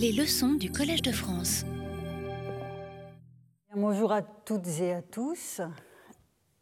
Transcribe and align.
Les 0.00 0.12
leçons 0.12 0.52
du 0.52 0.70
Collège 0.70 1.02
de 1.02 1.10
France. 1.10 1.64
Bonjour 3.74 4.12
à 4.12 4.22
toutes 4.22 4.68
et 4.80 4.92
à 4.92 5.02
tous. 5.02 5.60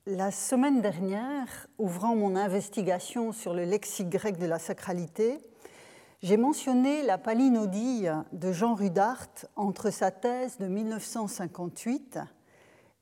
La 0.07 0.31
semaine 0.31 0.81
dernière, 0.81 1.67
ouvrant 1.77 2.17
mon 2.17 2.35
investigation 2.35 3.33
sur 3.33 3.53
le 3.53 3.64
lexique 3.64 4.09
grec 4.09 4.38
de 4.38 4.46
la 4.46 4.59
sacralité, 4.59 5.37
j'ai 6.22 6.38
mentionné 6.38 7.03
la 7.03 7.19
palinodie 7.19 8.07
de 8.33 8.53
Jean 8.53 8.75
Rudart 8.75 9.28
entre 9.54 9.90
sa 9.90 10.10
thèse 10.10 10.56
de 10.56 10.66
1958 10.66 12.18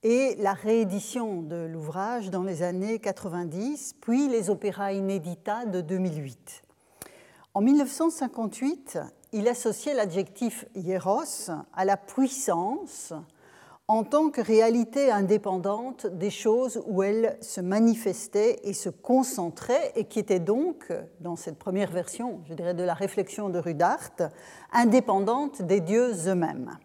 et 0.03 0.35
la 0.41 0.55
réédition 0.55 1.43
de 1.43 1.65
l'ouvrage 1.65 2.31
dans 2.31 2.43
les 2.43 2.65
années 2.65 2.99
90, 2.99 3.95
puis 4.01 4.27
les 4.27 4.51
opéras 4.51 4.95
inédita 4.95 5.65
de 5.65 5.81
2008. 5.81 6.65
En 7.57 7.61
1958, 7.61 8.99
il 9.35 9.49
associait 9.49 9.95
l'adjectif 9.95 10.65
hieros 10.77 11.51
à 11.75 11.85
la 11.85 11.97
puissance 11.97 13.13
en 13.89 14.05
tant 14.05 14.31
que 14.31 14.41
réalité 14.41 15.11
indépendante 15.11 16.07
des 16.07 16.31
choses 16.31 16.83
où 16.87 17.03
elle 17.03 17.37
se 17.43 17.61
manifestait 17.61 18.61
et 18.63 18.73
se 18.73 18.89
concentrait, 18.89 19.93
et 19.97 20.05
qui 20.05 20.21
était 20.21 20.39
donc, 20.39 20.91
dans 21.21 21.37
cette 21.37 21.59
première 21.59 21.91
version, 21.91 22.41
je 22.49 22.55
dirais, 22.55 22.73
de 22.73 22.85
la 22.85 22.95
réflexion 22.95 23.51
de 23.51 23.59
Rudart, 23.59 24.13
indépendante 24.73 25.61
des 25.61 25.81
dieux 25.81 26.13
eux-mêmes. 26.29 26.79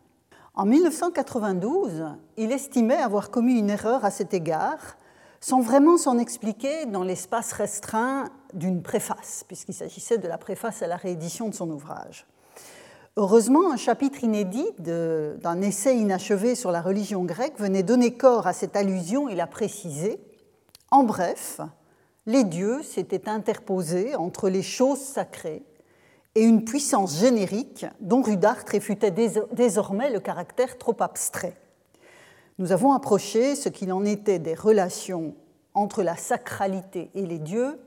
En 0.55 0.65
1992, 0.65 2.05
il 2.35 2.51
estimait 2.51 2.97
avoir 2.97 3.29
commis 3.29 3.59
une 3.59 3.69
erreur 3.69 4.03
à 4.03 4.11
cet 4.11 4.33
égard, 4.33 4.97
sans 5.39 5.61
vraiment 5.61 5.97
s'en 5.97 6.17
expliquer 6.17 6.85
dans 6.85 7.03
l'espace 7.03 7.53
restreint 7.53 8.25
d'une 8.53 8.81
préface, 8.81 9.45
puisqu'il 9.47 9.73
s'agissait 9.73 10.17
de 10.17 10.27
la 10.27 10.37
préface 10.37 10.81
à 10.81 10.87
la 10.87 10.97
réédition 10.97 11.47
de 11.47 11.53
son 11.53 11.69
ouvrage. 11.69 12.27
Heureusement, 13.21 13.69
un 13.69 13.75
chapitre 13.75 14.23
inédit 14.23 14.69
d'un 14.77 15.61
essai 15.61 15.97
inachevé 15.97 16.55
sur 16.55 16.71
la 16.71 16.81
religion 16.81 17.25
grecque 17.25 17.59
venait 17.59 17.83
donner 17.83 18.13
corps 18.13 18.47
à 18.47 18.53
cette 18.53 18.77
allusion 18.77 19.27
et 19.27 19.35
la 19.35 19.45
préciser. 19.45 20.21
En 20.89 21.03
bref, 21.03 21.59
les 22.25 22.45
dieux 22.45 22.81
s'étaient 22.81 23.27
interposés 23.27 24.15
entre 24.15 24.47
les 24.47 24.63
choses 24.63 25.01
sacrées 25.01 25.63
et 26.33 26.43
une 26.43 26.63
puissance 26.63 27.19
générique 27.19 27.85
dont 27.99 28.21
Rudart 28.21 28.63
réfutait 28.65 29.11
désormais 29.51 30.11
le 30.11 30.21
caractère 30.21 30.77
trop 30.77 30.95
abstrait. 31.01 31.57
Nous 32.57 32.71
avons 32.71 32.93
approché 32.93 33.55
ce 33.55 33.67
qu'il 33.67 33.91
en 33.91 34.05
était 34.05 34.39
des 34.39 34.55
relations 34.55 35.35
entre 35.73 36.03
la 36.03 36.15
sacralité 36.15 37.11
et 37.15 37.25
les 37.25 37.39
dieux 37.39 37.81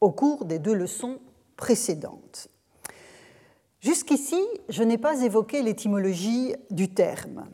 au 0.00 0.12
cours 0.12 0.44
des 0.44 0.60
deux 0.60 0.74
leçons 0.74 1.18
précédentes. 1.56 2.48
Jusqu'ici, 3.82 4.40
je 4.68 4.84
n'ai 4.84 4.96
pas 4.96 5.22
évoqué 5.22 5.60
l'étymologie 5.60 6.54
du 6.70 6.88
terme. 6.88 7.46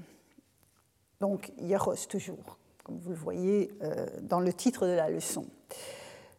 Donc, 1.20 1.52
hieros 1.58 1.94
toujours, 2.06 2.58
comme 2.84 2.98
vous 2.98 3.10
le 3.10 3.16
voyez 3.16 3.70
euh, 3.82 4.06
dans 4.20 4.38
le 4.38 4.52
titre 4.52 4.86
de 4.86 4.92
la 4.92 5.08
leçon. 5.08 5.46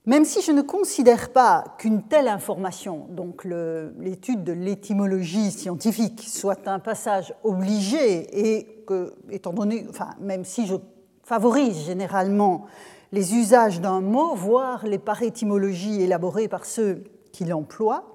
Même 0.06 0.26
si 0.26 0.44
je 0.44 0.52
ne 0.52 0.62
considère 0.62 1.34
pas 1.34 1.76
qu'une 1.80 2.04
telle 2.04 2.28
information, 2.28 3.08
donc 3.10 3.44
l'étude 3.46 4.44
de 4.44 4.54
l'étymologie 4.54 5.52
scientifique, 5.52 6.24
soit 6.28 6.68
un 6.68 6.80
passage 6.80 7.34
obligé 7.44 8.58
et 8.58 8.84
que, 8.86 9.16
étant 9.32 9.54
donné, 9.54 9.88
enfin, 9.90 10.12
même 10.20 10.46
si 10.46 10.68
je 10.68 10.76
favorise 11.24 11.86
généralement 11.86 12.68
les 13.12 13.34
usages 13.36 13.82
d'un 13.82 14.02
mot, 14.02 14.36
voire 14.36 14.86
les 14.86 15.00
parétymologies 15.00 16.02
élaborées 16.04 16.48
par 16.48 16.66
ceux 16.66 17.04
qui 17.32 17.46
l'emploient, 17.46 18.06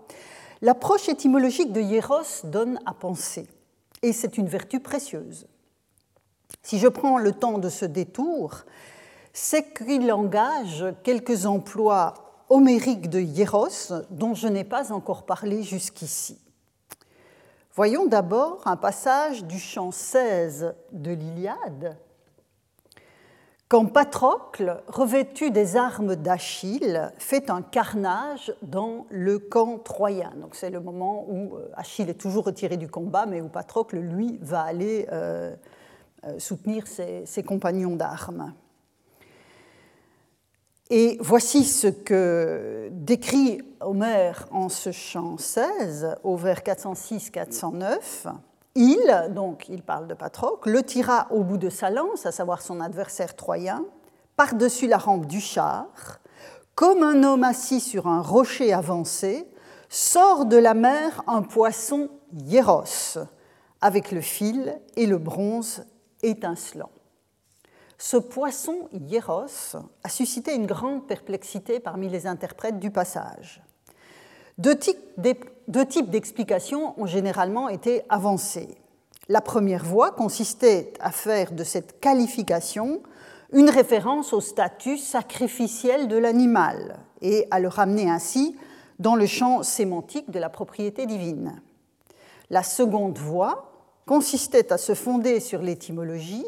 l'approche 0.65 1.11
étymologique 1.11 1.73
de 1.73 1.81
Hieros 1.83 2.43
donne 2.45 2.81
à 2.87 2.95
penser, 2.95 3.47
et 4.01 4.15
c'est 4.15 4.39
une 4.39 4.49
vertu 4.49 4.81
précieuse. 4.81 5.47
Si 6.63 6.79
je 6.79 6.89
prends 6.89 7.19
le 7.19 7.33
temps 7.33 7.59
de 7.59 7.69
ce 7.69 7.85
détour, 7.85 8.65
c'est 9.35 9.75
qu'il 9.75 10.11
engage 10.11 10.87
quelques 11.03 11.45
emplois 11.45 12.15
homériques 12.49 13.11
de 13.11 13.21
Hieros 13.21 13.93
dont 14.09 14.33
je 14.33 14.49
n'ai 14.49 14.65
pas 14.65 14.91
encore 14.91 15.27
parlé 15.27 15.63
jusqu'ici. 15.63 16.41
Voyons 17.75 18.07
d'abord 18.07 18.63
un 18.65 18.77
passage 18.77 19.45
du 19.45 19.59
chant 19.59 19.91
16 19.91 20.75
de 20.93 21.11
l'Iliade, 21.11 21.99
quand 23.69 23.87
Patrocle, 23.87 24.83
revêtu 24.89 25.51
des 25.51 25.77
armes 25.77 26.17
d'Achille, 26.17 27.11
fait 27.19 27.49
un 27.49 27.63
carnage 27.63 28.53
dans 28.63 29.07
le 29.11 29.39
camp 29.39 29.79
troyen. 29.79 30.33
C'est 30.53 30.71
le 30.71 30.81
moment 30.81 31.25
où 31.29 31.57
euh, 31.57 31.71
Achille 31.75 32.11
est 32.11 32.21
toujours 32.21 32.45
retiré 32.45 32.77
du 32.77 32.89
combat, 32.89 33.25
mais 33.27 33.41
où 33.41 33.49
Patrocle, 33.49 33.99
lui, 33.99 34.39
va 34.43 34.61
aller 34.61 35.07
euh, 35.13 35.55
euh, 36.25 36.39
soutenir 36.39 36.87
ses 36.87 37.43
compagnons 37.43 37.97
d'armes. 37.97 38.53
Et 40.91 41.17
voici 41.21 41.65
ce 41.65 41.87
que 41.87 42.91
décrit 42.93 43.63
Homère 43.81 44.47
en 44.51 44.69
ce 44.69 44.93
chant 44.93 45.39
16, 45.39 46.17
au 46.23 46.37
vers 46.37 46.61
406-409. 46.61 48.35
Il, 48.77 49.31
donc 49.31 49.69
il 49.69 49.83
parle 49.83 50.09
de 50.09 50.15
Patrocle, 50.15 50.71
le 50.71 50.83
tira 50.83 51.29
au 51.31 51.45
bout 51.45 51.59
de 51.59 51.71
sa 51.71 51.91
lance, 51.91 52.27
à 52.27 52.33
savoir 52.33 52.61
son 52.61 52.81
adversaire 52.81 53.37
troyen, 53.37 53.85
par-dessus 54.37 54.89
la 54.89 54.99
rampe 54.99 55.27
du 55.27 55.41
char, 55.41 56.21
comme 56.75 57.03
un 57.03 57.23
homme 57.23 57.45
assis 57.45 57.81
sur 57.81 58.09
un 58.09 58.21
rocher 58.21 58.73
avancé, 58.73 59.49
sort 59.89 60.47
de 60.47 60.57
la 60.57 60.75
mer 60.75 61.23
un 61.29 61.43
poisson 61.43 62.09
hieros, 62.33 63.19
avec 63.81 64.11
le 64.11 64.21
fil 64.21 64.81
et 64.97 65.07
le 65.07 65.19
bronze 65.19 65.85
étincelant. 66.23 66.91
Ce 67.97 68.17
poisson 68.17 68.89
hieros 68.93 69.77
a 70.03 70.09
suscité 70.09 70.55
une 70.55 70.67
grande 70.67 71.07
perplexité 71.07 71.79
parmi 71.79 72.09
les 72.09 72.27
interprètes 72.27 72.81
du 72.81 72.91
passage. 72.91 73.64
Deux 74.59 74.77
types 74.77 76.11
d'explications 76.11 76.95
ont 77.01 77.07
généralement 77.07 77.69
été 77.69 78.03
avancées. 78.09 78.77
La 79.29 79.41
première 79.41 79.85
voie 79.85 80.13
consistait 80.13 80.93
à 81.01 81.11
faire 81.11 81.53
de 81.53 81.65
cette 81.65 81.99
qualification 82.01 83.03
une 83.53 83.71
référence 83.71 84.33
au 84.33 84.41
statut 84.41 84.99
sacrificiel 84.99 86.09
de 86.09 86.17
l'animal 86.17 86.99
et 87.23 87.47
à 87.51 87.61
le 87.61 87.69
ramener 87.69 88.11
ainsi 88.11 88.57
dans 88.99 89.17
le 89.17 89.27
champ 89.27 89.63
sémantique 89.63 90.31
de 90.31 90.39
la 90.39 90.51
propriété 90.51 91.07
divine. 91.07 91.61
La 92.51 92.63
seconde 92.63 93.19
voie 93.19 93.73
consistait 94.07 94.73
à 94.73 94.79
se 94.79 94.95
fonder 94.95 95.41
sur 95.41 95.63
l'étymologie 95.63 96.45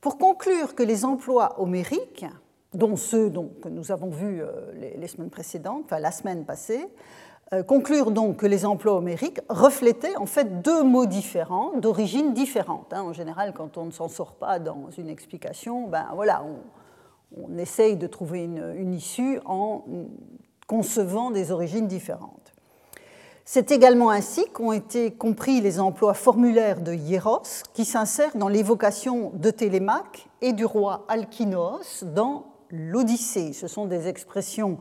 pour 0.00 0.18
conclure 0.18 0.74
que 0.74 0.82
les 0.82 1.04
emplois 1.04 1.60
homériques 1.60 2.26
dont 2.74 2.96
ceux 2.96 3.30
que 3.30 3.68
nous 3.68 3.92
avons 3.92 4.10
vus 4.10 4.42
euh, 4.42 4.72
les, 4.98 5.08
semaines 5.08 5.30
précédentes, 5.30 5.82
enfin 5.84 5.98
la 5.98 6.10
semaine 6.10 6.44
passée, 6.44 6.86
euh, 7.52 7.62
conclure 7.62 8.10
donc 8.10 8.38
que 8.38 8.46
les 8.46 8.64
emplois 8.64 8.94
homériques 8.94 9.40
reflétaient 9.48 10.16
en 10.16 10.26
fait 10.26 10.62
deux 10.62 10.82
mots 10.82 11.06
différents, 11.06 11.72
d'origine 11.78 12.32
différente. 12.32 12.92
Hein. 12.92 13.02
En 13.02 13.12
général, 13.12 13.52
quand 13.52 13.76
on 13.76 13.86
ne 13.86 13.90
s'en 13.90 14.08
sort 14.08 14.34
pas 14.34 14.58
dans 14.58 14.88
une 14.96 15.08
explication, 15.08 15.86
ben 15.86 16.06
voilà, 16.14 16.44
on, 17.36 17.58
essaye 17.58 17.96
de 17.96 18.06
trouver 18.06 18.44
une, 18.44 18.74
une, 18.76 18.92
issue 18.92 19.40
en 19.46 19.84
concevant 20.66 21.30
des 21.30 21.50
origines 21.50 21.86
différentes. 21.86 22.52
C'est 23.44 23.72
également 23.72 24.10
ainsi 24.10 24.46
qu'ont 24.50 24.72
été 24.72 25.10
compris 25.10 25.60
les 25.60 25.80
emplois 25.80 26.14
formulaires 26.14 26.80
de 26.80 26.92
Hieros, 26.92 27.64
qui 27.74 27.84
s'insèrent 27.84 28.36
dans 28.36 28.48
l'évocation 28.48 29.32
de 29.34 29.50
Télémaque 29.50 30.28
et 30.42 30.52
du 30.52 30.64
roi 30.64 31.04
Alkinoos 31.08 32.04
dans 32.04 32.51
l'Odyssée. 32.72 33.52
Ce 33.52 33.68
sont 33.68 33.86
des 33.86 34.08
expressions 34.08 34.78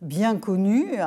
bien 0.00 0.38
connues. 0.38 0.98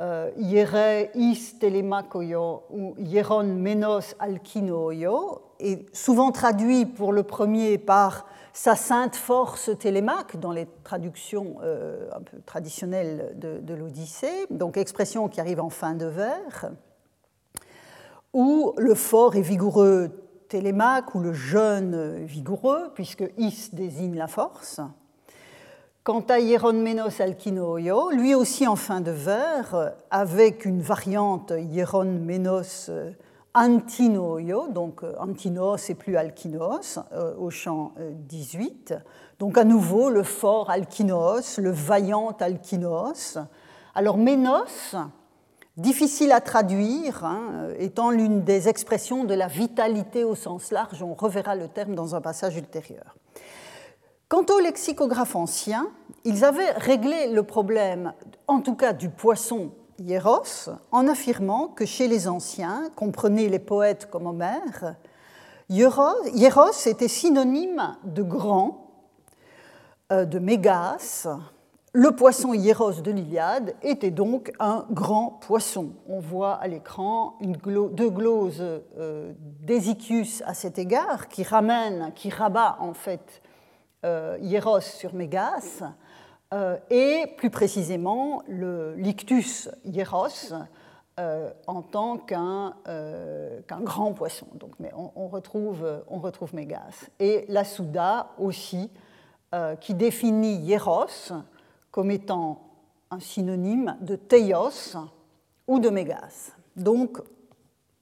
Euh, 0.00 0.30
Iere 0.38 1.10
is 1.14 1.58
telemakoyo 1.58 2.62
ou 2.70 2.94
hieron 2.98 3.44
menos 3.44 4.16
alkinoyo, 4.18 5.42
et 5.60 5.84
souvent 5.92 6.32
traduit 6.32 6.86
pour 6.86 7.12
le 7.12 7.22
premier 7.22 7.76
par 7.76 8.26
sa 8.54 8.74
sainte 8.74 9.16
force 9.16 9.70
télémaque 9.78 10.40
dans 10.40 10.50
les 10.50 10.66
traductions 10.82 11.56
euh, 11.62 12.08
un 12.14 12.22
peu 12.22 12.38
traditionnelles 12.46 13.34
de, 13.36 13.60
de 13.60 13.74
l'Odyssée, 13.74 14.46
donc 14.50 14.78
expression 14.78 15.28
qui 15.28 15.40
arrive 15.40 15.60
en 15.60 15.70
fin 15.70 15.92
de 15.92 16.06
vers, 16.06 16.70
ou 18.32 18.72
le 18.78 18.94
fort 18.94 19.36
et 19.36 19.42
vigoureux 19.42 20.10
télémaque 20.48 21.14
ou 21.14 21.20
le 21.20 21.34
jeune 21.34 22.24
vigoureux, 22.24 22.92
puisque 22.94 23.24
is 23.36 23.68
désigne 23.72 24.16
la 24.16 24.26
force. 24.26 24.80
Quant 26.04 26.24
à 26.30 26.40
Hieronmenos 26.40 27.20
alkinoio, 27.20 28.10
lui 28.10 28.34
aussi 28.34 28.66
en 28.66 28.74
fin 28.74 29.00
de 29.00 29.12
vers, 29.12 29.92
avec 30.10 30.64
une 30.64 30.80
variante 30.80 31.52
Hieronmenos 31.56 32.90
antinoio, 33.54 34.66
donc 34.66 35.04
antinos 35.20 35.90
et 35.90 35.94
plus 35.94 36.16
alkinos, 36.16 36.98
euh, 37.12 37.36
au 37.38 37.50
chant 37.50 37.92
18. 38.28 38.94
Donc 39.38 39.56
à 39.56 39.62
nouveau 39.62 40.10
le 40.10 40.24
fort 40.24 40.70
alkinos, 40.70 41.58
le 41.58 41.70
vaillant 41.70 42.36
alkinos. 42.40 43.38
Alors 43.94 44.16
Ménos 44.16 44.96
difficile 45.76 46.32
à 46.32 46.40
traduire, 46.40 47.24
hein, 47.24 47.68
étant 47.78 48.10
l'une 48.10 48.42
des 48.42 48.68
expressions 48.68 49.22
de 49.22 49.34
la 49.34 49.46
vitalité 49.46 50.24
au 50.24 50.34
sens 50.34 50.72
large. 50.72 51.00
On 51.00 51.14
reverra 51.14 51.54
le 51.54 51.68
terme 51.68 51.94
dans 51.94 52.16
un 52.16 52.20
passage 52.20 52.56
ultérieur. 52.56 53.14
Quant 54.32 54.46
aux 54.48 54.60
lexicographes 54.60 55.36
anciens, 55.36 55.90
ils 56.24 56.42
avaient 56.42 56.70
réglé 56.70 57.28
le 57.30 57.42
problème, 57.42 58.14
en 58.48 58.62
tout 58.62 58.74
cas 58.74 58.94
du 58.94 59.10
poisson 59.10 59.72
hieros, 59.98 60.70
en 60.90 61.06
affirmant 61.06 61.68
que 61.68 61.84
chez 61.84 62.08
les 62.08 62.28
anciens, 62.28 62.88
comprenez 62.96 63.50
les 63.50 63.58
poètes 63.58 64.08
comme 64.08 64.26
Homère, 64.26 64.96
hieros 65.68 66.86
était 66.86 67.08
synonyme 67.08 67.98
de 68.04 68.22
grand, 68.22 68.86
euh, 70.10 70.24
de 70.24 70.38
mégas, 70.38 71.28
le 71.92 72.12
poisson 72.12 72.54
hieros 72.54 73.02
de 73.02 73.10
l'Iliade 73.10 73.74
était 73.82 74.10
donc 74.10 74.50
un 74.60 74.86
grand 74.90 75.40
poisson. 75.42 75.90
On 76.08 76.20
voit 76.20 76.54
à 76.54 76.68
l'écran 76.68 77.34
deux 77.42 78.08
gloses 78.08 78.64
euh, 78.96 79.34
à 80.46 80.54
cet 80.54 80.78
égard 80.78 81.28
qui 81.28 81.42
ramènent, 81.42 82.12
qui 82.14 82.30
rabat 82.30 82.78
en 82.80 82.94
fait 82.94 83.41
hieros 84.04 84.80
sur 84.80 85.14
Mégas, 85.14 85.82
euh, 86.52 86.76
et 86.90 87.26
plus 87.36 87.50
précisément 87.50 88.42
le 88.46 88.94
lictus 88.94 89.70
hieros 89.84 90.52
euh, 91.20 91.50
en 91.66 91.82
tant 91.82 92.18
qu'un 92.18 92.74
grand 93.80 94.12
poisson. 94.12 94.46
Donc, 94.54 94.72
mais 94.78 94.90
on, 94.94 95.28
retrouve, 95.28 95.86
on 96.08 96.18
retrouve 96.18 96.54
Mégas. 96.54 97.08
Et 97.20 97.44
la 97.48 97.64
Souda 97.64 98.30
aussi, 98.38 98.90
qui 99.80 99.92
définit 99.92 100.56
hieros 100.56 101.34
comme 101.90 102.10
étant 102.10 102.72
un 103.12 103.20
synonyme 103.20 103.96
de 104.00 104.16
teios 104.16 104.96
ou 105.68 105.78
de 105.78 105.90
mégas. 105.90 106.52
Donc, 106.76 107.20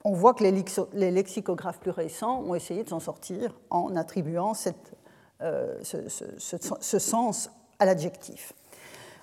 on 0.05 0.13
voit 0.13 0.33
que 0.33 0.45
les 0.45 1.11
lexicographes 1.11 1.81
plus 1.81 1.91
récents 1.91 2.41
ont 2.41 2.55
essayé 2.55 2.85
de 2.85 2.89
s'en 2.89 3.01
sortir 3.01 3.53
en 3.69 3.97
attribuant 3.97 4.53
euh, 4.67 4.71
ce, 5.83 6.99
sens 6.99 7.51
à 7.79 7.87
l'adjectif. 7.87 8.53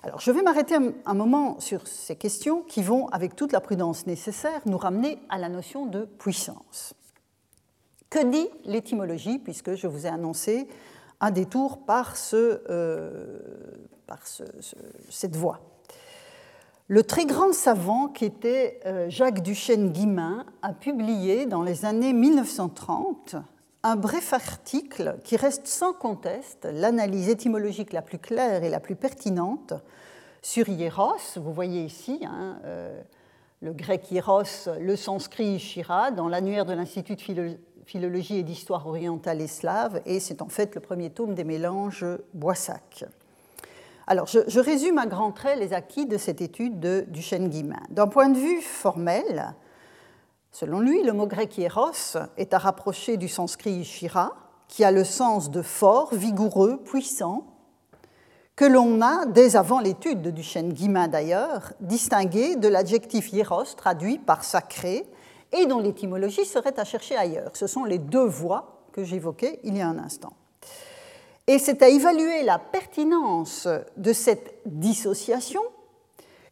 Alors, 0.03 0.19
je 0.19 0.31
vais 0.31 0.41
m'arrêter 0.41 0.75
un, 1.05 1.13
moment 1.13 1.59
sur 1.59 1.87
ces 1.87 2.15
questions 2.15 2.61
qui 2.61 2.81
vont, 2.81 3.07
avec 3.09 3.35
toute 3.35 3.51
la 3.51 3.59
prudence 3.59 4.07
nécessaire, 4.07 4.61
nous 4.65 4.77
ramener 4.77 5.19
à 5.29 5.37
la 5.37 5.49
notion 5.49 5.85
de 5.85 6.05
puissance. 6.05 6.93
Que 8.09 8.23
dit 8.23 8.47
l'étymologie, 8.65 9.39
puisque 9.39 9.75
je 9.75 9.87
vous 9.87 10.05
ai 10.05 10.09
annoncé 10.09 10.67
un 11.19 11.31
détour 11.31 11.79
par 11.79 12.15
ce, 12.15 12.61
euh, 12.69 13.39
par 14.05 14.19
cette 15.09 15.35
voie? 15.35 15.59
Le 16.87 17.03
très 17.03 17.25
grand 17.25 17.53
savant 17.53 18.07
qui 18.07 18.23
était 18.23 18.79
euh, 18.85 19.09
Jacques 19.09 19.41
Duchesne-Guimain 19.41 20.45
a 20.61 20.73
publié 20.73 21.45
dans 21.45 21.63
les 21.63 21.83
années 21.83 22.13
1930 22.13 23.35
un 23.83 23.95
bref 23.95 24.33
article 24.33 25.17
qui 25.23 25.37
reste 25.37 25.67
sans 25.67 25.93
conteste 25.93 26.67
l'analyse 26.71 27.29
étymologique 27.29 27.93
la 27.93 28.01
plus 28.01 28.19
claire 28.19 28.63
et 28.63 28.69
la 28.69 28.79
plus 28.79 28.95
pertinente 28.95 29.73
sur 30.41 30.67
hieros. 30.67 31.37
Vous 31.37 31.53
voyez 31.53 31.83
ici 31.83 32.19
hein, 32.25 32.59
euh, 32.65 33.01
le 33.61 33.73
grec 33.73 34.11
hieros, 34.11 34.69
le 34.79 34.95
sanskrit 34.95 35.59
shira, 35.59 36.11
dans 36.11 36.27
l'annuaire 36.27 36.65
de 36.65 36.73
l'Institut 36.73 37.15
de 37.15 37.57
philologie 37.85 38.37
et 38.37 38.43
d'histoire 38.43 38.85
orientale 38.87 39.41
et 39.41 39.47
slave, 39.47 40.01
et 40.05 40.19
c'est 40.19 40.41
en 40.41 40.49
fait 40.49 40.75
le 40.75 40.81
premier 40.81 41.09
tome 41.09 41.33
des 41.33 41.43
mélanges 41.43 42.05
Boissac. 42.33 43.05
Alors, 44.09 44.25
je, 44.25 44.59
résume 44.59 44.97
à 44.99 45.05
grands 45.05 45.33
traits 45.33 45.59
les 45.59 45.73
acquis 45.73 46.05
de 46.05 46.17
cette 46.17 46.39
étude 46.39 46.79
de 46.79 47.05
Duchesne-Guimain. 47.09 47.81
D'un 47.89 48.07
point 48.07 48.29
de 48.29 48.37
vue 48.37 48.61
formel, 48.61 49.53
selon 50.59 50.79
lui, 50.79 51.03
le 51.03 51.13
mot 51.13 51.27
grec 51.27 51.55
hieros 51.59 52.17
est 52.35 52.51
à 52.51 52.57
rapprocher 52.57 53.17
du 53.17 53.27
sanskrit 53.27 53.83
shira, 53.83 54.33
qui 54.67 54.83
a 54.83 54.89
le 54.89 55.03
sens 55.03 55.51
de 55.51 55.61
fort, 55.61 56.15
vigoureux, 56.15 56.81
puissant, 56.83 57.45
que 58.55 58.65
l'on 58.65 58.99
a, 59.01 59.27
dès 59.27 59.55
avant 59.55 59.79
l'étude 59.79 60.23
de 60.23 60.31
Duchesne-Guimain 60.31 61.09
d'ailleurs, 61.09 61.73
distingué 61.79 62.55
de 62.55 62.67
l'adjectif 62.67 63.31
hieros 63.31 63.75
traduit 63.75 64.17
par 64.17 64.43
sacré 64.43 65.05
et 65.51 65.67
dont 65.67 65.77
l'étymologie 65.77 66.43
serait 66.43 66.79
à 66.79 66.85
chercher 66.85 67.15
ailleurs. 67.15 67.51
Ce 67.53 67.67
sont 67.67 67.83
les 67.83 67.99
deux 67.99 68.25
voies 68.25 68.81
que 68.93 69.03
j'évoquais 69.03 69.59
il 69.63 69.77
y 69.77 69.81
a 69.81 69.87
un 69.87 69.99
instant. 69.99 70.33
Et 71.45 71.59
c'est 71.59 71.83
à 71.83 71.87
évaluer 71.89 72.41
la 72.41 72.57
pertinence 72.57 73.67
de 73.95 74.11
cette 74.11 74.55
dissociation 74.65 75.61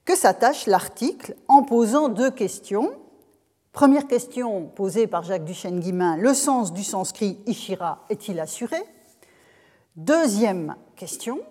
que 0.06 0.16
s'attache 0.16 0.68
l'article 0.68 1.36
en 1.48 1.64
posant 1.64 2.08
deux 2.08 2.30
questions. 2.30 2.92
Première 3.76 4.08
question 4.08 4.68
posée 4.68 5.06
par 5.06 5.24
Jacques 5.24 5.44
Duchesne-Guimain, 5.44 6.16
le 6.16 6.34
sens 6.34 6.72
du 6.72 6.82
sanskrit 6.82 7.42
Ishira 7.46 8.06
est-il 8.10 8.40
assuré? 8.40 8.78
Deuxième 9.98 10.78
question, 10.96 11.42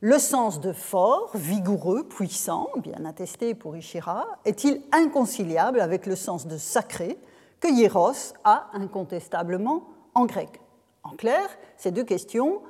le 0.00 0.18
sens 0.18 0.58
de 0.58 0.72
fort, 0.72 1.30
vigoureux, 1.36 2.02
puissant, 2.02 2.66
bien 2.78 3.04
attesté 3.04 3.54
pour 3.54 3.76
Ishira, 3.76 4.26
est-il 4.44 4.82
inconciliable 4.90 5.78
avec 5.78 6.06
le 6.06 6.16
sens 6.16 6.48
de 6.48 6.58
sacré 6.58 7.16
que 7.60 7.68
Hieros 7.68 8.34
a 8.42 8.70
incontestablement 8.72 9.84
en 10.16 10.26
grec? 10.26 10.60
En 11.04 11.10
clair, 11.10 11.48
ces 11.76 11.92
deux 11.92 12.02
questions 12.02 12.60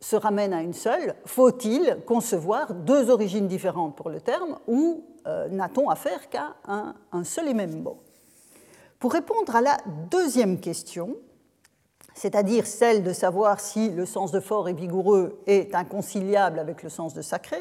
se 0.00 0.16
ramène 0.16 0.52
à 0.52 0.62
une 0.62 0.74
seule. 0.74 1.14
Faut-il 1.24 1.98
concevoir 2.04 2.74
deux 2.74 3.10
origines 3.10 3.46
différentes 3.46 3.94
pour 3.94 4.10
le 4.10 4.20
terme 4.20 4.58
ou 4.66 5.04
euh, 5.28 5.46
n'a-t-on 5.50 5.88
affaire 5.88 6.28
qu'à 6.28 6.56
un, 6.66 6.96
un, 7.12 7.22
seul 7.22 7.46
et 7.46 7.54
même 7.54 7.80
mot? 7.80 8.02
Pour 8.98 9.12
répondre 9.12 9.54
à 9.54 9.60
la 9.60 9.76
deuxième 10.10 10.58
question, 10.58 11.16
c'est-à-dire 12.14 12.66
celle 12.66 13.02
de 13.02 13.12
savoir 13.12 13.60
si 13.60 13.90
le 13.90 14.06
sens 14.06 14.32
de 14.32 14.40
fort 14.40 14.68
et 14.68 14.72
vigoureux 14.72 15.42
est 15.46 15.74
inconciliable 15.74 16.58
avec 16.58 16.82
le 16.82 16.88
sens 16.88 17.12
de 17.12 17.20
sacré, 17.20 17.58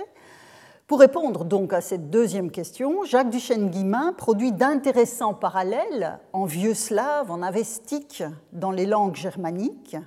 pour 0.87 0.99
répondre 0.99 1.43
donc 1.43 1.73
à 1.73 1.81
cette 1.81 2.09
deuxième 2.09 2.51
question, 2.51 3.03
Jacques 3.03 3.31
Duchesne-Guimain 3.31 4.13
produit 4.13 4.51
d'intéressants 4.51 5.33
parallèles 5.33 6.19
en 6.31 6.45
vieux 6.45 6.75
slave, 6.75 7.31
en 7.31 7.41
avestique, 7.41 8.23
dans 8.53 8.71
les 8.71 8.85
langues 8.85 9.15
germaniques, 9.15 9.97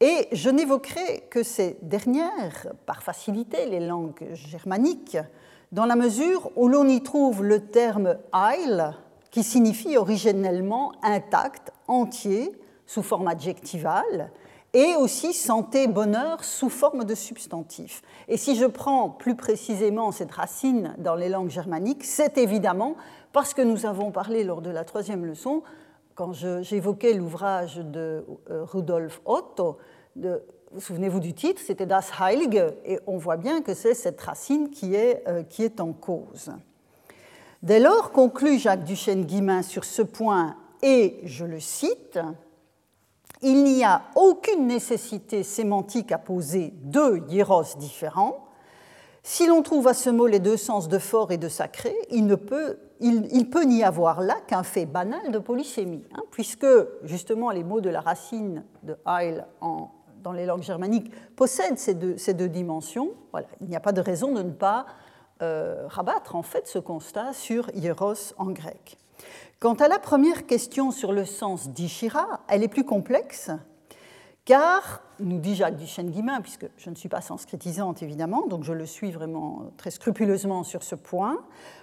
et 0.00 0.28
je 0.32 0.50
n'évoquerai 0.50 1.28
que 1.30 1.42
ces 1.42 1.78
dernières, 1.80 2.66
par 2.84 3.02
facilité, 3.02 3.64
les 3.66 3.80
langues 3.80 4.26
germaniques, 4.34 5.16
dans 5.72 5.86
la 5.86 5.96
mesure 5.96 6.50
où 6.56 6.68
l'on 6.68 6.86
y 6.86 7.02
trouve 7.02 7.42
le 7.42 7.60
terme 7.68 8.16
Heil, 8.34 8.82
qui 9.34 9.42
signifie 9.42 9.96
originellement 9.96 10.92
intact, 11.02 11.72
entier, 11.88 12.52
sous 12.86 13.02
forme 13.02 13.26
adjectivale, 13.26 14.30
et 14.72 14.94
aussi 14.94 15.32
santé, 15.32 15.88
bonheur 15.88 16.44
sous 16.44 16.68
forme 16.68 17.02
de 17.02 17.16
substantif. 17.16 18.02
Et 18.28 18.36
si 18.36 18.54
je 18.54 18.64
prends 18.64 19.10
plus 19.10 19.34
précisément 19.34 20.12
cette 20.12 20.30
racine 20.30 20.94
dans 20.98 21.16
les 21.16 21.28
langues 21.28 21.50
germaniques, 21.50 22.04
c'est 22.04 22.38
évidemment 22.38 22.94
parce 23.32 23.54
que 23.54 23.62
nous 23.62 23.86
avons 23.86 24.12
parlé 24.12 24.44
lors 24.44 24.62
de 24.62 24.70
la 24.70 24.84
troisième 24.84 25.26
leçon 25.26 25.64
quand 26.14 26.32
j'évoquais 26.62 27.12
l'ouvrage 27.12 27.78
de 27.78 28.24
euh, 28.50 28.62
Rudolf 28.62 29.20
Otto, 29.24 29.78
souvenez-vous 30.78 31.18
du 31.18 31.34
titre, 31.34 31.60
c'était 31.60 31.86
Das 31.86 32.12
Heilige, 32.20 32.72
et 32.84 33.00
on 33.08 33.16
voit 33.16 33.36
bien 33.36 33.62
que 33.62 33.74
c'est 33.74 33.94
cette 33.94 34.20
racine 34.20 34.70
qui 34.70 34.94
est, 34.94 35.24
euh, 35.26 35.42
qui 35.42 35.64
est 35.64 35.80
en 35.80 35.92
cause. 35.92 36.52
Dès 37.64 37.80
lors, 37.80 38.12
conclut 38.12 38.58
Jacques 38.58 38.84
Duchesne-Guimain 38.84 39.62
sur 39.62 39.86
ce 39.86 40.02
point, 40.02 40.54
et 40.82 41.18
je 41.24 41.46
le 41.46 41.60
cite, 41.60 42.18
il 43.40 43.64
n'y 43.64 43.82
a 43.82 44.02
aucune 44.16 44.66
nécessité 44.66 45.42
sémantique 45.42 46.12
à 46.12 46.18
poser 46.18 46.74
deux 46.82 47.22
hieros 47.30 47.74
différents. 47.78 48.48
Si 49.22 49.46
l'on 49.46 49.62
trouve 49.62 49.88
à 49.88 49.94
ce 49.94 50.10
mot 50.10 50.26
les 50.26 50.40
deux 50.40 50.58
sens 50.58 50.88
de 50.88 50.98
fort 50.98 51.32
et 51.32 51.38
de 51.38 51.48
sacré, 51.48 51.96
il 52.10 52.26
ne 52.26 52.34
peut 52.34 52.76
il, 53.00 53.22
n'y 53.66 53.82
avoir 53.82 54.20
là 54.20 54.36
qu'un 54.46 54.62
fait 54.62 54.84
banal 54.84 55.32
de 55.32 55.38
polysémie, 55.38 56.04
hein, 56.14 56.22
puisque 56.32 56.66
justement 57.02 57.50
les 57.50 57.64
mots 57.64 57.80
de 57.80 57.88
la 57.88 58.02
racine 58.02 58.62
de 58.82 58.94
Heil 59.06 59.42
dans 60.22 60.32
les 60.32 60.44
langues 60.44 60.62
germaniques 60.62 61.10
possèdent 61.34 61.78
ces 61.78 61.94
deux, 61.94 62.48
dimensions. 62.48 63.12
Il 63.62 63.68
n'y 63.68 63.76
a 63.76 63.80
pas 63.80 63.92
de 63.92 64.02
raison 64.02 64.32
de 64.32 64.42
ne 64.42 64.50
pas 64.50 64.84
rabattre 65.88 66.36
en 66.36 66.42
fait 66.42 66.66
ce 66.66 66.78
constat 66.78 67.32
sur 67.32 67.70
hieros 67.74 68.34
en 68.38 68.46
grec. 68.46 68.98
Quant 69.60 69.74
à 69.74 69.88
la 69.88 69.98
première 69.98 70.46
question 70.46 70.90
sur 70.90 71.12
le 71.12 71.24
sens 71.24 71.68
d'Ishira, 71.68 72.40
elle 72.48 72.62
est 72.62 72.68
plus 72.68 72.84
complexe, 72.84 73.50
car, 74.44 75.00
nous 75.20 75.38
dit 75.38 75.54
Jacques 75.54 75.76
Duchesne-Guimain, 75.76 76.42
puisque 76.42 76.66
je 76.76 76.90
ne 76.90 76.94
suis 76.94 77.08
pas 77.08 77.22
sanskritisante 77.22 78.02
évidemment, 78.02 78.46
donc 78.46 78.62
je 78.62 78.74
le 78.74 78.84
suis 78.84 79.10
vraiment 79.10 79.70
très 79.78 79.90
scrupuleusement 79.90 80.64
sur 80.64 80.82
ce 80.82 80.94
point, 80.94 81.38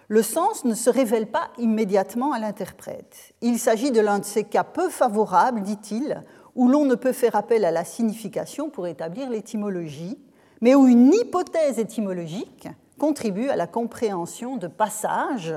le 0.09 0.21
sens 0.21 0.63
ne 0.63 0.75
se 0.75 0.89
révèle 0.91 1.25
pas 1.25 1.49
immédiatement 1.57 2.33
à 2.33 2.39
l'interprète. 2.39 3.33
Il 3.41 3.57
s'agit 3.57 3.91
de 3.91 3.99
l'un 3.99 4.19
de 4.19 4.25
ces 4.25 4.43
cas 4.43 4.63
peu 4.63 4.89
favorables, 4.89 5.63
dit-il, 5.63 6.21
où 6.55 6.67
l'on 6.67 6.85
ne 6.85 6.95
peut 6.95 7.13
faire 7.13 7.35
appel 7.35 7.65
à 7.65 7.71
la 7.71 7.83
signification 7.83 8.69
pour 8.69 8.85
établir 8.85 9.29
l'étymologie, 9.29 10.19
mais 10.59 10.75
où 10.75 10.87
une 10.87 11.13
hypothèse 11.13 11.79
étymologique 11.79 12.67
contribue 13.01 13.49
à 13.49 13.55
la 13.55 13.65
compréhension 13.65 14.57
de 14.57 14.67
passages 14.67 15.55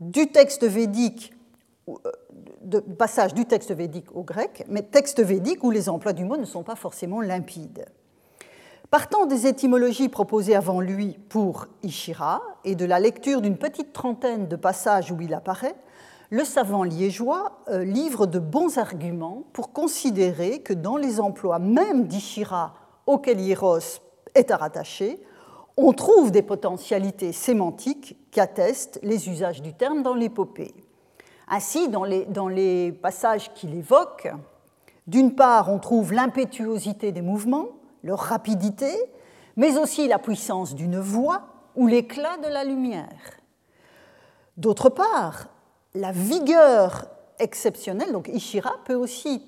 du 0.00 0.30
texte 0.30 0.64
védique, 0.64 1.32
euh, 1.88 2.80
passage 2.98 3.32
du 3.32 3.46
texte 3.46 3.72
védique 3.72 4.14
au 4.14 4.22
grec, 4.22 4.66
mais 4.68 4.82
texte 4.82 5.22
védique 5.22 5.64
où 5.64 5.70
les 5.70 5.88
emplois 5.88 6.12
du 6.12 6.26
mot 6.26 6.36
ne 6.36 6.44
sont 6.44 6.62
pas 6.62 6.76
forcément 6.76 7.22
limpides. 7.22 7.86
Partant 8.90 9.24
des 9.24 9.46
étymologies 9.46 10.10
proposées 10.10 10.54
avant 10.54 10.82
lui 10.82 11.18
pour 11.30 11.68
Ishira 11.82 12.42
et 12.64 12.74
de 12.74 12.84
la 12.84 13.00
lecture 13.00 13.40
d'une 13.40 13.56
petite 13.56 13.94
trentaine 13.94 14.46
de 14.46 14.56
passages 14.56 15.10
où 15.10 15.18
il 15.22 15.32
apparaît, 15.32 15.76
le 16.28 16.44
savant 16.44 16.82
liégeois 16.82 17.62
euh, 17.70 17.82
livre 17.82 18.26
de 18.26 18.38
bons 18.38 18.76
arguments 18.76 19.44
pour 19.54 19.72
considérer 19.72 20.60
que 20.60 20.74
dans 20.74 20.98
les 20.98 21.18
emplois 21.18 21.58
même 21.58 22.08
d'Ishira 22.08 22.74
auxquels 23.06 23.40
Hieros 23.40 24.02
est 24.34 24.50
à 24.50 24.58
rattacher, 24.58 25.24
on 25.76 25.92
trouve 25.92 26.30
des 26.30 26.42
potentialités 26.42 27.32
sémantiques 27.32 28.16
qui 28.30 28.40
attestent 28.40 29.00
les 29.02 29.28
usages 29.28 29.62
du 29.62 29.72
terme 29.72 30.02
dans 30.02 30.14
l'épopée. 30.14 30.74
Ainsi, 31.48 31.88
dans 31.88 32.04
les, 32.04 32.24
dans 32.26 32.48
les 32.48 32.92
passages 32.92 33.52
qu'il 33.54 33.74
évoque, 33.74 34.28
d'une 35.06 35.34
part, 35.34 35.70
on 35.70 35.78
trouve 35.78 36.12
l'impétuosité 36.12 37.12
des 37.12 37.22
mouvements, 37.22 37.68
leur 38.02 38.20
rapidité, 38.20 38.92
mais 39.56 39.76
aussi 39.76 40.08
la 40.08 40.18
puissance 40.18 40.74
d'une 40.74 40.98
voix 40.98 41.42
ou 41.76 41.86
l'éclat 41.86 42.38
de 42.38 42.48
la 42.48 42.64
lumière. 42.64 43.40
D'autre 44.56 44.88
part, 44.88 45.48
la 45.94 46.12
vigueur 46.12 47.06
exceptionnelle, 47.38 48.12
donc 48.12 48.28
Ishira 48.28 48.76
peut 48.84 48.94
aussi 48.94 49.42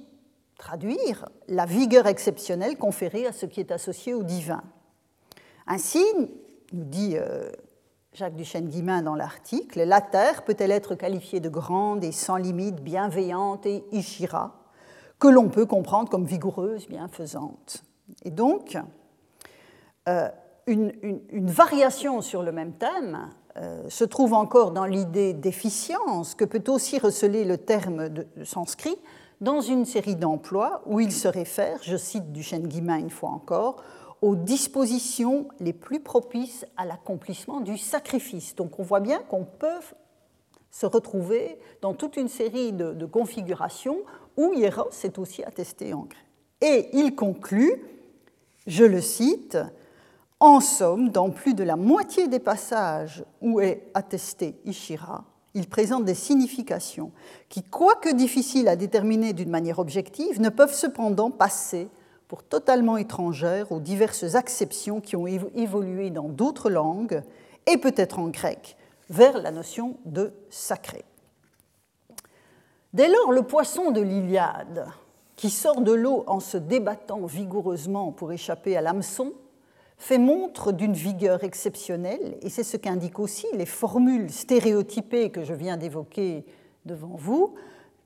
traduire 0.58 1.28
la 1.48 1.66
vigueur 1.66 2.06
exceptionnelle 2.06 2.76
conférée 2.76 3.26
à 3.26 3.32
ce 3.32 3.46
qui 3.46 3.60
est 3.60 3.70
associé 3.70 4.14
au 4.14 4.22
divin. 4.22 4.62
Ainsi, 5.66 6.04
nous 6.72 6.84
dit 6.84 7.16
euh, 7.16 7.50
Jacques 8.12 8.36
Duchesne-Guimain 8.36 9.02
dans 9.02 9.14
l'article, 9.14 9.82
la 9.84 10.00
Terre 10.00 10.44
peut-elle 10.44 10.70
être 10.70 10.94
qualifiée 10.94 11.40
de 11.40 11.48
grande 11.48 12.04
et 12.04 12.12
sans 12.12 12.36
limite, 12.36 12.82
bienveillante 12.82 13.66
et 13.66 13.84
Ishira, 13.92 14.54
que 15.18 15.28
l'on 15.28 15.48
peut 15.48 15.66
comprendre 15.66 16.08
comme 16.08 16.24
vigoureuse, 16.24 16.88
bienfaisante? 16.88 17.84
Et 18.24 18.30
donc, 18.30 18.78
euh, 20.08 20.28
une, 20.66 21.20
variation 21.32 22.20
sur 22.20 22.42
le 22.42 22.52
même 22.52 22.72
thème 22.72 23.30
euh, 23.56 23.88
se 23.88 24.04
trouve 24.04 24.34
encore 24.34 24.70
dans 24.70 24.84
l'idée 24.84 25.32
d'efficience 25.32 26.34
que 26.34 26.44
peut 26.44 26.64
aussi 26.70 26.98
receler 26.98 27.44
le 27.44 27.58
terme 27.58 28.08
de, 28.08 28.26
sanskrit 28.44 28.96
dans 29.40 29.60
une 29.60 29.84
série 29.84 30.16
d'emplois 30.16 30.82
où 30.86 31.00
il 31.00 31.12
se 31.12 31.28
réfère, 31.28 31.78
je 31.82 31.96
cite 31.96 32.32
Duchesne 32.32 32.66
Guimain 32.66 32.98
une 32.98 33.10
fois 33.10 33.30
encore, 33.30 33.82
aux 34.22 34.36
dispositions 34.36 35.48
les 35.60 35.72
plus 35.72 36.00
propices 36.00 36.66
à 36.76 36.84
l'accomplissement 36.84 37.60
du 37.60 37.78
sacrifice. 37.78 38.54
Donc 38.54 38.78
on 38.78 38.82
voit 38.82 39.00
bien 39.00 39.18
qu'on 39.28 39.44
peut 39.44 39.80
se 40.70 40.86
retrouver 40.86 41.58
dans 41.80 41.94
toute 41.94 42.16
une 42.16 42.28
série 42.28 42.72
de, 42.72 43.06
configurations 43.06 43.98
où 44.36 44.52
Hieros 44.52 44.90
est 45.04 45.18
aussi 45.18 45.42
attesté 45.42 45.94
en 45.94 46.02
grec. 46.02 46.18
Et 46.60 46.90
il 46.92 47.14
conclut, 47.14 47.82
je 48.66 48.84
le 48.84 49.00
cite, 49.00 49.58
en 50.40 50.60
somme, 50.60 51.10
dans 51.10 51.30
plus 51.30 51.54
de 51.54 51.64
la 51.64 51.76
moitié 51.76 52.28
des 52.28 52.38
passages 52.38 53.24
où 53.40 53.60
est 53.60 53.84
attesté 53.94 54.56
Ishira, 54.64 55.24
il 55.54 55.66
présente 55.66 56.04
des 56.04 56.14
significations 56.14 57.12
qui, 57.48 57.62
quoique 57.62 58.10
difficiles 58.10 58.68
à 58.68 58.76
déterminer 58.76 59.32
d'une 59.32 59.48
manière 59.48 59.78
objective, 59.78 60.38
ne 60.38 60.50
peuvent 60.50 60.74
cependant 60.74 61.30
passer 61.30 61.88
pour 62.28 62.42
totalement 62.42 62.96
étrangères 62.96 63.70
aux 63.72 63.80
diverses 63.80 64.34
acceptions 64.34 65.00
qui 65.00 65.16
ont 65.16 65.26
évolué 65.26 66.10
dans 66.10 66.28
d'autres 66.28 66.70
langues, 66.70 67.22
et 67.66 67.78
peut-être 67.78 68.18
en 68.18 68.28
grec, 68.28 68.76
vers 69.10 69.38
la 69.40 69.50
notion 69.50 69.96
de 70.04 70.32
sacré. 70.50 71.04
Dès 72.92 73.08
lors, 73.08 73.32
le 73.32 73.42
poisson 73.42 73.90
de 73.90 74.00
l'Iliade, 74.00 74.86
qui 75.36 75.50
sort 75.50 75.82
de 75.82 75.92
l'eau 75.92 76.24
en 76.26 76.40
se 76.40 76.56
débattant 76.56 77.26
vigoureusement 77.26 78.10
pour 78.10 78.32
échapper 78.32 78.76
à 78.76 78.80
l'hameçon, 78.80 79.34
fait 79.98 80.18
montre 80.18 80.72
d'une 80.72 80.92
vigueur 80.92 81.44
exceptionnelle, 81.44 82.38
et 82.42 82.50
c'est 82.50 82.64
ce 82.64 82.76
qu'indiquent 82.76 83.18
aussi 83.18 83.46
les 83.54 83.66
formules 83.66 84.30
stéréotypées 84.30 85.30
que 85.30 85.44
je 85.44 85.54
viens 85.54 85.76
d'évoquer 85.76 86.44
devant 86.84 87.16
vous, 87.16 87.54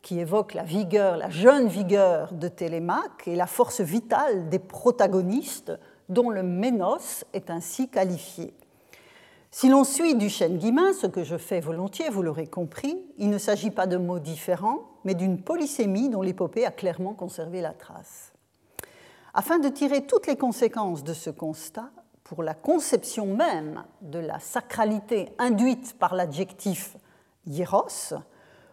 qui 0.03 0.19
évoquent 0.19 0.55
la 0.55 0.63
vigueur, 0.63 1.17
la 1.17 1.31
jeune 1.31 1.69
vigueur 1.69 2.33
de 2.33 2.49
Télémaque 2.49 3.27
et 3.27 3.37
la 3.37 3.47
force 3.47 3.81
vitale 3.81 4.49
des 4.49 4.59
protagonistes 4.59 5.73
dont 6.09 6.31
le 6.31 6.43
ménos 6.43 7.25
est 7.33 7.51
ainsi 7.51 7.89
qualifié. 7.89 8.55
Si 9.53 9.69
l'on 9.69 9.85
suit 9.85 10.15
Duchesne 10.15 10.59
Guimain, 10.59 10.93
ce 10.93 11.07
que 11.07 11.25
je 11.25 11.37
fais 11.37 11.61
volontiers, 11.61 12.09
vous 12.09 12.23
l'aurez 12.23 12.47
compris, 12.47 13.05
il 13.19 13.31
ne 13.31 13.39
s'agit 13.39 13.73
pas 13.73 13.87
de 13.87 13.97
mots 13.97 14.21
différents, 14.21 14.91
mais 15.05 15.15
d'une 15.15 15.41
polysémie 15.43 16.09
dont 16.09 16.23
l'épopée 16.23 16.65
a 16.65 16.71
clairement 16.71 17.15
conservé 17.15 17.61
la 17.61 17.73
trace. 17.73 18.33
Afin 19.35 19.59
de 19.59 19.69
tirer 19.69 20.07
toutes 20.07 20.27
les 20.29 20.37
conséquences 20.37 21.03
de 21.03 21.15
ce 21.15 21.31
constat, 21.31 21.91
pour 22.23 22.45
la 22.45 22.55
conception 22.55 23.27
même 23.27 23.83
de 24.03 24.21
la 24.21 24.39
sacralité 24.39 25.31
induite 25.39 25.99
par 25.99 26.15
l'adjectif 26.15 26.97
hieros, 27.45 28.15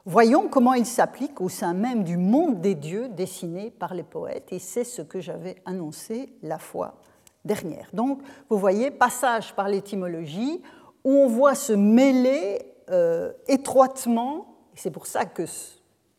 voyons 0.08 0.48
comment 0.48 0.74
il 0.74 0.86
s'applique 0.86 1.42
au 1.42 1.50
sein 1.50 1.74
même 1.74 2.06
du 2.06 2.16
monde 2.16 2.62
des 2.62 2.76
dieux 2.76 3.10
dessiné 3.10 3.70
par 3.70 3.94
les 3.94 4.04
poètes, 4.04 4.48
et 4.52 4.60
c'est 4.60 4.86
ce 4.86 5.02
que 5.02 5.20
j'avais 5.20 5.58
annoncé 5.66 6.34
la 6.42 6.58
fois 6.58 6.96
dernière. 7.44 7.90
Donc, 7.94 8.22
vous 8.50 8.58
voyez, 8.58 8.90
passage 8.90 9.54
par 9.54 9.68
l'étymologie, 9.68 10.62
où 11.04 11.12
on 11.12 11.28
voit 11.28 11.56
se 11.56 11.74
mêler 11.74 12.74
euh, 12.90 13.34
étroitement, 13.50 14.56
et 14.74 14.80
c'est 14.80 14.92
pour 14.92 15.08
ça 15.08 15.26
que 15.26 15.44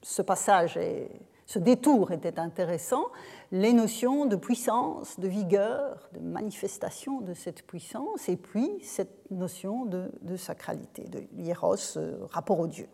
ce 0.02 0.23
passage, 0.23 0.76
et 0.76 1.11
ce 1.47 1.59
détour 1.59 2.12
était 2.12 2.38
intéressant, 2.38 3.07
les 3.52 3.73
notions 3.73 4.26
de 4.26 4.37
puissance, 4.37 5.18
de 5.18 5.28
vigueur, 5.28 6.11
de 6.12 6.21
manifestation 6.21 7.23
de 7.23 7.33
cette 7.33 7.66
puissance, 7.66 8.28
et 8.28 8.37
puis 8.37 8.71
cette 8.83 9.30
notion 9.30 9.87
de, 9.87 10.37
sacralité, 10.37 11.04
de 11.04 11.23
hieros, 11.38 11.97
euh, 11.97 12.18
rapport 12.30 12.61
au 12.61 12.66
Dieu. 12.66 12.87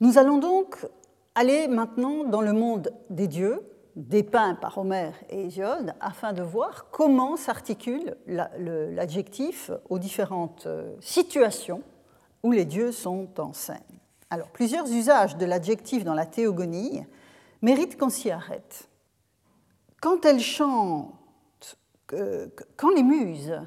Nous 0.00 0.18
allons 0.18 0.36
donc 0.36 0.86
aller 1.34 1.68
maintenant 1.68 2.24
dans 2.24 2.42
le 2.42 2.52
monde 2.52 2.92
des 3.08 3.28
dieux, 3.28 3.62
dépeint 3.94 4.54
par 4.54 4.76
Homère 4.76 5.14
et 5.30 5.46
Hésiode, 5.46 5.94
afin 6.00 6.34
de 6.34 6.42
voir 6.42 6.90
comment 6.90 7.36
s'articule 7.36 8.14
l'adjectif 8.26 9.70
aux 9.88 9.98
différentes 9.98 10.66
euh, 10.66 10.94
situations 11.00 11.82
où 12.42 12.52
les 12.52 12.66
dieux 12.66 12.92
sont 12.92 13.28
en 13.40 13.54
scène. 13.54 13.80
Alors, 14.28 14.48
plusieurs 14.48 14.90
usages 14.90 15.38
de 15.38 15.46
l'adjectif 15.46 16.04
dans 16.04 16.14
la 16.14 16.26
théogonie 16.26 17.02
méritent 17.62 17.96
qu'on 17.96 18.10
s'y 18.10 18.30
arrête. 18.30 18.90
Quand 20.02 20.26
elles 20.26 20.40
chantent, 20.40 21.78
quand 22.06 22.90
les 22.94 23.02
muses 23.02 23.58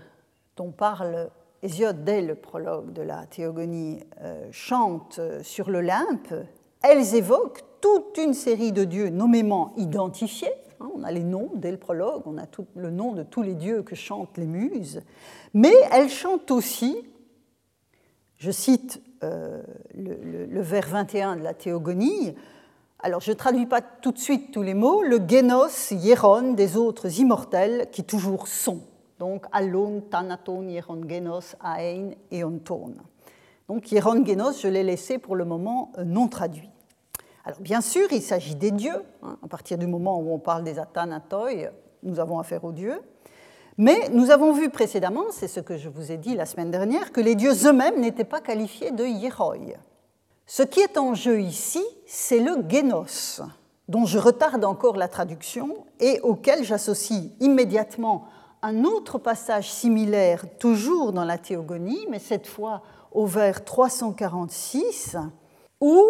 dont 0.57 0.71
parle 0.71 1.31
Hésiode 1.62 2.06
dès 2.06 2.22
le 2.22 2.36
prologue 2.36 2.94
de 2.94 3.01
la 3.01 3.25
théogonie 3.25 4.00
euh, 4.22 4.48
chantent 4.51 5.20
sur 5.42 5.70
l'Olympe, 5.70 6.34
elles 6.82 7.16
évoquent 7.16 7.63
toute 7.82 8.18
une 8.18 8.34
série 8.34 8.72
de 8.72 8.84
dieux 8.84 9.10
nommément 9.10 9.74
identifiés. 9.78 10.54
Hein, 10.80 10.89
on 10.96 11.04
a 11.04 11.12
les 11.12 11.24
noms 11.24 11.51
dès 11.56 11.72
le 11.72 11.78
prologue, 11.78 12.22
on 12.25 12.38
a 12.38 12.46
le 12.75 12.92
nom 12.92 13.13
de 13.13 13.24
tous 13.24 13.42
les 13.42 13.56
dieux 13.56 13.84
que 13.84 13.96
chantent 13.96 14.38
les 14.38 14.46
muses, 14.46 15.01
mais 15.54 15.74
elles 15.92 16.10
chantent 16.10 16.51
aussi, 16.51 16.98
je 18.38 18.51
cite 18.51 19.01
euh, 19.24 19.62
le, 19.94 20.62
vers 20.62 20.88
21 20.88 21.36
de 21.36 21.44
la 21.44 21.54
Théogonie, 21.54 22.36
alors 23.00 23.20
je 23.20 23.32
ne 23.32 23.36
traduis 23.36 23.66
pas 23.66 23.82
tout 23.82 24.12
de 24.12 24.20
suite 24.20 24.51
tous 24.54 24.62
les 24.62 24.74
mots, 24.74 25.04
le 25.04 25.20
génos, 25.28 25.92
hieron 25.92 26.54
des 26.54 26.78
autres 26.78 27.20
immortels 27.20 27.89
qui 27.92 28.04
toujours 28.04 28.48
sont. 28.48 28.82
Donc 29.19 29.45
allon, 29.51 30.01
thanaton, 30.01 30.63
hieron, 30.67 31.01
génos, 31.07 31.55
aein 31.61 32.11
et 32.31 32.43
onton. 32.45 32.93
Donc 33.67 33.91
hieron, 33.91 34.25
génos, 34.25 34.61
je 34.61 34.69
l'ai 34.69 34.83
laissé 34.83 35.17
pour 35.17 35.35
le 35.35 35.43
moment 35.43 35.91
euh, 35.97 36.05
non 36.05 36.29
traduit. 36.29 36.69
Alors 37.43 37.59
bien 37.59 37.81
sûr, 37.81 38.07
il 38.11 38.21
s'agit 38.21 38.55
des 38.55 38.71
dieux. 38.71 39.03
Hein. 39.21 39.38
À 39.43 39.47
partir 39.47 39.77
du 39.77 39.88
moment 39.88 40.19
où 40.19 40.33
on 40.33 40.39
parle 40.39 40.63
des 40.63 40.79
athanatoi, 40.79 41.49
nous 42.01 42.19
avons 42.19 42.39
affaire 42.39 42.63
aux 42.63 42.71
dieux. 42.71 43.01
Mais 43.77 44.09
nous 44.11 44.31
avons 44.31 44.53
vu 44.53 44.69
précédemment, 44.69 45.25
c'est 45.31 45.47
ce 45.47 45.59
que 45.59 45.77
je 45.77 45.89
vous 45.89 46.11
ai 46.11 46.17
dit 46.17 46.35
la 46.35 46.45
semaine 46.45 46.71
dernière, 46.71 47.11
que 47.11 47.21
les 47.21 47.35
dieux 47.35 47.53
eux-mêmes 47.65 47.99
n'étaient 47.99 48.23
pas 48.23 48.41
qualifiés 48.41 48.91
de 48.91 49.05
hieroi. 49.05 49.55
Ce 50.45 50.63
qui 50.63 50.79
est 50.79 50.97
en 50.97 51.13
jeu 51.13 51.41
ici, 51.41 51.83
c'est 52.05 52.39
le 52.39 52.57
génos, 52.67 53.41
dont 53.88 54.05
je 54.05 54.17
retarde 54.17 54.65
encore 54.65 54.97
la 54.97 55.07
traduction 55.07 55.85
et 55.99 56.19
auquel 56.21 56.63
j'associe 56.63 57.31
immédiatement 57.39 58.27
un 58.62 58.84
autre 58.84 59.18
passage 59.18 59.72
similaire, 59.72 60.46
toujours 60.58 61.13
dans 61.13 61.25
la 61.25 61.38
Théogonie, 61.38 62.06
mais 62.10 62.20
cette 62.20 62.48
fois 62.48 62.82
au 63.12 63.25
vers 63.25 63.63
346, 63.63 65.18
où 65.82 66.06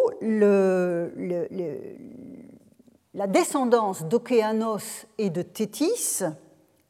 la 3.13 3.27
descendance 3.27 4.03
d'Océanos 4.03 5.06
et 5.18 5.29
de 5.29 5.41
Thétis 5.41 6.24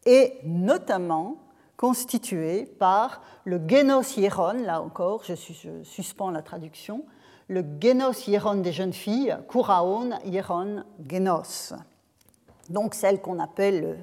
est 0.05 0.39
notamment 0.45 1.37
constitué 1.75 2.65
par 2.65 3.21
le 3.45 3.61
génos 3.65 4.17
hieron, 4.17 4.53
là 4.53 4.81
encore, 4.81 5.23
je, 5.23 5.35
suspends 5.83 6.31
la 6.31 6.41
traduction, 6.41 7.05
le 7.47 7.63
génos 7.79 8.27
hieron 8.27 8.55
des 8.55 8.71
jeunes 8.71 8.93
filles, 8.93 9.37
kuraon 9.49 10.11
hieron 10.25 10.83
genos. 11.09 11.73
Donc 12.69 12.93
celles 12.93 13.21
qu'on 13.21 13.39
appelle 13.39 13.97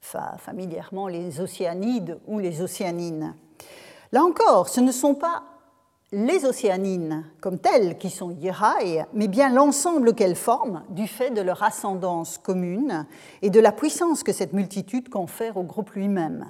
familièrement 0.00 1.08
les 1.08 1.40
océanides 1.40 2.18
ou 2.26 2.38
les 2.38 2.62
océanines. 2.62 3.34
Là 4.12 4.24
encore, 4.24 4.68
ce 4.68 4.80
ne 4.80 4.92
sont 4.92 5.14
pas 5.14 5.42
les 6.12 6.44
océanines 6.44 7.24
comme 7.40 7.58
telles 7.58 7.96
qui 7.96 8.10
sont 8.10 8.30
hieraï, 8.32 9.04
mais 9.12 9.28
bien 9.28 9.48
l'ensemble 9.48 10.14
qu'elles 10.14 10.36
forment 10.36 10.82
du 10.90 11.06
fait 11.06 11.30
de 11.30 11.40
leur 11.40 11.62
ascendance 11.62 12.38
commune 12.38 13.06
et 13.42 13.50
de 13.50 13.60
la 13.60 13.72
puissance 13.72 14.22
que 14.22 14.32
cette 14.32 14.52
multitude 14.52 15.08
confère 15.08 15.56
au 15.56 15.62
groupe 15.62 15.90
lui-même. 15.92 16.46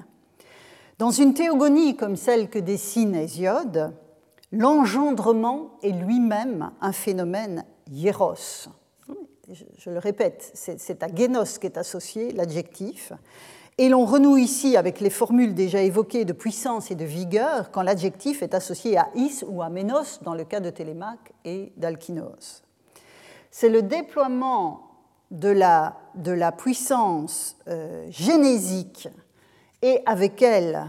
Dans 0.98 1.10
une 1.10 1.34
théogonie 1.34 1.96
comme 1.96 2.16
celle 2.16 2.48
que 2.48 2.58
dessine 2.58 3.14
Hésiode, 3.14 3.92
l'engendrement 4.52 5.72
est 5.82 5.92
lui-même 5.92 6.70
un 6.80 6.92
phénomène 6.92 7.64
hieros. 7.90 8.68
Je, 9.52 9.90
le 9.90 9.98
répète, 9.98 10.50
c'est 10.54 11.02
à 11.02 11.08
génos 11.14 11.58
qu'est 11.58 11.76
associé 11.76 12.32
l'adjectif, 12.32 13.12
et 13.78 13.88
l'on 13.88 14.04
renoue 14.04 14.36
ici 14.36 14.76
avec 14.76 15.00
les 15.00 15.10
formules 15.10 15.54
déjà 15.54 15.80
évoquées 15.80 16.24
de 16.24 16.32
puissance 16.32 16.90
et 16.90 16.94
de 16.94 17.04
vigueur 17.04 17.70
quand 17.70 17.82
l'adjectif 17.82 18.42
est 18.42 18.54
associé 18.54 18.98
à 18.98 19.08
is 19.14 19.42
ou 19.48 19.62
à 19.62 19.70
ménos 19.70 20.20
dans 20.22 20.34
le 20.34 20.44
cas 20.44 20.60
de 20.60 20.70
Télémaque 20.70 21.32
et 21.44 21.72
d'Alkinos. 21.76 22.62
C'est 23.50 23.70
le 23.70 23.82
déploiement 23.82 24.90
de 25.30 25.48
la, 25.48 25.96
puissance 26.58 27.56
euh, 27.68 28.06
génésique 28.10 29.08
et 29.82 30.02
avec 30.04 30.42
elle 30.42 30.84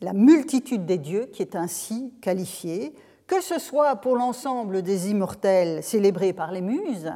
la 0.00 0.12
multitude 0.12 0.86
des 0.86 0.98
dieux 0.98 1.26
qui 1.26 1.42
est 1.42 1.56
ainsi 1.56 2.14
qualifiée, 2.22 2.94
que 3.26 3.40
ce 3.40 3.58
soit 3.58 3.96
pour 3.96 4.16
l'ensemble 4.16 4.82
des 4.82 5.10
immortels 5.10 5.82
célébrés 5.82 6.32
par 6.32 6.52
les 6.52 6.62
muses 6.62 7.12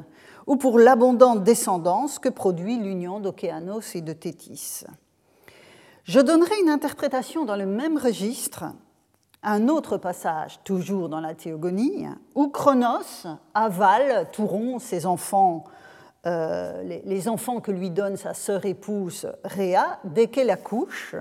ou 0.46 0.56
pour 0.56 0.78
l'abondante 0.78 1.42
descendance 1.42 2.18
que 2.18 2.28
produit 2.28 2.76
l'union 2.76 3.20
d'Océanos 3.20 3.94
et 3.94 4.02
de 4.02 4.12
Thétis. 4.12 4.84
Je 6.04 6.20
donnerai 6.20 6.60
une 6.60 6.68
interprétation 6.68 7.44
dans 7.44 7.56
le 7.56 7.66
même 7.66 7.96
registre, 7.96 8.64
un 9.42 9.68
autre 9.68 9.96
passage, 9.96 10.60
toujours 10.64 11.08
dans 11.08 11.20
la 11.20 11.34
Théogonie, 11.34 12.06
où 12.34 12.48
Cronos 12.48 13.26
avale 13.54 14.28
Touron, 14.32 14.78
ses 14.78 15.06
enfants, 15.06 15.64
euh, 16.26 16.82
les, 16.82 17.28
enfants 17.28 17.60
que 17.60 17.70
lui 17.70 17.90
donne 17.90 18.16
sa 18.16 18.34
sœur 18.34 18.64
épouse 18.66 19.30
Réa, 19.44 19.98
dès 20.04 20.26
qu'elle 20.26 20.50
accouche. 20.50 21.14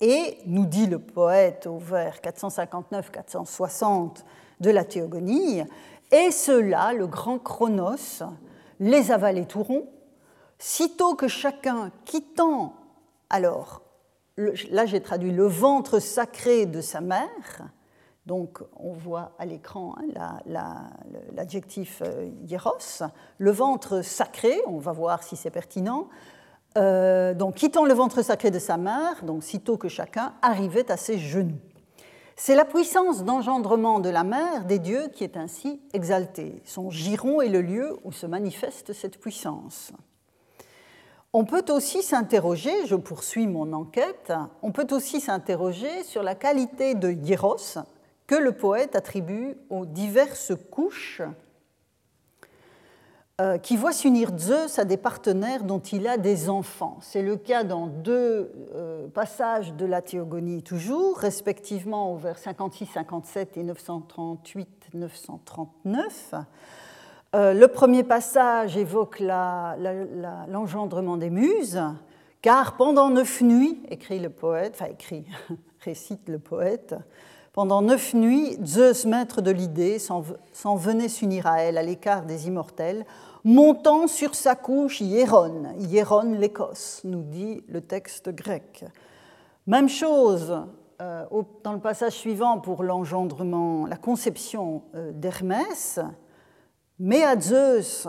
Et, 0.00 0.38
nous 0.46 0.66
dit 0.66 0.86
le 0.86 0.98
poète 0.98 1.66
au 1.66 1.78
vers 1.78 2.16
459-460 2.18 4.24
de 4.60 4.70
la 4.70 4.84
Théogonie, 4.84 5.62
et 6.10 6.30
cela, 6.30 6.92
le 6.92 7.06
grand 7.06 7.38
Cronos, 7.38 8.22
les 8.78 9.12
avalait 9.12 9.46
Touron, 9.46 9.88
sitôt 10.58 11.14
que 11.14 11.28
chacun, 11.28 11.90
quittant 12.04 12.74
alors, 13.30 13.82
là 14.36 14.86
j'ai 14.86 15.00
traduit 15.00 15.30
le 15.30 15.46
ventre 15.46 16.00
sacré 16.00 16.66
de 16.66 16.80
sa 16.80 17.00
mère. 17.00 17.70
Donc 18.26 18.60
on 18.76 18.92
voit 18.92 19.32
à 19.38 19.46
l'écran 19.46 19.94
hein, 19.98 20.40
l'adjectif 21.32 22.02
euh, 22.04 22.28
hieros, 22.46 23.02
le 23.38 23.50
ventre 23.50 24.02
sacré, 24.02 24.60
on 24.66 24.78
va 24.78 24.92
voir 24.92 25.22
si 25.22 25.36
c'est 25.36 25.50
pertinent. 25.50 26.08
Euh, 26.76 27.34
donc 27.34 27.54
quittant 27.54 27.84
le 27.84 27.94
ventre 27.94 28.22
sacré 28.22 28.50
de 28.50 28.58
sa 28.58 28.76
mère, 28.76 29.24
donc 29.24 29.42
sitôt 29.42 29.76
que 29.76 29.88
chacun 29.88 30.34
arrivait 30.42 30.90
à 30.90 30.96
ses 30.96 31.18
genoux. 31.18 31.58
C'est 32.42 32.54
la 32.54 32.64
puissance 32.64 33.22
d'engendrement 33.22 34.00
de 34.00 34.08
la 34.08 34.24
mère 34.24 34.64
des 34.64 34.78
dieux 34.78 35.08
qui 35.12 35.24
est 35.24 35.36
ainsi 35.36 35.78
exaltée. 35.92 36.62
Son 36.64 36.90
giron 36.90 37.42
est 37.42 37.50
le 37.50 37.60
lieu 37.60 37.98
où 38.02 38.12
se 38.12 38.24
manifeste 38.24 38.94
cette 38.94 39.20
puissance. 39.20 39.92
On 41.34 41.44
peut 41.44 41.66
aussi 41.68 42.02
s'interroger, 42.02 42.86
je 42.86 42.94
poursuis 42.94 43.46
mon 43.46 43.74
enquête, 43.74 44.32
on 44.62 44.72
peut 44.72 44.86
aussi 44.90 45.20
s'interroger 45.20 46.02
sur 46.02 46.22
la 46.22 46.34
qualité 46.34 46.94
de 46.94 47.10
hieros 47.10 47.76
que 48.26 48.36
le 48.36 48.52
poète 48.52 48.96
attribue 48.96 49.58
aux 49.68 49.84
diverses 49.84 50.54
couches 50.70 51.20
euh, 53.40 53.56
qui 53.56 53.76
voient 53.78 53.92
s'unir 53.92 54.32
Zeus 54.36 54.78
à 54.78 54.84
des 54.84 54.98
partenaires 54.98 55.64
dont 55.64 55.78
il 55.78 56.06
a 56.06 56.18
des 56.18 56.50
enfants. 56.50 56.98
C'est 57.00 57.22
le 57.22 57.36
cas 57.36 57.64
dans 57.64 57.86
deux 57.86 58.52
euh, 58.74 59.08
passages 59.08 59.72
de 59.72 59.86
la 59.86 60.02
Théogonie 60.02 60.62
toujours, 60.62 61.16
respectivement 61.16 62.12
au 62.12 62.16
vers 62.16 62.36
56-57 62.36 63.46
et 63.56 63.64
938-939. 64.94 66.44
Euh, 67.34 67.54
le 67.54 67.68
premier 67.68 68.02
passage 68.02 68.76
évoque 68.76 69.20
l'engendrement 69.20 71.16
des 71.16 71.30
muses, 71.30 71.80
car 72.42 72.76
pendant 72.76 73.08
neuf 73.08 73.40
nuits, 73.40 73.80
écrit 73.88 74.18
le 74.18 74.28
poète, 74.28 74.74
enfin 74.78 74.90
écrit, 74.90 75.24
récite 75.80 76.28
le 76.28 76.38
poète, 76.40 76.94
pendant 77.52 77.82
neuf 77.82 78.14
nuits, 78.14 78.58
Zeus, 78.64 79.06
maître 79.06 79.40
de 79.40 79.50
l'idée, 79.50 79.98
s'en 79.98 80.76
venait 80.76 81.08
s'unir 81.08 81.48
à 81.48 81.62
elle, 81.62 81.78
à 81.78 81.82
l'écart 81.82 82.22
des 82.22 82.46
immortels, 82.46 83.04
montant 83.44 84.06
sur 84.06 84.34
sa 84.34 84.54
couche 84.54 85.00
Hieron, 85.00 85.74
Hieron 85.78 86.34
l'Écosse, 86.34 87.02
nous 87.04 87.22
dit 87.22 87.62
le 87.68 87.80
texte 87.80 88.30
grec. 88.30 88.84
Même 89.66 89.88
chose 89.88 90.62
euh, 91.00 91.24
dans 91.62 91.72
le 91.72 91.80
passage 91.80 92.12
suivant 92.12 92.58
pour 92.58 92.82
l'engendrement, 92.82 93.86
la 93.86 93.96
conception 93.96 94.82
euh, 94.94 95.12
d'Hermès, 95.12 96.00
mais 96.98 97.22
à 97.24 97.38
Zeus, 97.40 98.06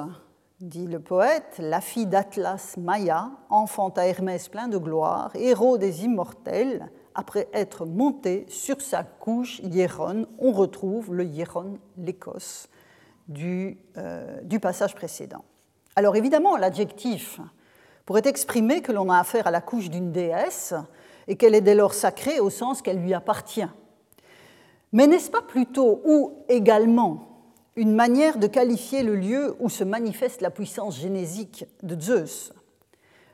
dit 0.60 0.88
le 0.88 1.00
poète, 1.00 1.58
la 1.60 1.82
fille 1.82 2.06
d'Atlas, 2.06 2.78
Maya, 2.78 3.32
enfanta 3.50 4.06
Hermès 4.06 4.50
plein 4.50 4.68
de 4.68 4.78
gloire, 4.78 5.32
héros 5.36 5.78
des 5.78 6.04
immortels, 6.04 6.92
après 7.16 7.50
être 7.54 7.86
monté 7.86 8.46
sur 8.48 8.82
sa 8.82 9.04
couche 9.04 9.60
Hieron, 9.60 10.26
on 10.40 10.52
retrouve 10.52 11.14
le 11.14 11.26
Hieron, 11.26 11.78
l'Écosse, 11.98 12.68
du, 13.28 13.78
euh, 13.98 14.42
du 14.42 14.60
passage 14.60 14.96
précédent. 14.96 15.44
Alors 15.96 16.16
évidemment, 16.16 16.58
l'adjectif 16.58 17.40
pourrait 18.06 18.22
exprimer 18.26 18.82
que 18.82 18.92
l'on 18.92 19.10
a 19.10 19.20
affaire 19.20 19.48
à 19.48 19.52
la 19.52 19.62
couche 19.62 19.90
d'une 19.90 20.12
déesse 20.12 20.74
et 21.28 21.36
qu'elle 21.36 21.56
est 21.56 21.62
dès 21.62 21.76
lors 21.76 21.94
sacrée 21.94 22.40
au 22.40 22.50
sens 22.50 22.82
qu'elle 22.82 23.02
lui 23.02 23.14
appartient. 23.14 23.68
Mais 24.92 25.08
n'est-ce 25.08 25.32
pas 25.32 25.42
plutôt 25.42 26.02
ou 26.06 26.34
également 26.50 27.28
une 27.76 27.94
manière 27.94 28.38
de 28.38 28.48
qualifier 28.48 29.04
le 29.04 29.16
lieu 29.16 29.56
où 29.60 29.70
se 29.70 29.84
manifeste 29.84 30.42
la 30.42 30.52
puissance 30.52 31.00
génésique 31.00 31.66
de 31.84 32.00
Zeus? 32.00 32.54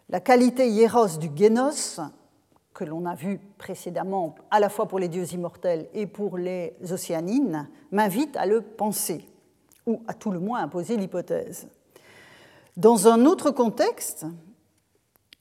La 0.09 0.19
qualité 0.19 0.69
hieros 0.69 1.17
du 1.19 1.29
génos, 1.35 1.99
que 2.73 2.83
l'on 2.83 3.05
a 3.07 3.15
vu 3.15 3.39
précédemment 3.57 4.35
à 4.51 4.59
la 4.59 4.69
fois 4.69 4.87
pour 4.87 4.99
les 4.99 5.07
dieux 5.07 5.33
immortels 5.33 5.89
et 5.93 6.05
pour 6.05 6.37
les 6.37 6.75
océanines, 6.91 7.67
m'invite 7.91 8.37
à 8.37 8.45
le 8.45 8.61
penser, 8.61 9.25
ou 9.87 10.03
à 10.07 10.13
tout 10.13 10.29
le 10.29 10.39
moins 10.39 10.61
à 10.61 10.67
poser 10.67 10.97
l'hypothèse. 10.97 11.67
Dans 12.75 13.07
un 13.07 13.25
autre 13.25 13.49
contexte, 13.49 14.27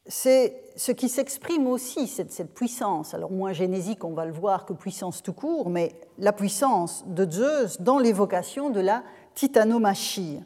c'est 0.06 0.62
ce 0.76 0.92
qui 0.92 1.08
s'exprime 1.08 1.66
aussi, 1.66 2.06
cette, 2.06 2.54
puissance, 2.54 3.12
alors 3.12 3.32
moins 3.32 3.52
génésique, 3.52 4.04
on 4.04 4.12
va 4.12 4.24
le 4.24 4.32
voir, 4.32 4.64
que 4.64 4.72
puissance 4.72 5.22
tout 5.22 5.32
court, 5.32 5.68
mais 5.68 5.92
la 6.18 6.32
puissance 6.32 7.04
de 7.06 7.30
Zeus 7.30 7.80
dans 7.80 7.98
l'évocation 7.98 8.70
de 8.70 8.80
la 8.80 9.02
titanomachie. 9.34 10.40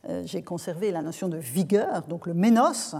euh, 0.08 0.22
j'ai 0.24 0.42
conservé 0.42 0.92
la 0.92 1.02
notion 1.02 1.28
de 1.28 1.36
vigueur, 1.36 2.02
donc 2.08 2.26
le 2.26 2.34
ménos. 2.34 2.94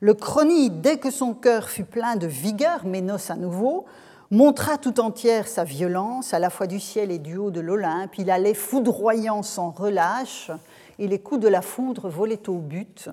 Le 0.00 0.14
chrony, 0.14 0.70
dès 0.70 0.98
que 0.98 1.10
son 1.10 1.34
cœur 1.34 1.68
fut 1.68 1.84
plein 1.84 2.14
de 2.16 2.28
vigueur, 2.28 2.86
ménos 2.86 3.30
à 3.30 3.36
nouveau, 3.36 3.84
montra 4.32 4.78
tout 4.78 4.98
entière 4.98 5.46
sa 5.46 5.62
violence, 5.62 6.34
à 6.34 6.40
la 6.40 6.50
fois 6.50 6.66
du 6.66 6.80
ciel 6.80 7.12
et 7.12 7.20
du 7.20 7.36
haut 7.36 7.52
de 7.52 7.60
l'Olympe. 7.60 8.18
Il 8.18 8.30
allait 8.30 8.54
foudroyant 8.54 9.44
sans 9.44 9.70
relâche, 9.70 10.50
et 10.98 11.06
les 11.06 11.20
coups 11.20 11.40
de 11.40 11.48
la 11.48 11.62
foudre 11.62 12.08
volaient 12.08 12.48
au 12.48 12.58
but 12.58 13.08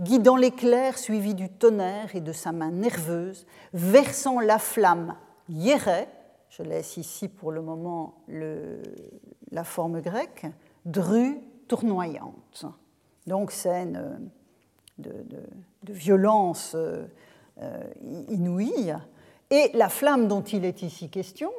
guidant 0.00 0.36
l'éclair 0.36 0.98
suivi 0.98 1.34
du 1.34 1.48
tonnerre 1.48 2.14
et 2.14 2.20
de 2.20 2.32
sa 2.32 2.52
main 2.52 2.70
nerveuse, 2.70 3.46
versant 3.72 4.40
la 4.40 4.58
flamme 4.58 5.16
hiéret, 5.48 6.08
je 6.50 6.62
laisse 6.62 6.96
ici 6.96 7.28
pour 7.28 7.52
le 7.52 7.62
moment 7.62 8.14
la 9.50 9.64
forme 9.64 10.00
grecque, 10.00 10.46
dru 10.84 11.38
tournoyante. 11.66 12.64
Donc 13.26 13.50
scène 13.50 14.30
de, 14.98 15.12
violence 15.88 16.74
euh, 16.74 17.06
inouïe. 18.28 18.94
Et 19.50 19.70
la 19.74 19.88
flamme 19.88 20.28
dont 20.28 20.42
il 20.42 20.64
est 20.64 20.82
ici 20.82 21.08
question, 21.08 21.50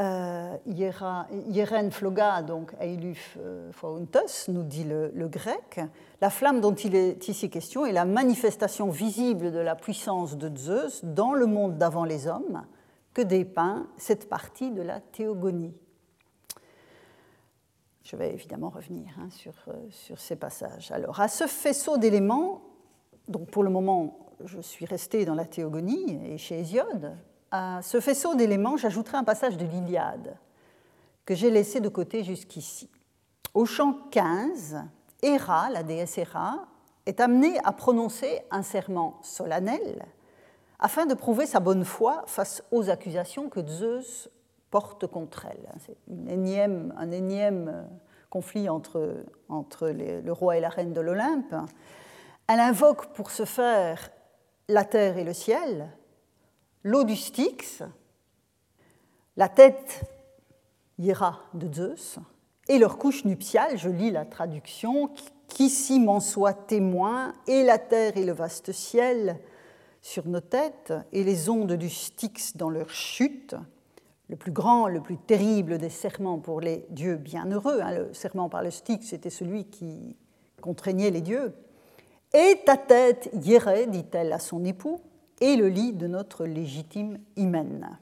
euh, 0.00 0.56
Yeren 0.66 1.90
Floga, 1.90 2.42
donc 2.42 2.74
Eiluf 2.80 3.38
euh, 3.40 3.70
Fauntos, 3.72 4.48
nous 4.48 4.64
dit 4.64 4.84
le, 4.84 5.10
le, 5.14 5.28
grec, 5.28 5.80
la 6.20 6.30
flamme 6.30 6.60
dont 6.60 6.74
il 6.74 6.94
est 6.94 7.28
ici 7.28 7.48
question 7.48 7.86
est 7.86 7.92
la 7.92 8.04
manifestation 8.04 8.90
visible 8.90 9.52
de 9.52 9.58
la 9.58 9.76
puissance 9.76 10.36
de 10.36 10.54
Zeus 10.54 11.04
dans 11.04 11.32
le 11.32 11.46
monde 11.46 11.78
d'avant 11.78 12.04
les 12.04 12.26
hommes, 12.26 12.64
que 13.14 13.22
dépeint 13.22 13.86
cette 13.96 14.28
partie 14.28 14.70
de 14.70 14.82
la 14.82 15.00
théogonie. 15.00 15.74
Je 18.02 18.16
vais 18.16 18.32
évidemment 18.32 18.68
revenir 18.68 19.08
hein, 19.18 19.30
sur, 19.30 19.54
euh, 19.68 19.72
sur, 19.90 20.20
ces 20.20 20.36
passages. 20.36 20.92
Alors, 20.92 21.20
à 21.20 21.28
ce 21.28 21.46
faisceau 21.46 21.96
d'éléments, 21.96 22.62
donc 23.28 23.50
pour 23.50 23.62
le 23.64 23.70
moment, 23.70 24.25
je 24.44 24.60
suis 24.60 24.84
resté 24.84 25.24
dans 25.24 25.34
la 25.34 25.44
théogonie 25.44 26.20
et 26.24 26.38
chez 26.38 26.60
Hésiode, 26.60 27.16
à 27.50 27.80
ce 27.82 28.00
faisceau 28.00 28.34
d'éléments, 28.34 28.76
j'ajouterai 28.76 29.16
un 29.16 29.24
passage 29.24 29.56
de 29.56 29.64
l'Iliade 29.64 30.36
que 31.24 31.34
j'ai 31.34 31.50
laissé 31.50 31.80
de 31.80 31.88
côté 31.88 32.22
jusqu'ici. 32.22 32.90
Au 33.54 33.64
chant 33.64 33.94
15, 34.10 34.78
Héra, 35.22 35.70
la 35.70 35.82
déesse 35.82 36.18
Héra, 36.18 36.66
est 37.06 37.20
amenée 37.20 37.58
à 37.64 37.72
prononcer 37.72 38.42
un 38.50 38.62
serment 38.62 39.18
solennel 39.22 40.04
afin 40.78 41.06
de 41.06 41.14
prouver 41.14 41.46
sa 41.46 41.60
bonne 41.60 41.84
foi 41.84 42.24
face 42.26 42.62
aux 42.70 42.90
accusations 42.90 43.48
que 43.48 43.66
Zeus 43.66 44.28
porte 44.70 45.06
contre 45.06 45.46
elle. 45.46 45.68
C'est 45.86 45.96
un 46.10 47.10
énième 47.10 47.68
euh, 47.68 47.82
conflit 48.28 48.68
entre, 48.68 49.24
entre 49.48 49.88
le 49.88 50.32
roi 50.32 50.58
et 50.58 50.60
la 50.60 50.68
reine 50.68 50.92
de 50.92 51.00
l'Olympe. 51.00 51.54
Elle 52.48 52.60
invoque 52.60 53.06
pour 53.14 53.30
ce 53.30 53.44
faire 53.44 54.10
la 54.68 54.84
terre 54.84 55.18
et 55.18 55.24
le 55.24 55.32
ciel, 55.32 55.88
l'eau 56.82 57.04
du 57.04 57.16
Styx, 57.16 57.82
la 59.36 59.48
tête 59.48 60.02
Hiera 60.98 61.40
de 61.54 61.72
Zeus, 61.72 62.18
et 62.68 62.78
leur 62.78 62.98
couche 62.98 63.24
nuptiale, 63.24 63.78
je 63.78 63.88
lis 63.88 64.10
la 64.10 64.24
traduction, 64.24 65.10
qu'ici 65.46 66.00
m'en 66.00 66.20
soit 66.20 66.54
témoin, 66.54 67.32
et 67.46 67.62
la 67.62 67.78
terre 67.78 68.16
et 68.16 68.24
le 68.24 68.32
vaste 68.32 68.72
ciel, 68.72 69.38
sur 70.00 70.26
nos 70.26 70.40
têtes 70.40 70.92
et 71.12 71.24
les 71.24 71.48
ondes 71.48 71.72
du 71.72 71.90
Styx 71.90 72.56
dans 72.56 72.70
leur 72.70 72.90
chute, 72.90 73.54
le 74.28 74.36
plus 74.36 74.52
grand, 74.52 74.88
le 74.88 75.00
plus 75.00 75.16
terrible 75.16 75.78
des 75.78 75.90
serments 75.90 76.38
pour 76.38 76.60
les 76.60 76.86
dieux 76.90 77.16
bienheureux. 77.16 77.80
Hein, 77.80 77.92
le 77.92 78.14
serment 78.14 78.48
par 78.48 78.62
le 78.62 78.70
Styx, 78.70 79.06
c'était 79.06 79.30
celui 79.30 79.66
qui 79.66 80.16
contraignait 80.60 81.10
les 81.10 81.20
dieux. 81.20 81.52
Et 82.32 82.60
ta 82.64 82.76
tête, 82.76 83.30
Yéré, 83.32 83.86
dit-elle 83.86 84.32
à 84.32 84.38
son 84.38 84.64
époux, 84.64 85.00
est 85.40 85.56
le 85.56 85.68
lit 85.68 85.92
de 85.92 86.06
notre 86.06 86.44
légitime 86.44 87.18
hymen. 87.36 87.98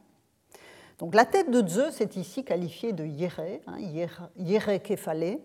Donc 0.98 1.14
la 1.14 1.24
tête 1.24 1.50
de 1.50 1.66
Zeus 1.66 2.00
est 2.00 2.16
ici 2.16 2.44
qualifiée 2.44 2.92
de 2.92 3.04
Yéré, 3.04 3.60
hein, 3.66 3.76
Yéré 4.36 4.80
képhalé, 4.80 5.40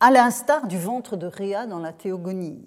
à 0.00 0.10
l'instar 0.10 0.66
du 0.66 0.78
ventre 0.78 1.16
de 1.16 1.26
Réa 1.26 1.66
dans 1.66 1.78
la 1.78 1.92
théogonie. 1.92 2.66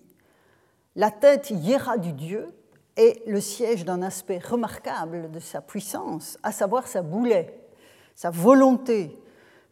La 0.95 1.11
tête 1.11 1.51
hiéra 1.51 1.97
du 1.97 2.13
dieu 2.13 2.47
est 2.95 3.25
le 3.27 3.39
siège 3.39 3.85
d'un 3.85 4.01
aspect 4.01 4.39
remarquable 4.39 5.31
de 5.31 5.39
sa 5.39 5.61
puissance, 5.61 6.37
à 6.43 6.51
savoir 6.51 6.87
sa 6.87 7.01
boulet, 7.01 7.61
sa 8.15 8.29
volonté, 8.31 9.17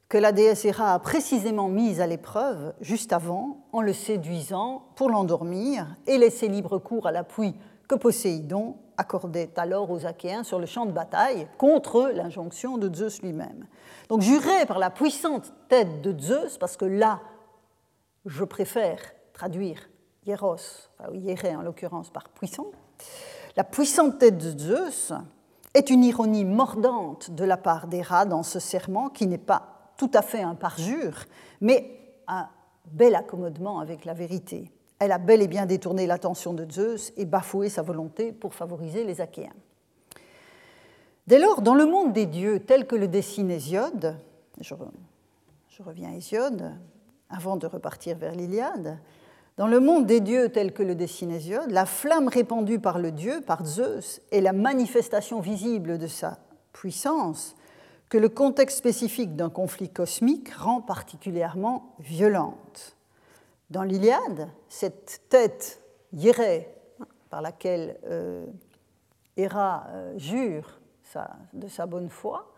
que 0.09 0.17
la 0.17 0.31
déesse 0.31 0.63
Héra 0.63 0.93
a 0.93 0.99
précisément 0.99 1.67
mise 1.67 1.99
à 1.99 2.07
l'épreuve 2.07 2.73
juste 2.79 3.11
avant 3.11 3.65
en 3.73 3.81
le 3.81 3.91
séduisant 3.91 4.87
pour 4.95 5.09
l'endormir 5.09 5.85
et 6.05 6.17
laisser 6.17 6.47
libre 6.47 6.77
cours 6.77 7.07
à 7.07 7.11
l'appui 7.11 7.55
que 7.89 7.95
Poséidon 7.95 8.77
accordait 8.97 9.51
alors 9.57 9.91
aux 9.91 10.05
Achéens 10.05 10.43
sur 10.43 10.59
le 10.59 10.65
champ 10.65 10.85
de 10.85 10.91
bataille 10.91 11.47
contre 11.57 12.11
l'injonction 12.13 12.77
de 12.77 12.93
Zeus 12.93 13.21
lui-même. 13.21 13.67
Donc 14.09 14.21
juré 14.21 14.65
par 14.65 14.79
la 14.79 14.89
puissante 14.89 15.53
tête 15.67 16.01
de 16.01 16.17
Zeus, 16.19 16.57
parce 16.57 16.77
que 16.77 16.85
là, 16.85 17.19
je 18.25 18.43
préfère 18.43 18.99
traduire 19.33 19.89
Hieros, 20.25 20.55
enfin, 20.99 21.13
Hieré 21.13 21.55
en 21.55 21.61
l'occurrence 21.61 22.09
par 22.09 22.29
puissant, 22.29 22.67
la 23.55 23.63
puissante 23.63 24.19
tête 24.19 24.37
de 24.37 24.57
Zeus 24.57 25.13
est 25.73 25.89
une 25.89 26.03
ironie 26.03 26.45
mordante 26.45 27.31
de 27.31 27.43
la 27.43 27.57
part 27.57 27.87
d'Héra 27.87 28.25
dans 28.25 28.43
ce 28.43 28.59
serment 28.59 29.09
qui 29.09 29.27
n'est 29.27 29.37
pas 29.37 29.76
tout 29.97 30.11
à 30.13 30.21
fait 30.21 30.41
un 30.41 30.55
parjure, 30.55 31.25
mais 31.59 31.99
un 32.27 32.47
bel 32.85 33.15
accommodement 33.15 33.79
avec 33.79 34.05
la 34.05 34.13
vérité. 34.13 34.71
Elle 34.99 35.11
a 35.11 35.17
bel 35.17 35.41
et 35.41 35.47
bien 35.47 35.65
détourné 35.65 36.07
l'attention 36.07 36.53
de 36.53 36.69
Zeus 36.71 37.11
et 37.17 37.25
bafoué 37.25 37.69
sa 37.69 37.81
volonté 37.81 38.31
pour 38.31 38.53
favoriser 38.53 39.03
les 39.03 39.21
Achéens. 39.21 39.53
Dès 41.27 41.39
lors, 41.39 41.61
dans 41.61 41.75
le 41.75 41.85
monde 41.85 42.13
des 42.13 42.25
dieux 42.25 42.61
tel 42.61 42.87
que 42.87 42.95
le 42.95 43.07
dessine 43.07 43.51
Hésiode, 43.51 44.15
je, 44.61 44.73
reviens 45.83 46.11
à 46.11 46.15
Hésiode 46.15 46.71
avant 47.29 47.57
de 47.57 47.67
repartir 47.67 48.17
vers 48.17 48.33
l'Iliade, 48.33 48.97
dans 49.57 49.67
le 49.67 49.79
monde 49.79 50.05
des 50.05 50.21
dieux 50.21 50.49
tel 50.49 50.71
que 50.71 50.83
le 50.83 50.95
dessine 50.95 51.31
Hésiode, 51.31 51.69
la 51.69 51.85
flamme 51.85 52.29
répandue 52.29 52.79
par 52.79 52.97
le 52.97 53.11
dieu, 53.11 53.41
par 53.45 53.65
Zeus, 53.65 54.21
est 54.31 54.39
la 54.39 54.53
manifestation 54.53 55.41
visible 55.41 55.97
de 55.97 56.07
sa 56.07 56.37
puissance 56.71 57.56
que 58.09 58.17
le 58.17 58.29
contexte 58.29 58.77
spécifique 58.77 59.35
d'un 59.35 59.49
conflit 59.49 59.89
cosmique 59.89 60.53
rend 60.53 60.81
particulièrement 60.81 61.95
violente. 61.99 62.95
Dans 63.69 63.83
l'Iliade, 63.83 64.47
cette 64.69 65.21
tête 65.29 65.81
Yéré, 66.13 66.69
par 67.29 67.41
laquelle 67.41 67.97
euh, 68.05 68.45
Héra 69.35 69.87
euh, 69.89 70.17
jure 70.17 70.79
de 71.53 71.67
sa 71.67 71.85
bonne 71.85 72.09
foi, 72.09 72.53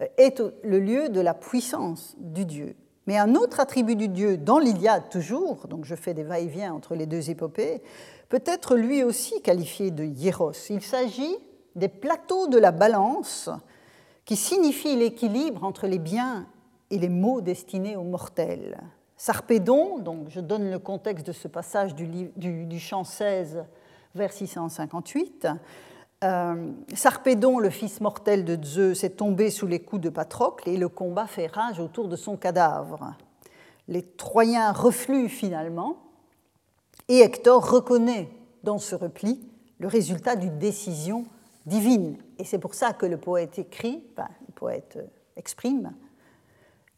euh, 0.00 0.06
est 0.16 0.42
le 0.62 0.78
lieu 0.78 1.08
de 1.08 1.20
la 1.20 1.34
puissance 1.34 2.14
du 2.18 2.46
dieu. 2.46 2.74
Mais 3.06 3.18
un 3.18 3.34
autre 3.34 3.60
attribut 3.60 3.96
du 3.96 4.08
dieu, 4.08 4.38
dans 4.38 4.58
l'Iliade 4.58 5.10
toujours, 5.10 5.66
donc 5.68 5.84
je 5.84 5.94
fais 5.94 6.14
des 6.14 6.22
va-et-vient 6.22 6.72
entre 6.72 6.94
les 6.94 7.04
deux 7.04 7.28
épopées, 7.28 7.82
peut 8.30 8.42
être 8.46 8.76
lui 8.76 9.02
aussi 9.02 9.42
qualifié 9.42 9.90
de 9.90 10.04
hieros. 10.04 10.52
Il 10.70 10.82
s'agit 10.82 11.36
des 11.76 11.88
plateaux 11.88 12.48
de 12.48 12.56
la 12.56 12.72
balance 12.72 13.50
qui 14.24 14.36
signifient 14.36 14.96
l'équilibre 14.96 15.64
entre 15.64 15.86
les 15.86 15.98
biens 15.98 16.46
et 16.90 16.98
les 16.98 17.08
maux 17.08 17.40
destinés 17.40 17.96
aux 17.96 18.04
mortels. 18.04 18.80
Sarpédon, 19.16 19.98
donc 19.98 20.28
je 20.28 20.40
donne 20.40 20.70
le 20.70 20.78
contexte 20.78 21.26
de 21.26 21.32
ce 21.32 21.48
passage 21.48 21.94
du, 21.94 22.30
du 22.36 22.80
chant 22.80 23.04
16 23.04 23.64
vers 24.14 24.32
658, 24.32 25.48
euh, 26.24 26.72
Sarpédon, 26.94 27.58
le 27.58 27.68
fils 27.68 28.00
mortel 28.00 28.44
de 28.44 28.62
Zeus, 28.64 29.04
est 29.04 29.16
tombé 29.16 29.50
sous 29.50 29.66
les 29.66 29.80
coups 29.80 30.00
de 30.00 30.08
Patrocle 30.08 30.68
et 30.68 30.76
le 30.76 30.88
combat 30.88 31.26
fait 31.26 31.48
rage 31.48 31.80
autour 31.80 32.08
de 32.08 32.16
son 32.16 32.36
cadavre. 32.36 33.14
Les 33.88 34.02
Troyens 34.02 34.72
refluent 34.72 35.28
finalement 35.28 35.98
et 37.08 37.18
Hector 37.18 37.70
reconnaît 37.70 38.30
dans 38.62 38.78
ce 38.78 38.94
repli 38.94 39.46
le 39.78 39.88
résultat 39.88 40.36
d'une 40.36 40.58
décision 40.58 41.24
divine. 41.66 42.18
Et 42.38 42.44
c'est 42.44 42.58
pour 42.58 42.74
ça 42.74 42.92
que 42.92 43.06
le 43.06 43.16
poète 43.16 43.58
écrit, 43.58 44.04
enfin, 44.12 44.28
le 44.46 44.52
poète 44.52 44.98
exprime, 45.36 45.92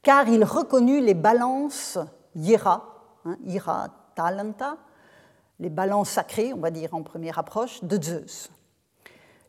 car 0.03 0.29
il 0.29 0.45
reconnut 0.45 1.01
les 1.01 1.15
balances 1.15 1.99
Ira, 2.35 3.19
hein, 3.25 3.37
Ira 3.45 3.89
Talenta, 4.15 4.77
les 5.59 5.71
balances 5.71 6.11
sacrées, 6.11 6.53
on 6.53 6.61
va 6.61 6.71
dire 6.71 6.95
en 6.95 7.03
première 7.03 7.39
approche, 7.39 7.83
de 7.83 8.01
Zeus. 8.03 8.51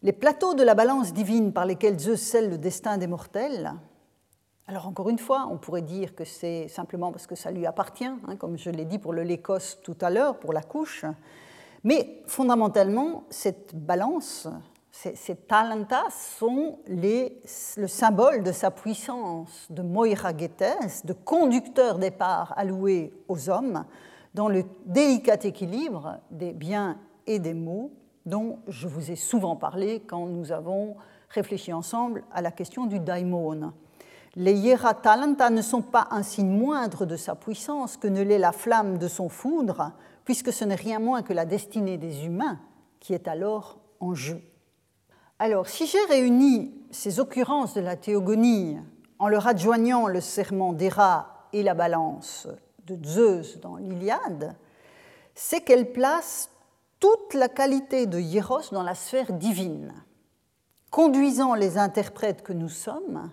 Les 0.03 0.13
plateaux 0.13 0.53
de 0.53 0.63
la 0.63 0.75
balance 0.75 1.13
divine 1.13 1.51
par 1.51 1.65
lesquels 1.65 1.99
Zeus 1.99 2.21
scelle 2.21 2.49
le 2.49 2.57
destin 2.57 2.97
des 2.97 3.07
mortels, 3.07 3.73
alors 4.67 4.87
encore 4.87 5.09
une 5.09 5.19
fois, 5.19 5.47
on 5.49 5.57
pourrait 5.57 5.81
dire 5.81 6.13
que 6.13 6.25
c'est 6.25 6.67
simplement 6.67 7.11
parce 7.11 7.25
que 7.25 7.35
ça 7.35 7.51
lui 7.51 7.65
appartient, 7.65 8.05
hein, 8.05 8.35
comme 8.37 8.57
je 8.57 8.69
l'ai 8.69 8.85
dit 8.85 8.99
pour 8.99 9.13
le 9.13 9.23
Lécos 9.23 9.77
tout 9.81 9.95
à 10.01 10.09
l'heure, 10.09 10.39
pour 10.39 10.53
la 10.53 10.61
couche, 10.61 11.05
mais 11.83 12.21
fondamentalement, 12.27 13.23
cette 13.29 13.75
balance, 13.75 14.47
ces, 15.15 15.35
talentas 15.35 16.09
sont 16.39 16.79
le 16.87 17.87
symbole 17.87 18.43
de 18.43 18.51
sa 18.51 18.71
puissance 18.71 19.67
de 19.69 19.83
moira 19.83 20.33
de 20.33 21.13
conducteur 21.13 21.99
des 21.99 22.09
parts 22.09 22.53
allouées 22.57 23.13
aux 23.27 23.49
hommes, 23.49 23.85
dans 24.33 24.49
le 24.49 24.63
délicat 24.85 25.37
équilibre 25.43 26.19
des 26.31 26.53
biens 26.53 26.97
et 27.27 27.39
des 27.39 27.53
maux 27.53 27.91
dont 28.25 28.59
je 28.67 28.87
vous 28.87 29.11
ai 29.11 29.15
souvent 29.15 29.55
parlé 29.55 30.01
quand 30.01 30.25
nous 30.25 30.51
avons 30.51 30.95
réfléchi 31.29 31.71
ensemble 31.73 32.23
à 32.33 32.41
la 32.41 32.51
question 32.51 32.85
du 32.85 32.99
daimon. 32.99 33.73
Les 34.35 34.53
hiera 34.53 34.93
talenta 34.93 35.49
ne 35.49 35.61
sont 35.61 35.81
pas 35.81 36.07
un 36.11 36.23
signe 36.23 36.49
moindre 36.49 37.05
de 37.05 37.15
sa 37.15 37.35
puissance 37.35 37.97
que 37.97 38.07
ne 38.07 38.21
l'est 38.21 38.39
la 38.39 38.51
flamme 38.51 38.97
de 38.97 39.07
son 39.07 39.29
foudre, 39.29 39.91
puisque 40.25 40.51
ce 40.51 40.65
n'est 40.65 40.75
rien 40.75 40.99
moins 40.99 41.21
que 41.21 41.33
la 41.33 41.45
destinée 41.45 41.97
des 41.97 42.25
humains 42.25 42.59
qui 42.99 43.13
est 43.13 43.27
alors 43.27 43.79
en 43.99 44.13
jeu. 44.13 44.41
Alors, 45.39 45.67
si 45.67 45.85
j'ai 45.85 46.03
réuni 46.09 46.73
ces 46.89 47.19
occurrences 47.19 47.75
de 47.75 47.81
la 47.81 47.95
théogonie 47.95 48.79
en 49.19 49.27
leur 49.27 49.45
adjoignant 49.45 50.07
le 50.07 50.19
serment 50.19 50.73
d'Héra 50.73 51.47
et 51.53 51.61
la 51.61 51.75
balance 51.75 52.47
de 52.87 52.97
Zeus 53.07 53.59
dans 53.59 53.75
l'Iliade, 53.75 54.55
c'est 55.35 55.61
qu'elle 55.61 55.91
place 55.91 56.49
toute 56.99 57.35
la 57.35 57.49
qualité 57.49 58.07
de 58.07 58.19
Hieros 58.19 58.71
dans 58.71 58.81
la 58.81 58.95
sphère 58.95 59.31
divine, 59.31 59.93
conduisant 60.89 61.53
les 61.53 61.77
interprètes 61.77 62.41
que 62.41 62.53
nous 62.53 62.69
sommes 62.69 63.29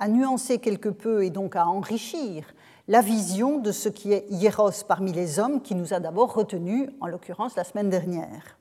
à 0.00 0.08
nuancer 0.08 0.58
quelque 0.58 0.88
peu 0.88 1.24
et 1.24 1.30
donc 1.30 1.54
à 1.54 1.68
enrichir 1.68 2.52
la 2.88 3.00
vision 3.00 3.58
de 3.58 3.70
ce 3.70 3.88
qui 3.88 4.12
est 4.12 4.26
Hieros 4.30 4.84
parmi 4.88 5.12
les 5.12 5.38
hommes 5.38 5.62
qui 5.62 5.76
nous 5.76 5.94
a 5.94 6.00
d'abord 6.00 6.34
retenus, 6.34 6.90
en 7.00 7.06
l'occurrence 7.06 7.54
la 7.54 7.62
semaine 7.62 7.90
dernière. 7.90 8.57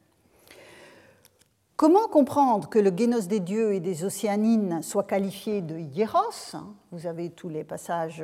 Comment 1.77 2.07
comprendre 2.07 2.69
que 2.69 2.79
le 2.79 2.91
génos 2.91 3.27
des 3.27 3.39
dieux 3.39 3.73
et 3.73 3.79
des 3.79 4.03
océanines 4.03 4.81
soit 4.81 5.03
qualifié 5.03 5.61
de 5.61 5.77
hieros 5.77 6.57
Vous 6.91 7.05
avez 7.05 7.29
tous 7.29 7.49
les 7.49 7.63
passages 7.63 8.23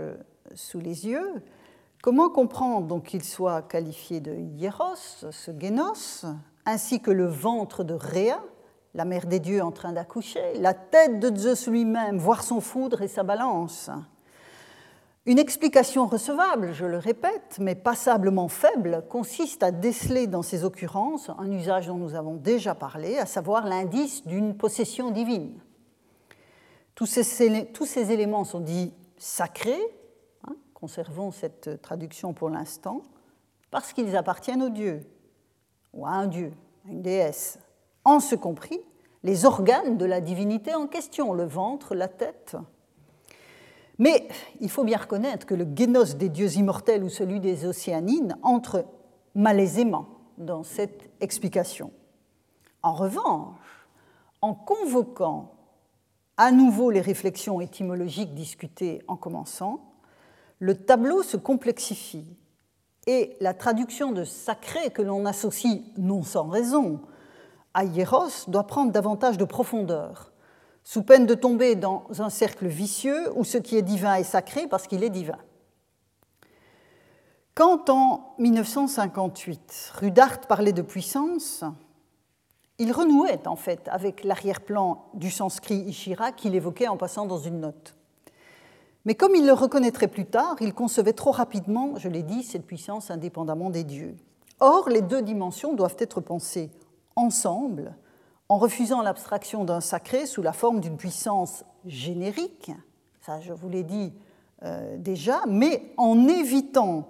sous 0.56 0.80
les 0.80 1.06
yeux. 1.06 1.44
Comment 2.02 2.30
comprendre 2.30 2.88
donc 2.88 3.04
qu'il 3.04 3.24
soit 3.24 3.62
qualifié 3.62 4.22
de 4.22 4.34
hieros, 4.34 4.96
ce 4.96 5.52
génos, 5.60 6.26
ainsi 6.66 7.00
que 7.00 7.12
le 7.12 7.28
ventre 7.28 7.84
de 7.84 7.94
Rhea, 7.94 8.44
la 8.96 9.06
mère 9.06 9.28
des 9.28 9.39
dieux 9.39 9.62
en 9.62 9.72
train 9.72 9.92
d'accoucher, 9.92 10.58
la 10.60 10.74
tête 10.74 11.20
de 11.20 11.38
Zeus 11.38 11.68
lui-même, 11.68 12.18
voire 12.18 12.44
son 12.44 12.60
foudre 12.60 13.04
et 13.04 13.08
sa 13.08 13.22
balance? 13.22 13.92
Une 15.26 15.40
explication 15.40 16.06
recevable, 16.06 16.74
je 16.74 16.86
le 16.86 16.98
répète, 16.98 17.58
mais 17.60 17.76
passablement 17.76 18.50
faible, 18.50 19.06
consiste 19.10 19.64
à 19.64 19.72
déceler 19.72 20.28
dans 20.28 20.42
ces 20.42 20.66
occurrences 20.66 21.30
un 21.38 21.50
usage 21.50 21.88
dont 21.88 21.98
nous 21.98 22.16
avons 22.16 22.36
déjà 22.36 22.76
parlé, 22.76 23.18
à 23.18 23.26
savoir 23.26 23.66
l'indice 23.66 24.26
d'une 24.26 24.58
possession 24.58 25.12
divine. 25.12 25.62
Tous 26.96 27.06
ces, 27.06 28.12
éléments 28.12 28.44
sont 28.44 28.60
dits 28.60 28.94
sacrés, 29.18 29.82
hein, 30.46 30.56
conservons 30.74 31.32
cette 31.32 31.82
traduction 31.82 32.34
pour 32.34 32.50
l'instant, 32.50 33.06
parce 33.72 33.94
qu'ils 33.94 34.18
appartiennent 34.18 34.62
au 34.62 34.70
Dieu, 34.70 35.08
ou 35.94 36.06
à 36.06 36.12
un 36.12 36.28
Dieu, 36.28 36.52
à 36.86 36.92
une 36.92 37.02
déesse, 37.02 37.60
en 38.04 38.20
ce 38.20 38.36
compris 38.36 38.82
les 39.24 39.46
organes 39.46 39.98
de 39.98 40.06
la 40.06 40.20
divinité 40.20 40.76
en 40.76 40.86
question, 40.86 41.34
le 41.34 41.46
ventre, 41.46 41.96
la 41.96 42.10
tête, 42.10 42.58
mais 43.99 44.27
il 44.60 44.69
faut 44.69 44.84
bien 44.84 44.97
reconnaître 44.97 45.45
que 45.45 45.53
le 45.53 45.67
génos 45.75 46.15
des 46.15 46.29
dieux 46.29 46.56
immortels 46.58 47.03
ou 47.03 47.10
celui 47.10 47.39
des 47.39 47.65
océanines 47.65 48.38
entrent 48.41 48.86
malaisément 49.36 50.08
dans 50.38 50.63
cette 50.63 51.10
explication. 51.21 51.91
En 52.82 52.93
revanche, 52.93 53.88
en 54.41 54.53
convoquant 54.53 55.53
à 56.38 56.51
nouveau 56.51 56.89
les 56.89 57.01
réflexions 57.01 57.62
étymologiques 57.62 58.34
discutées 58.34 59.01
en 59.08 59.15
commençant, 59.15 59.93
le 60.60 60.75
tableau 60.75 61.23
se 61.23 61.38
complexifie 61.38 62.36
et 63.06 63.36
la 63.41 63.53
traduction 63.53 64.12
de 64.12 64.23
sacré 64.23 64.89
que 64.91 65.01
l'on 65.01 65.25
associe 65.25 65.82
non 65.97 66.23
sans 66.23 66.47
raison 66.47 67.01
à 67.73 67.84
hieros 67.84 68.47
doit 68.47 68.67
prendre 68.67 68.91
davantage 68.91 69.38
de 69.38 69.45
profondeur 69.45 70.33
sous 70.84 71.04
peine 71.04 71.26
de 71.26 71.36
tomber 71.36 71.76
dans 71.76 72.06
un 72.19 72.30
cercle 72.30 72.67
vicieux 72.67 73.32
où 73.36 73.43
ce 73.43 73.58
qui 73.58 73.78
est 73.78 73.82
divin 73.82 74.15
est 74.15 74.24
sacré 74.24 74.67
parce 74.67 74.88
qu'il 74.88 75.04
est 75.04 75.10
divin. 75.10 75.38
Quand 77.56 77.89
en 77.89 78.34
1958, 78.39 79.93
Rudart 80.00 80.41
parlait 80.41 80.74
de 80.74 80.82
puissance, 80.82 81.63
il 82.80 82.91
renouait 82.91 83.48
en 83.48 83.56
fait 83.56 83.88
avec 83.89 84.24
l'arrière-plan 84.24 85.06
du 85.13 85.30
sanskrit 85.30 85.78
Ishira 85.78 86.32
qu'il 86.32 86.56
évoquait 86.56 86.88
en 86.88 86.98
passant 86.98 87.26
dans 87.28 87.38
une 87.38 87.60
note. 87.60 87.96
Mais 89.06 89.15
comme 89.15 89.36
il 89.36 89.46
le 89.46 89.54
reconnaîtrait 89.54 90.08
plus 90.08 90.26
tard, 90.26 90.56
il 90.62 90.74
concevait 90.74 91.13
trop 91.13 91.32
rapidement, 91.32 91.93
je 91.98 92.10
l'ai 92.10 92.24
dit, 92.24 92.41
cette 92.41 92.65
puissance 92.65 93.12
indépendamment 93.12 93.69
des 93.69 93.84
dieux. 93.84 94.15
Or, 94.60 94.89
les 94.89 95.02
deux 95.02 95.22
dimensions 95.22 95.74
doivent 95.74 95.98
être 96.00 96.22
pensées 96.22 96.72
ensemble 97.15 97.96
en 98.54 98.58
refusant 98.60 99.02
l'abstraction 99.02 99.63
d'un 99.63 99.82
sacré 99.82 100.28
sous 100.28 100.44
la 100.44 100.54
forme 100.54 100.80
d'une 100.80 100.96
puissance 100.96 101.66
générique, 101.88 102.72
ça 103.20 103.42
je 103.42 103.52
vous 103.52 103.68
l'ai 103.68 103.82
dit 103.82 104.13
euh, 104.62 104.96
déjà, 105.00 105.42
mais 105.48 105.92
en 105.98 106.28
évitant 106.28 107.10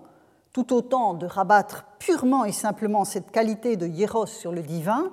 tout 0.54 0.72
autant 0.72 1.14
de 1.14 1.26
rabattre 1.26 1.84
purement 2.00 2.46
et 2.46 2.54
simplement 2.54 3.04
cette 3.04 3.30
qualité 3.30 3.76
de 3.76 3.86
hieros 3.86 4.26
sur 4.26 4.54
le 4.54 4.62
divin 4.62 5.12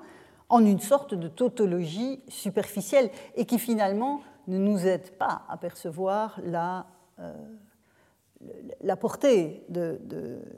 en 0.49 0.65
une 0.65 0.79
sorte 0.79 1.15
de 1.15 1.27
tautologie 1.27 2.23
superficielle 2.29 3.11
et 3.35 3.45
qui 3.45 3.59
finalement 3.59 4.21
ne 4.47 4.59
nous 4.59 4.87
aide 4.87 5.11
pas 5.19 5.43
à 5.49 5.57
percevoir 5.57 6.39
la, 6.45 6.87
euh, 7.19 7.35
portée 9.01 9.65
de, 9.69 10.01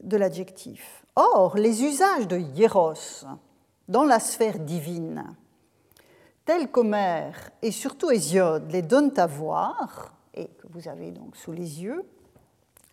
de 0.03 0.17
l'adjectif. 0.19 1.07
Or, 1.17 1.57
les 1.57 1.83
usages 1.83 2.29
de 2.29 2.37
hieros 2.37 3.25
dans 3.89 4.05
la 4.05 4.21
sphère 4.21 4.59
divine 4.59 5.35
tels 6.53 6.71
qu'Homère 6.71 7.51
et 7.63 7.71
surtout 7.71 8.11
Hésiode 8.11 8.71
les 8.71 8.83
donnent 8.83 9.19
à 9.19 9.27
voir, 9.27 10.15
et 10.35 10.49
que 10.49 10.67
vous 10.69 10.87
avez 10.87 11.11
donc 11.11 11.35
sous 11.35 11.53
les 11.53 11.83
yeux, 11.83 12.05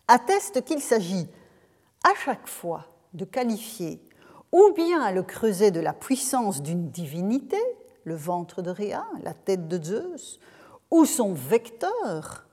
attestent 0.08 0.64
qu'il 0.64 0.80
s'agit 0.80 1.28
à 2.06 2.14
chaque 2.24 2.48
fois 2.48 2.86
de 3.14 3.26
qualifier 3.26 4.02
ou 4.54 4.72
bien 4.74 5.12
le 5.12 5.24
creuset 5.24 5.72
de 5.72 5.82
la 5.82 5.92
puissance 5.92 6.62
d'une 6.62 6.90
divinité, 6.90 7.58
le 8.06 8.16
ventre 8.16 8.62
de 8.62 8.72
Rhea, 8.72 9.06
la 9.24 9.34
tête 9.34 9.68
de 9.68 9.84
Zeus, 9.84 10.40
ou 10.90 11.04
son 11.04 11.34
vecteur, 11.34 12.48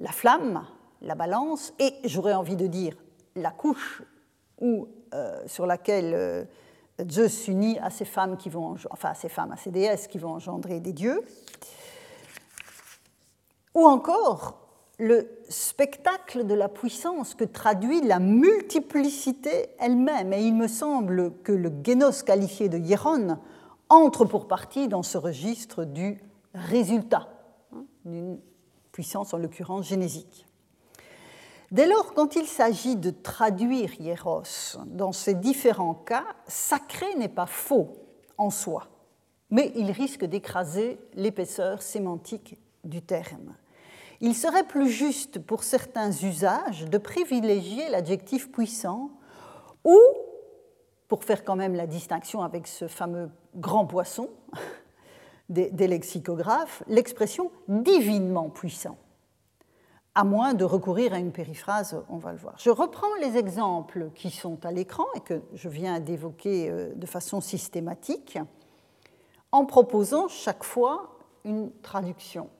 la 0.00 0.10
flamme, 0.10 0.66
la 1.02 1.14
balance, 1.14 1.72
et 1.78 1.94
j'aurais 2.02 2.34
envie 2.34 2.56
de 2.56 2.66
dire 2.66 2.96
la 3.36 3.52
couche 3.52 4.02
ou, 4.60 4.88
euh, 5.14 5.40
sur 5.46 5.66
laquelle 5.66 6.14
euh, 6.14 6.44
Zeus 7.10 7.32
s'unit 7.32 7.78
à 7.78 7.90
ces 7.90 8.04
femmes 8.04 8.36
qui 8.36 8.48
vont, 8.48 8.74
enfin 8.90 9.10
à 9.10 9.14
ces 9.14 9.28
femmes, 9.28 9.52
à 9.52 9.56
ces 9.56 9.70
déesses 9.70 10.08
qui 10.08 10.18
vont 10.18 10.30
engendrer 10.30 10.80
des 10.80 10.92
dieux. 10.92 11.22
Ou 13.74 13.86
encore 13.86 14.68
le 14.98 15.30
spectacle 15.48 16.44
de 16.44 16.54
la 16.54 16.68
puissance 16.68 17.34
que 17.34 17.44
traduit 17.44 18.00
la 18.00 18.18
multiplicité 18.18 19.68
elle-même. 19.78 20.32
Et 20.32 20.42
il 20.42 20.54
me 20.54 20.66
semble 20.66 21.34
que 21.44 21.52
le 21.52 21.72
génos 21.84 22.24
qualifié 22.24 22.68
de 22.68 22.78
hieron 22.78 23.38
entre 23.88 24.24
pour 24.24 24.48
partie 24.48 24.88
dans 24.88 25.04
ce 25.04 25.16
registre 25.16 25.84
du 25.84 26.20
résultat 26.52 27.28
hein, 27.72 27.84
d'une 28.04 28.40
puissance 28.90 29.32
en 29.32 29.38
l'occurrence 29.38 29.86
génésique. 29.86 30.47
Dès 31.70 31.86
lors, 31.86 32.14
quand 32.14 32.34
il 32.36 32.46
s'agit 32.46 32.96
de 32.96 33.10
traduire 33.10 34.00
hieros 34.00 34.42
dans 34.86 35.12
ces 35.12 35.34
différents 35.34 35.94
cas, 35.94 36.24
sacré 36.46 37.14
n'est 37.16 37.28
pas 37.28 37.46
faux 37.46 37.92
en 38.38 38.48
soi, 38.48 38.88
mais 39.50 39.72
il 39.76 39.90
risque 39.90 40.24
d'écraser 40.24 40.98
l'épaisseur 41.14 41.82
sémantique 41.82 42.58
du 42.84 43.02
terme. 43.02 43.54
Il 44.20 44.34
serait 44.34 44.64
plus 44.64 44.88
juste 44.88 45.38
pour 45.38 45.62
certains 45.62 46.10
usages 46.10 46.86
de 46.86 46.98
privilégier 46.98 47.88
l'adjectif 47.90 48.50
puissant 48.50 49.10
ou, 49.84 49.98
pour 51.06 51.24
faire 51.24 51.44
quand 51.44 51.56
même 51.56 51.74
la 51.74 51.86
distinction 51.86 52.42
avec 52.42 52.66
ce 52.66 52.88
fameux 52.88 53.30
grand 53.56 53.86
poisson 53.86 54.30
des, 55.48 55.86
lexicographes, 55.86 56.82
l'expression 56.88 57.50
divinement 57.68 58.48
puissant 58.48 58.96
à 60.18 60.24
moins 60.24 60.52
de 60.52 60.64
recourir 60.64 61.14
à 61.14 61.20
une 61.20 61.30
périphrase, 61.30 61.96
on 62.08 62.16
va 62.16 62.32
le 62.32 62.38
voir. 62.38 62.54
Je 62.58 62.70
reprends 62.70 63.14
les 63.20 63.36
exemples 63.36 64.10
qui 64.16 64.32
sont 64.32 64.58
à 64.66 64.72
l'écran 64.72 65.04
et 65.14 65.20
que 65.20 65.40
je 65.54 65.68
viens 65.68 66.00
d'évoquer 66.00 66.68
euh, 66.68 66.92
de 66.96 67.06
façon 67.06 67.40
systématique 67.40 68.36
en 69.52 69.64
proposant 69.64 70.26
chaque 70.26 70.64
fois 70.64 71.20
une 71.44 71.70
traduction. 71.82 72.50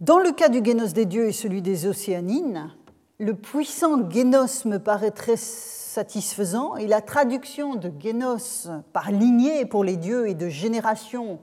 Dans 0.00 0.16
le 0.16 0.32
cas 0.32 0.48
du 0.48 0.64
génos 0.64 0.94
des 0.94 1.04
dieux 1.04 1.28
et 1.28 1.32
celui 1.32 1.60
des 1.60 1.86
océanines, 1.86 2.74
le 3.18 3.34
puissant 3.34 4.10
génos 4.10 4.64
me 4.64 4.78
paraît 4.78 5.10
très 5.10 5.36
satisfaisant 5.36 6.76
et 6.76 6.86
la 6.86 7.02
traduction 7.02 7.74
de 7.74 7.92
génos 8.00 8.70
par 8.94 9.10
lignée 9.10 9.66
pour 9.66 9.84
les 9.84 9.98
dieux 9.98 10.26
et 10.26 10.34
de 10.34 10.48
génération 10.48 11.38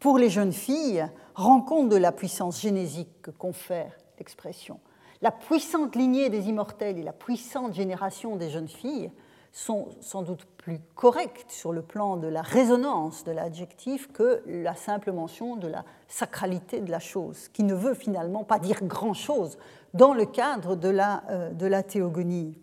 pour 0.00 0.18
les 0.18 0.28
jeunes 0.28 0.52
filles 0.52 1.06
rend 1.36 1.60
compte 1.60 1.88
de 1.88 1.96
la 1.96 2.10
puissance 2.10 2.60
génésique 2.60 3.22
que 3.22 3.30
confère 3.30 3.92
l'expression. 4.18 4.80
La 5.22 5.30
puissante 5.30 5.96
lignée 5.96 6.28
des 6.28 6.48
immortels 6.48 6.98
et 6.98 7.02
la 7.02 7.12
puissante 7.12 7.72
génération 7.74 8.36
des 8.36 8.50
jeunes 8.50 8.68
filles 8.68 9.10
sont 9.52 9.88
sans 10.00 10.22
doute 10.22 10.46
plus 10.56 10.80
correctes 10.96 11.50
sur 11.52 11.72
le 11.72 11.80
plan 11.80 12.16
de 12.16 12.26
la 12.26 12.42
résonance 12.42 13.22
de 13.22 13.30
l'adjectif 13.30 14.10
que 14.12 14.42
la 14.46 14.74
simple 14.74 15.12
mention 15.12 15.54
de 15.54 15.68
la 15.68 15.84
sacralité 16.08 16.80
de 16.80 16.90
la 16.90 16.98
chose, 16.98 17.48
qui 17.48 17.62
ne 17.62 17.74
veut 17.74 17.94
finalement 17.94 18.42
pas 18.42 18.58
dire 18.58 18.82
grand-chose 18.82 19.56
dans 19.94 20.12
le 20.12 20.26
cadre 20.26 20.74
de 20.74 20.88
la, 20.88 21.22
euh, 21.30 21.50
de 21.50 21.66
la 21.66 21.84
théogonie. 21.84 22.58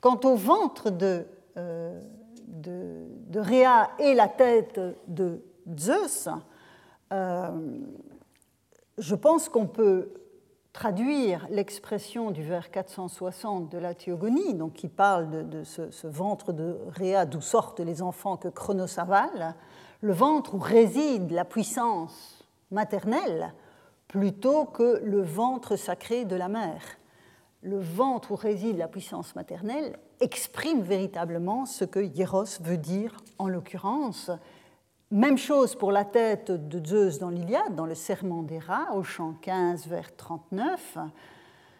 Quant 0.00 0.20
au 0.22 0.36
ventre 0.36 0.90
de, 0.90 1.26
euh, 1.56 2.00
de, 2.46 3.40
Réa 3.40 3.90
et 3.98 4.14
la 4.14 4.28
tête 4.28 4.80
de 5.08 5.42
Zeus, 5.76 6.28
euh, 7.12 7.50
je 8.98 9.14
pense 9.14 9.48
qu'on 9.48 9.66
peut 9.66 10.12
traduire 10.76 11.46
l'expression 11.48 12.30
du 12.30 12.42
vers 12.42 12.70
460 12.70 13.72
de 13.72 13.78
la 13.78 13.94
Théogonie, 13.94 14.52
donc 14.52 14.74
qui 14.74 14.88
parle 14.88 15.48
de, 15.48 15.64
ce, 15.64 16.06
ventre 16.06 16.52
de 16.52 16.76
Réa 16.88 17.24
d'où 17.24 17.40
sortent 17.40 17.80
les 17.80 18.02
enfants 18.02 18.36
que 18.36 18.48
Chronos 18.48 19.00
avale, 19.00 19.54
le 20.02 20.12
ventre 20.12 20.54
où 20.54 20.58
réside 20.58 21.30
la 21.30 21.46
puissance 21.46 22.44
maternelle, 22.70 23.54
plutôt 24.06 24.66
que 24.66 25.00
le 25.02 25.22
ventre 25.22 25.76
sacré 25.76 26.26
de 26.26 26.36
la 26.36 26.48
mère. 26.48 26.82
Le 27.62 27.80
ventre 27.80 28.32
où 28.32 28.36
réside 28.36 28.76
la 28.76 28.86
puissance 28.86 29.34
maternelle 29.34 29.98
exprime 30.20 30.82
véritablement 30.82 31.64
ce 31.64 31.86
que 31.86 32.00
Hieros 32.00 32.60
veut 32.60 32.76
dire 32.76 33.16
en 33.38 33.48
l'occurrence, 33.48 34.30
même 35.10 35.38
chose 35.38 35.74
pour 35.74 35.92
la 35.92 36.04
tête 36.04 36.50
de 36.50 36.84
Zeus 36.84 37.18
dans 37.18 37.30
l'Iliade, 37.30 37.74
dans 37.74 37.86
le 37.86 37.94
Serment 37.94 38.42
des 38.42 38.58
rats, 38.58 38.92
au 38.94 39.02
chant 39.02 39.34
15, 39.40 39.86
vers 39.86 40.14
39. 40.16 40.98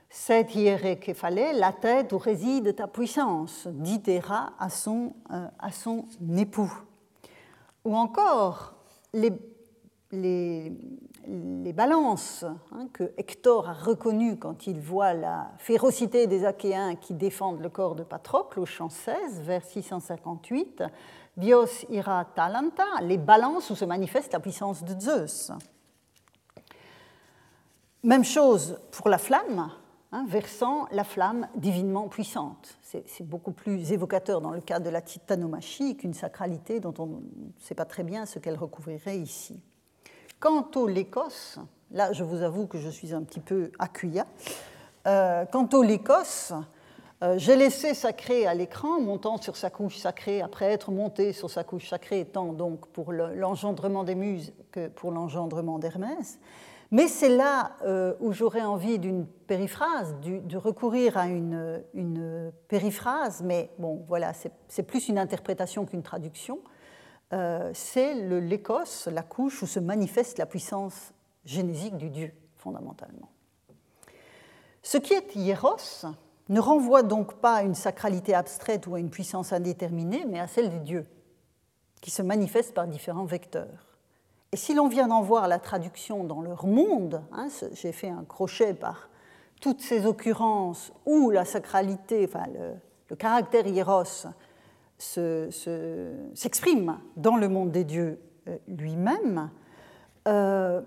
Cette 0.09 0.55
hiéré 0.55 0.99
fallait 1.15 1.53
la 1.53 1.73
tête 1.73 2.13
où 2.13 2.19
réside 2.19 2.77
ta 2.77 2.87
puissance, 2.87 3.67
dit 3.67 4.03
Héra 4.07 4.53
à 4.59 4.71
son, 4.71 5.15
euh, 5.33 5.49
à 5.59 5.73
son 5.73 6.07
époux. 6.37 6.73
Ou 7.85 7.97
encore 7.97 8.75
les, 9.13 9.33
les, 10.13 10.73
les 11.27 11.73
balances 11.73 12.45
hein, 12.73 12.89
que 12.93 13.13
Hector 13.17 13.69
a 13.69 13.73
reconnues 13.73 14.37
quand 14.37 14.67
il 14.67 14.81
voit 14.81 15.13
la 15.13 15.51
férocité 15.59 16.27
des 16.27 16.45
Achéens 16.45 16.95
qui 16.95 17.15
défendent 17.15 17.61
le 17.61 17.69
corps 17.69 17.97
de 17.97 18.05
Patrocle, 18.05 18.61
au 18.61 18.67
chant 18.67 18.89
16, 18.89 19.41
vers 19.43 19.65
658 19.65 20.85
Dios 21.37 21.85
ira 21.91 22.25
talanta, 22.25 22.85
les 23.03 23.19
balances 23.19 23.71
où 23.71 23.77
se 23.77 23.85
manifeste 23.85 24.33
la 24.33 24.41
puissance 24.41 24.83
de 24.85 24.99
Zeus. 24.99 25.53
Même 28.03 28.25
chose 28.25 28.79
pour 28.93 29.09
la 29.09 29.19
flamme, 29.19 29.71
hein, 30.13 30.25
versant 30.29 30.87
la 30.93 31.05
flamme 31.05 31.49
divinement 31.57 32.09
puissante. 32.09 32.79
C'est 32.83 33.27
beaucoup 33.27 33.53
plus 33.53 33.93
évocateur 33.93 34.41
dans 34.41 34.53
le 34.53 34.61
cas 34.61 34.79
de 34.79 34.89
la 34.89 35.03
titanomachie 35.03 35.97
qu'une 35.97 36.15
sacralité 36.15 36.81
dont 36.81 36.95
on 36.99 37.07
ne 37.07 37.21
sait 37.59 37.75
pas 37.75 37.85
très 37.85 38.03
bien 38.03 38.25
ce 38.25 38.39
qu'elle 38.39 38.57
recouvrirait 38.57 39.19
ici. 39.19 39.61
Quant 40.41 40.71
au 40.77 40.87
lécos, 40.87 41.59
là 41.91 42.13
je 42.13 42.25
vous 42.25 42.43
avoue 42.43 42.67
que 42.67 42.79
je 42.79 42.89
suis 42.89 43.13
un 43.13 43.23
petit 43.23 43.41
peu 43.41 43.73
accuya. 43.79 44.27
Euh, 45.07 45.45
quant 45.47 45.69
au 45.73 45.83
lécos, 45.83 46.53
euh, 46.53 46.61
j'ai 47.37 47.57
laissé 47.57 47.95
sacré 47.95 48.47
à 48.47 48.55
l'écran, 48.55 49.01
montant 49.01 49.41
sur 49.41 49.57
sa 49.57 49.71
couche 49.71 49.97
sacrée, 49.97 50.43
après 50.43 50.67
être 50.67 50.91
monté 50.91 51.33
sur 51.33 51.51
sa 51.51 51.65
couche 51.65 51.89
sacrée, 51.89 52.27
tant 52.27 52.53
donc 52.53 52.87
pour 52.89 53.13
l'engendrement 53.13 54.05
des 54.05 54.15
muses 54.15 54.53
que 54.71 54.89
pour 54.89 55.13
l'engendrement 55.13 55.79
d'Hermès. 55.79 56.39
Mais 56.91 57.09
c'est 57.09 57.29
là 57.29 57.73
euh, 57.85 58.15
où 58.21 58.33
j'aurais 58.33 58.63
envie 58.63 58.99
d'une 58.99 59.27
périphrase, 59.27 60.15
de 60.21 60.57
recourir 60.57 61.17
à 61.17 61.27
une, 61.27 61.83
périphrase, 62.69 63.43
mais 63.43 63.71
bon, 63.79 64.05
voilà, 64.07 64.33
c'est 64.69 64.83
plus 64.85 65.09
une 65.09 65.19
interprétation 65.19 65.85
qu'une 65.85 66.03
traduction. 66.03 66.61
Euh, 67.33 67.71
c'est 67.75 68.15
le 68.15 68.39
l'écos, 68.39 69.09
la 69.11 69.23
couche 69.23 69.63
où 69.63 69.67
se 69.67 69.81
manifeste 69.81 70.39
la 70.39 70.47
puissance 70.47 71.13
génésique 71.45 71.97
du 71.97 72.09
Dieu, 72.09 72.33
fondamentalement. 72.55 73.31
Ce 74.83 74.99
qui 74.99 75.15
est 75.15 75.35
hieros, 75.35 76.07
ne 76.49 76.61
renvoie 76.61 77.03
donc 77.03 77.35
pas 77.35 77.57
à 77.57 77.63
une 77.63 77.75
sacralité 77.75 78.35
abstraite 78.35 78.87
ou 78.87 78.95
à 78.95 79.01
une 79.01 79.11
puissance 79.11 79.53
indéterminée, 79.53 80.25
mais 80.29 80.39
à 80.39 80.47
celle 80.47 80.71
des 80.71 80.79
dieux, 80.79 81.07
qui 82.01 82.11
se 82.11 82.23
manifestent 82.23 82.75
par 82.75 82.87
différents 82.87 83.25
vecteurs. 83.25 83.97
Et 84.53 84.57
si 84.57 84.75
l'on 84.75 84.89
vient 84.89 85.09
d'en 85.09 85.23
voir 85.23 85.49
la 85.49 85.59
traduction 85.59 86.25
dans 86.25 86.41
leur 86.41 86.67
monde, 86.67 87.23
hein, 87.33 87.49
j'ai 87.73 87.93
fait 87.93 88.09
un 88.09 88.25
crochet 88.25 88.75
par 88.75 89.09
toutes 89.61 89.81
ces 89.81 90.07
occurrences 90.07 90.93
où 91.05 91.31
la 91.31 91.45
sacralité, 91.45 92.29
enfin 92.29 92.45
le, 93.09 93.17
caractère 93.17 93.67
hieros 93.67 94.27
s'exprime 94.99 96.99
dans 97.17 97.37
le 97.37 97.49
monde 97.49 97.71
des 97.71 97.85
dieux 97.85 98.21
euh, 98.49 98.57
lui-même, 98.69 99.51
euh, 100.29 100.81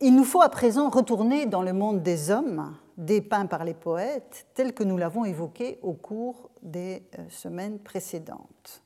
il 0.00 0.14
nous 0.14 0.24
faut 0.24 0.42
à 0.42 0.48
présent 0.48 0.90
retourner 0.90 1.46
dans 1.46 1.62
le 1.62 1.72
monde 1.72 2.02
des 2.02 2.30
hommes 2.30 2.74
dépeint 2.96 3.46
par 3.46 3.64
les 3.64 3.74
poètes, 3.74 4.46
tel 4.54 4.74
que 4.74 4.84
nous 4.84 4.96
l'avons 4.96 5.24
évoqué 5.24 5.78
au 5.82 5.92
cours 5.92 6.50
des 6.62 7.02
euh, 7.18 7.28
semaines 7.30 7.78
précédentes. 7.78 8.82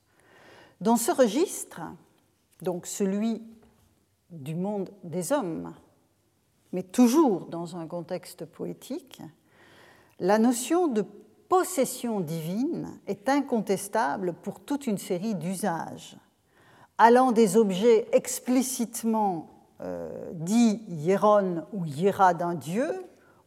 Dans 0.81 0.97
ce 0.97 1.11
registre, 1.11 1.81
donc 2.62 2.87
celui 2.87 3.42
du 4.31 4.55
monde 4.55 4.90
des 5.05 5.33
hommes, 5.33 5.75
mais 6.73 6.83
toujours 6.83 7.47
dans 7.47 7.77
un 7.77 7.87
contexte 7.87 8.45
poétique, 8.45 9.23
la 10.19 10.38
notion 10.38 10.88
de 10.88 11.05
possession 11.49 12.21
divine 12.21 12.99
est 13.07 13.29
incontestable 13.29 14.35
pour 14.35 14.61
toute 14.61 14.87
une 14.87 14.99
série 14.99 15.35
d'usages, 15.35 16.16
allant 16.99 17.33
des 17.33 17.57
objets 17.57 18.09
explicitement 18.12 19.51
euh, 19.81 20.33
dits 20.33 20.83
hieron 20.88 21.66
ou 21.73 21.85
hiera 21.85 22.35
d'un 22.35 22.55
dieu, 22.55 22.90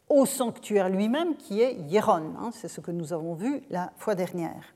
au 0.10 0.26
sanctuaire 0.26 0.90
lui-même 0.90 1.36
qui 1.36 1.62
est 1.62 1.74
Hieron. 1.74 2.34
Hein, 2.40 2.50
c'est 2.52 2.68
ce 2.68 2.82
que 2.82 2.92
nous 2.92 3.14
avons 3.14 3.34
vu 3.34 3.62
la 3.70 3.92
fois 3.98 4.16
dernière. 4.16 4.74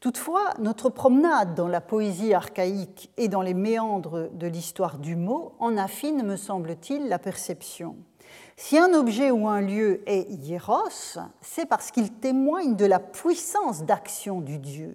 Toutefois, 0.00 0.54
notre 0.60 0.90
promenade 0.90 1.56
dans 1.56 1.66
la 1.66 1.80
poésie 1.80 2.32
archaïque 2.32 3.10
et 3.16 3.26
dans 3.26 3.42
les 3.42 3.54
méandres 3.54 4.28
de 4.32 4.46
l'histoire 4.46 4.98
du 4.98 5.16
mot 5.16 5.54
en 5.58 5.76
affine, 5.76 6.22
me 6.22 6.36
semble-t-il, 6.36 7.08
la 7.08 7.18
perception. 7.18 7.96
Si 8.56 8.78
un 8.78 8.92
objet 8.94 9.32
ou 9.32 9.48
un 9.48 9.60
lieu 9.60 10.02
est 10.06 10.30
hieros, 10.30 11.18
c'est 11.40 11.66
parce 11.66 11.90
qu'il 11.90 12.12
témoigne 12.12 12.76
de 12.76 12.86
la 12.86 13.00
puissance 13.00 13.84
d'action 13.84 14.40
du 14.40 14.58
Dieu. 14.58 14.94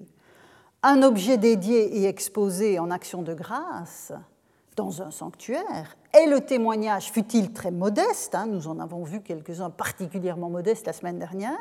Un 0.84 1.02
objet 1.02 1.38
dédié 1.38 1.98
et 1.98 2.06
exposé 2.06 2.80
en 2.80 2.90
action 2.92 3.24
de 3.24 3.34
grâce 3.34 4.14
dans 4.76 5.02
un 5.02 5.12
sanctuaire 5.12 5.98
est 6.14 6.28
le 6.28 6.42
témoignage, 6.42 7.12
fut-il 7.12 7.54
très 7.54 7.72
modeste, 7.72 8.36
hein, 8.36 8.46
nous 8.48 8.68
en 8.68 8.80
avons 8.80 9.04
vu 9.04 9.22
quelques-uns 9.22 9.70
particulièrement 9.70 10.50
modestes 10.50 10.88
la 10.88 10.94
semaine 10.94 11.20
dernière, 11.20 11.58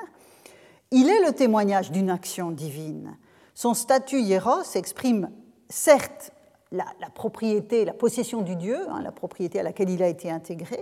il 0.90 1.09
est 1.09 1.25
le 1.25 1.33
témoignage 1.33 1.90
d'une 1.90 2.11
action 2.11 2.51
divine. 2.51 3.16
Son 3.55 3.75
statut 3.75 4.20
hieros 4.20 4.62
exprime 4.75 5.31
certes 5.68 6.33
la, 6.70 6.87
propriété, 7.14 7.85
la 7.85 7.92
possession 7.92 8.42
du 8.42 8.57
Dieu, 8.57 8.79
hein, 8.90 9.03
la 9.03 9.12
propriété 9.12 9.61
à 9.61 9.62
laquelle 9.62 9.90
il 9.90 10.03
a 10.03 10.09
été 10.09 10.31
intégré, 10.31 10.81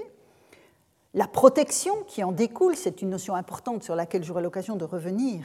la 1.15 1.27
protection 1.27 1.95
qui 2.07 2.23
en 2.23 2.31
découle, 2.31 2.77
c'est 2.77 3.03
une 3.03 3.11
notion 3.11 3.35
importante 3.35 3.83
sur 3.83 3.97
laquelle 3.97 4.23
j'aurai 4.23 4.43
l'occasion 4.43 4.77
de 4.77 4.85
revenir, 4.85 5.45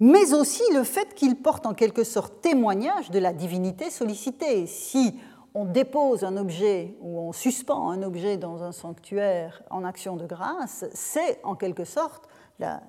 mais 0.00 0.34
aussi 0.34 0.62
le 0.74 0.84
fait 0.84 1.14
qu'il 1.14 1.36
porte 1.36 1.64
en 1.64 1.74
quelque 1.74 2.04
sorte 2.04 2.40
témoignage 2.42 3.10
de 3.10 3.18
la 3.18 3.32
divinité 3.32 3.90
sollicitée. 3.90 4.66
Si 4.66 5.18
on 5.54 5.64
dépose 5.64 6.24
un 6.24 6.36
objet 6.36 6.96
ou 7.00 7.18
on 7.18 7.32
suspend 7.32 7.90
un 7.90 8.02
objet 8.02 8.36
dans 8.36 8.62
un 8.62 8.72
sanctuaire 8.72 9.62
en 9.70 9.84
action 9.84 10.16
de 10.16 10.26
grâce, 10.26 10.84
c'est 10.92 11.40
en 11.42 11.54
quelque 11.54 11.84
sorte 11.84 12.28
la, 12.58 12.80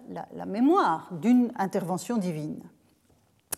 mémoire 0.46 1.10
d'une 1.12 1.52
intervention 1.58 2.18
divine. 2.18 2.62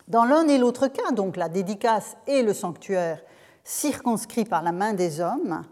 Dans 0.08 0.24
l'un 0.24 0.46
et 0.48 0.58
l'autre 0.58 0.88
cas, 0.88 1.12
donc 1.12 1.36
la 1.36 1.48
dédicace 1.48 2.16
et 2.26 2.42
le 2.42 2.52
sanctuaire 2.52 3.22
circonscrits 3.64 4.44
par 4.44 4.62
la 4.62 4.72
main 4.72 4.92
des 4.92 5.20
hommes, 5.20 5.62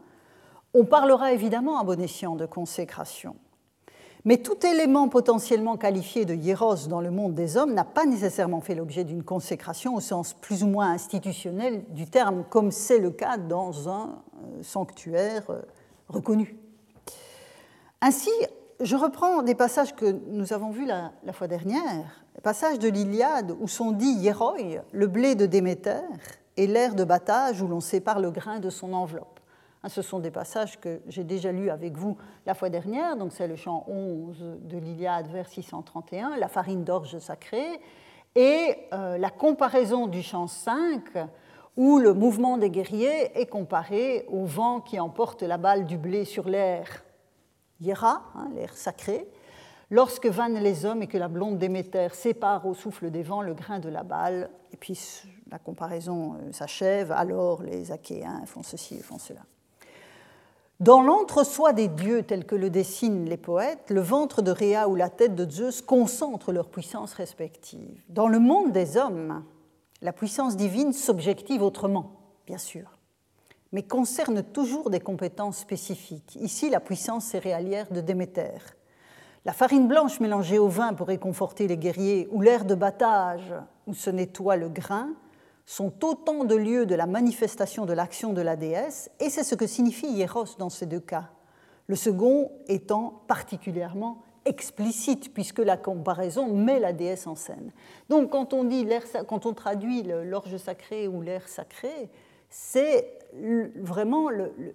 on 0.72 0.84
parlera 0.84 1.32
évidemment 1.32 1.78
à 1.78 1.84
bon 1.84 2.00
escient 2.00 2.36
de 2.36 2.46
consécration. 2.46 3.36
Mais 4.24 4.37
tout 4.38 4.66
élément 4.66 5.09
potentiellement 5.09 5.76
qualifié 5.76 6.24
de 6.24 6.35
hieros 6.35 6.88
dans 6.88 7.00
le 7.00 7.11
monde 7.11 7.35
des 7.35 7.56
hommes 7.56 7.72
n'a 7.72 7.85
pas 7.85 8.04
nécessairement 8.04 8.61
fait 8.61 8.74
l'objet 8.74 9.04
d'une 9.04 9.22
consécration 9.22 9.94
au 9.94 10.00
sens 10.00 10.35
plus 10.35 10.62
ou 10.62 10.66
moins 10.66 10.90
institutionnel 10.90 11.85
du 11.88 12.06
terme, 12.06 12.44
comme 12.50 12.70
c'est 12.70 12.98
le 12.98 13.11
cas 13.11 13.38
dans 13.38 13.88
un 13.88 14.18
euh, 14.42 14.62
sanctuaire 14.62 15.48
euh, 15.48 15.62
reconnu. 16.09 16.56
Ainsi, 18.02 18.31
je 18.81 18.96
reprends 18.96 19.42
des 19.42 19.54
passages 19.54 19.94
que 19.94 20.18
nous 20.29 20.52
avons 20.52 20.71
vus 20.71 20.87
la, 20.87 21.12
fois 21.33 21.48
dernière, 21.48 22.25
passages 22.42 22.79
de 22.79 22.88
l'Iliade 22.88 23.54
où 23.60 23.68
sont 23.68 23.92
dits 23.92 24.12
hieroi, 24.12 24.56
le 24.92 25.06
blé 25.06 25.35
de 25.35 25.46
Déméter, 25.46 26.00
et 26.56 26.66
l'air 26.66 26.94
de 26.94 27.04
battage 27.04 27.62
où 27.62 27.68
l'on 27.68 27.81
sépare 27.81 28.21
le 28.21 28.31
grain 28.31 28.58
de 28.58 28.71
son 28.71 28.92
enveloppe. 28.92 29.39
Hein, 29.83 29.88
ce 29.88 30.02
sont 30.02 30.18
des 30.18 30.31
passages 30.31 30.78
que 30.78 31.00
j'ai 31.08 31.24
déjà 31.24 31.52
lus 31.52 31.70
avec 31.70 31.96
vous 31.96 32.18
la 32.44 32.54
fois 32.54 32.68
dernière, 32.68 33.16
donc 33.16 33.33
c'est 33.33 33.48
le 33.48 33.56
chant 33.56 33.85
11 33.88 34.58
de 34.62 34.76
l'Iliade 34.76 35.28
vers 35.28 35.48
631, 35.48 36.37
la 36.37 36.48
farine 36.48 36.85
d'orge 36.85 37.18
sacrée, 37.18 37.81
et 38.35 38.76
euh, 38.92 39.16
la 39.16 39.31
comparaison 39.31 40.06
du 40.06 40.22
chant 40.22 40.46
5, 40.46 41.02
où 41.76 41.98
le 41.98 42.12
mouvement 42.12 42.58
des 42.58 42.68
guerriers 42.68 43.38
est 43.40 43.46
comparé 43.46 44.26
au 44.28 44.44
vent 44.44 44.81
qui 44.81 45.00
emporte 45.00 45.42
la 45.42 45.56
balle 45.56 45.87
du 45.87 45.96
blé 45.96 46.24
sur 46.26 46.48
l'air 46.48 47.04
Yera, 47.81 48.24
hein, 48.35 48.50
l'air 48.54 48.76
sacré, 48.76 49.26
lorsque 49.88 50.26
vannent 50.26 50.60
les 50.60 50.85
hommes 50.85 51.02
et 51.02 51.06
que 51.06 51.16
la 51.16 51.28
blonde 51.28 51.56
Déméter 51.56 52.08
sépare 52.12 52.66
au 52.66 52.74
souffle 52.74 53.10
des 53.10 53.22
vents 53.22 53.40
le 53.40 53.54
grain 53.54 53.78
de 53.78 53.88
la 53.88 54.02
balle, 54.02 54.50
et 54.74 54.76
puis 54.76 54.98
la 55.50 55.58
comparaison 55.58 56.35
euh, 56.35 56.52
s'achève, 56.52 57.12
alors 57.12 57.62
les 57.62 57.90
Achéens 57.90 58.44
font 58.44 58.62
ceci 58.62 58.96
et 58.96 59.02
font 59.02 59.18
cela. 59.18 59.40
Dans 60.81 61.02
l'entre-soi 61.02 61.74
des 61.74 61.88
dieux 61.88 62.22
tel 62.22 62.46
que 62.46 62.54
le 62.54 62.70
dessinent 62.70 63.28
les 63.28 63.37
poètes, 63.37 63.90
le 63.90 64.00
ventre 64.00 64.40
de 64.40 64.50
Rhea 64.50 64.88
ou 64.88 64.94
la 64.94 65.10
tête 65.10 65.35
de 65.35 65.48
Zeus 65.48 65.83
concentrent 65.83 66.52
leurs 66.52 66.70
puissances 66.70 67.12
respectives. 67.12 68.02
Dans 68.08 68.28
le 68.28 68.38
monde 68.38 68.72
des 68.72 68.96
hommes, 68.96 69.44
la 70.00 70.14
puissance 70.14 70.56
divine 70.56 70.94
s'objective 70.94 71.62
autrement, 71.62 72.12
bien 72.46 72.56
sûr, 72.56 72.96
mais 73.72 73.83
concerne 73.83 74.42
toujours 74.42 74.88
des 74.88 75.00
compétences 75.00 75.58
spécifiques. 75.58 76.37
Ici, 76.37 76.70
la 76.70 76.81
puissance 76.81 77.26
céréalière 77.26 77.92
de 77.92 78.00
Déméter. 78.00 78.56
La 79.44 79.52
farine 79.52 79.87
blanche 79.87 80.18
mélangée 80.18 80.58
au 80.58 80.68
vin 80.68 80.94
pour 80.94 81.08
réconforter 81.08 81.68
les 81.68 81.76
guerriers, 81.76 82.26
ou 82.33 82.40
l'air 82.40 82.64
de 82.64 82.74
battage 82.74 83.52
où 83.87 83.92
se 83.92 84.08
nettoie 84.08 84.56
le 84.56 84.70
grain, 84.70 85.10
sont 85.71 85.92
autant 86.04 86.42
de 86.42 86.56
lieux 86.56 86.85
de 86.85 86.96
la 86.96 87.06
manifestation 87.06 87.87
de 87.87 87.92
l'action 87.92 88.33
de 88.33 88.42
la 88.42 88.56
déesse, 88.56 89.08
et 89.21 89.31
c'est 89.31 89.44
ce 89.44 89.54
que 89.54 89.68
signifie 89.68 90.08
hieros 90.08 90.56
dans 90.58 90.68
ces 90.68 90.85
deux 90.85 90.98
cas, 90.98 91.31
le 91.87 91.94
second 91.94 92.50
étant 92.66 93.23
particulièrement 93.29 94.21
explicite, 94.44 95.33
puisque 95.33 95.60
la 95.60 95.77
comparaison 95.77 96.52
met 96.52 96.81
la 96.81 96.92
déesse 96.92 97.29
en 97.29 97.37
scène. 97.37 97.71
Donc 98.08 98.31
quand 98.31 98.52
on, 98.52 98.64
dit 98.64 98.85
quand 99.29 99.46
on 99.46 99.54
traduit 99.54 100.02
l'orge 100.02 100.56
sacré 100.56 101.06
ou 101.06 101.23
l'air 101.23 101.48
sacré, 101.48 102.10
c'est 102.48 103.21
vraiment 103.33 104.29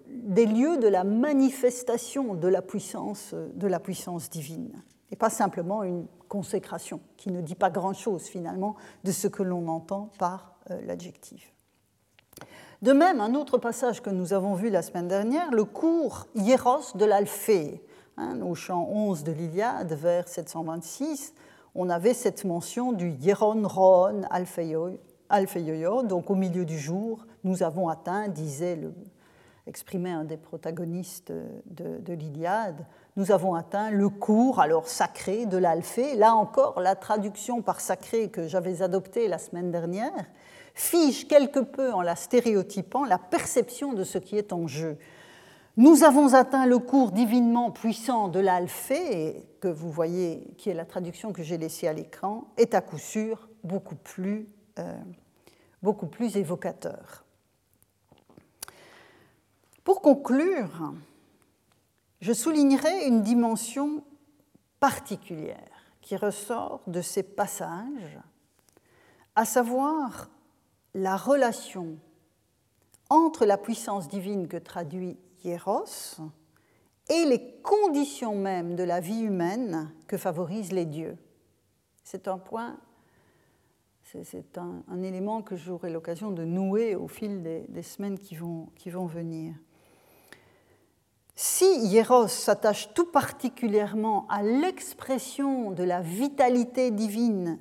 des 0.08 0.46
lieux 0.46 0.78
de 0.78 0.88
la 0.88 1.04
manifestation 1.04 2.32
de 2.32 2.48
la 2.48 2.62
puissance, 2.62 3.34
de 3.34 3.66
la 3.66 3.80
puissance 3.80 4.30
divine, 4.30 4.82
et 5.10 5.16
pas 5.16 5.28
simplement 5.28 5.82
une 5.82 6.06
consécration 6.28 7.00
qui 7.18 7.30
ne 7.30 7.42
dit 7.42 7.54
pas 7.54 7.68
grand-chose 7.68 8.22
finalement 8.22 8.76
de 9.04 9.12
ce 9.12 9.28
que 9.28 9.42
l'on 9.42 9.68
entend 9.68 10.10
par 10.18 10.55
l'adjectif. 10.86 11.52
De 12.82 12.92
même, 12.92 13.20
un 13.20 13.34
autre 13.34 13.56
passage 13.58 14.02
que 14.02 14.10
nous 14.10 14.32
avons 14.34 14.54
vu 14.54 14.68
la 14.68 14.82
semaine 14.82 15.08
dernière, 15.08 15.50
le 15.50 15.64
cours 15.64 16.26
hieros 16.34 16.94
de 16.94 17.04
l'Alphée, 17.06 17.82
hein, 18.18 18.40
au 18.42 18.54
chant 18.54 18.86
11 18.90 19.24
de 19.24 19.32
l'Iliade, 19.32 19.94
vers 19.94 20.28
726, 20.28 21.32
on 21.74 21.88
avait 21.88 22.14
cette 22.14 22.44
mention 22.44 22.92
du 22.92 23.10
hieron 23.10 23.66
ron 23.66 24.22
alphéioio, 24.30 26.02
donc 26.02 26.30
au 26.30 26.34
milieu 26.34 26.64
du 26.64 26.78
jour, 26.78 27.26
nous 27.44 27.62
avons 27.62 27.88
atteint, 27.88 28.28
disait 28.28 28.76
le, 28.76 28.92
exprimait 29.66 30.12
un 30.12 30.24
des 30.24 30.36
protagonistes 30.36 31.32
de, 31.66 31.98
de 31.98 32.12
l'Iliade, 32.12 32.84
nous 33.16 33.32
avons 33.32 33.54
atteint 33.54 33.90
le 33.90 34.10
cours 34.10 34.60
alors 34.60 34.86
sacré 34.88 35.46
de 35.46 35.56
l'alphée. 35.56 36.14
Là 36.14 36.34
encore, 36.34 36.80
la 36.80 36.94
traduction 36.94 37.62
par 37.62 37.80
sacré 37.80 38.28
que 38.28 38.46
j'avais 38.46 38.82
adoptée 38.82 39.28
la 39.28 39.38
semaine 39.38 39.70
dernière 39.70 40.26
fige 40.76 41.26
quelque 41.26 41.58
peu 41.58 41.92
en 41.92 42.02
la 42.02 42.14
stéréotypant 42.14 43.04
la 43.04 43.18
perception 43.18 43.94
de 43.94 44.04
ce 44.04 44.18
qui 44.18 44.36
est 44.36 44.52
en 44.52 44.68
jeu. 44.68 44.98
Nous 45.78 46.04
avons 46.04 46.34
atteint 46.34 46.66
le 46.66 46.78
cours 46.78 47.12
divinement 47.12 47.70
puissant 47.70 48.28
de 48.28 48.40
l'alphée, 48.40 49.48
que 49.60 49.68
vous 49.68 49.90
voyez, 49.90 50.54
qui 50.58 50.68
est 50.68 50.74
la 50.74 50.84
traduction 50.84 51.32
que 51.32 51.42
j'ai 51.42 51.56
laissée 51.56 51.88
à 51.88 51.94
l'écran, 51.94 52.48
est 52.58 52.74
à 52.74 52.82
coup 52.82 52.98
sûr 52.98 53.48
beaucoup 53.64 53.94
plus, 53.94 54.48
euh, 54.78 54.98
beaucoup 55.82 56.06
plus 56.06 56.36
évocateur. 56.36 57.24
Pour 59.82 60.02
conclure, 60.02 60.92
je 62.20 62.34
soulignerai 62.34 63.06
une 63.06 63.22
dimension 63.22 64.04
particulière 64.78 65.56
qui 66.02 66.16
ressort 66.16 66.82
de 66.86 67.00
ces 67.00 67.22
passages, 67.22 68.18
à 69.34 69.44
savoir 69.46 70.28
la 70.96 71.16
relation 71.18 71.98
entre 73.10 73.44
la 73.44 73.58
puissance 73.58 74.08
divine 74.08 74.48
que 74.48 74.56
traduit 74.56 75.18
Hieros 75.44 76.16
et 77.08 77.24
les 77.26 77.52
conditions 77.62 78.34
mêmes 78.34 78.74
de 78.74 78.82
la 78.82 79.00
vie 79.00 79.20
humaine 79.20 79.92
que 80.08 80.16
favorisent 80.16 80.72
les 80.72 80.86
dieux. 80.86 81.16
C'est 82.02 82.28
un 82.28 82.38
point, 82.38 82.78
c'est 84.04 84.56
un, 84.56 85.02
élément 85.02 85.42
que 85.42 85.54
j'aurai 85.54 85.90
l'occasion 85.90 86.30
de 86.30 86.44
nouer 86.44 86.96
au 86.96 87.08
fil 87.08 87.42
des, 87.42 87.82
semaines 87.82 88.18
qui 88.18 88.34
vont, 88.34 88.70
qui 88.76 88.88
vont 88.88 89.06
venir. 89.06 89.54
Si 91.34 91.66
Hieros 91.88 92.28
s'attache 92.28 92.94
tout 92.94 93.12
particulièrement 93.12 94.26
à 94.28 94.42
l'expression 94.42 95.72
de 95.72 95.84
la 95.84 96.00
vitalité 96.00 96.90
divine 96.90 97.58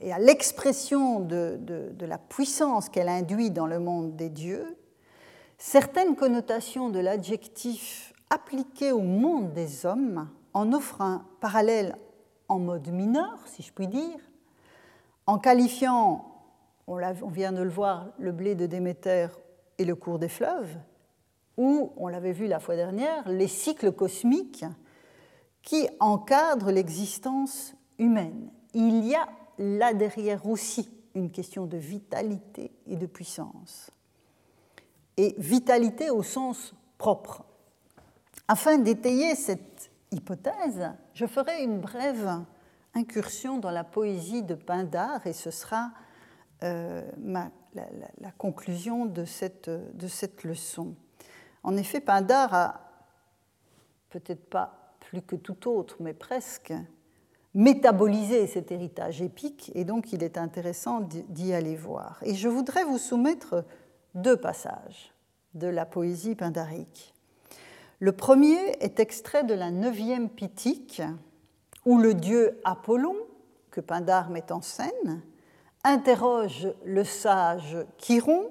et 0.00 0.12
à 0.12 0.18
l'expression 0.18 1.20
de, 1.20 1.58
la 2.00 2.18
puissance 2.18 2.88
qu'elle 2.88 3.08
induit 3.08 3.50
dans 3.50 3.66
le 3.66 3.78
monde 3.78 4.16
des 4.16 4.28
dieux, 4.28 4.76
certaines 5.58 6.16
connotations 6.16 6.88
de 6.88 6.98
l'adjectif 6.98 8.12
appliqué 8.30 8.92
au 8.92 9.02
monde 9.02 9.52
des 9.52 9.84
hommes 9.86 10.28
en 10.54 10.72
offrent 10.72 11.02
un 11.02 11.26
parallèle 11.40 11.96
en 12.48 12.58
mode 12.58 12.88
mineur, 12.88 13.38
si 13.46 13.62
je 13.62 13.72
puis 13.72 13.88
dire, 13.88 14.18
en 15.26 15.38
qualifiant, 15.38 16.24
on, 16.86 16.96
vient 17.28 17.52
de 17.52 17.62
le 17.62 17.70
voir, 17.70 18.08
le 18.18 18.32
blé 18.32 18.54
de 18.54 18.66
Déméter 18.66 19.28
et 19.78 19.84
le 19.84 19.94
cours 19.94 20.18
des 20.18 20.28
fleuves, 20.28 20.76
ou, 21.56 21.92
on 21.96 22.08
l'avait 22.08 22.32
vu 22.32 22.46
la 22.46 22.58
fois 22.58 22.74
dernière, 22.74 23.28
les 23.28 23.46
cycles 23.46 23.92
cosmiques 23.92 24.64
qui 25.62 25.88
encadrent 26.00 26.70
l'existence 26.70 27.74
humaine. 27.98 28.50
Il 28.74 29.06
y 29.06 29.14
a 29.14 29.28
là 29.58 29.92
derrière 29.94 30.46
aussi 30.46 30.90
une 31.14 31.30
question 31.30 31.66
de 31.66 31.76
vitalité 31.76 32.70
et 32.86 32.96
de 32.96 33.06
puissance. 33.06 33.90
Et 35.16 35.34
vitalité 35.38 36.10
au 36.10 36.22
sens 36.22 36.74
propre. 36.98 37.44
Afin 38.48 38.78
d'étayer 38.78 39.34
cette 39.34 39.90
hypothèse, 40.12 40.90
je 41.14 41.26
ferai 41.26 41.62
une 41.62 41.80
brève 41.80 42.44
incursion 42.94 43.58
dans 43.58 43.70
la 43.70 43.84
poésie 43.84 44.42
de 44.42 44.54
Pindar 44.54 45.26
et 45.26 45.32
ce 45.32 45.50
sera 45.50 45.92
euh, 46.62 47.08
la, 47.22 47.50
conclusion 48.36 49.06
de 49.06 49.24
cette, 49.24 49.70
de 49.70 50.08
cette 50.08 50.44
leçon. 50.44 50.94
En 51.62 51.76
effet, 51.76 52.00
Pindar 52.00 52.54
a, 52.54 52.80
peut-être 54.10 54.48
pas 54.50 54.96
plus 55.00 55.22
que 55.22 55.36
tout 55.36 55.68
autre, 55.68 55.96
mais 56.00 56.14
presque, 56.14 56.72
métaboliser 57.54 58.46
cet 58.46 58.70
héritage 58.70 59.22
épique, 59.22 59.72
et 59.74 59.84
donc 59.84 60.12
il 60.12 60.22
est 60.22 60.38
intéressant 60.38 61.00
d'y 61.00 61.52
aller 61.52 61.76
voir. 61.76 62.20
Et 62.22 62.34
je 62.34 62.48
voudrais 62.48 62.84
vous 62.84 62.98
soumettre 62.98 63.64
deux 64.14 64.36
passages 64.36 65.12
de 65.54 65.66
la 65.66 65.84
poésie 65.84 66.34
pindarique. 66.34 67.14
Le 67.98 68.12
premier 68.12 68.58
est 68.80 69.00
extrait 69.00 69.44
de 69.44 69.54
la 69.54 69.70
neuvième 69.70 70.30
Pitique, 70.30 71.02
où 71.84 71.98
le 71.98 72.14
dieu 72.14 72.60
Apollon, 72.64 73.16
que 73.70 73.80
Pindare 73.80 74.30
met 74.30 74.52
en 74.52 74.62
scène, 74.62 75.22
interroge 75.84 76.68
le 76.84 77.04
sage 77.04 77.76
Chiron 77.98 78.50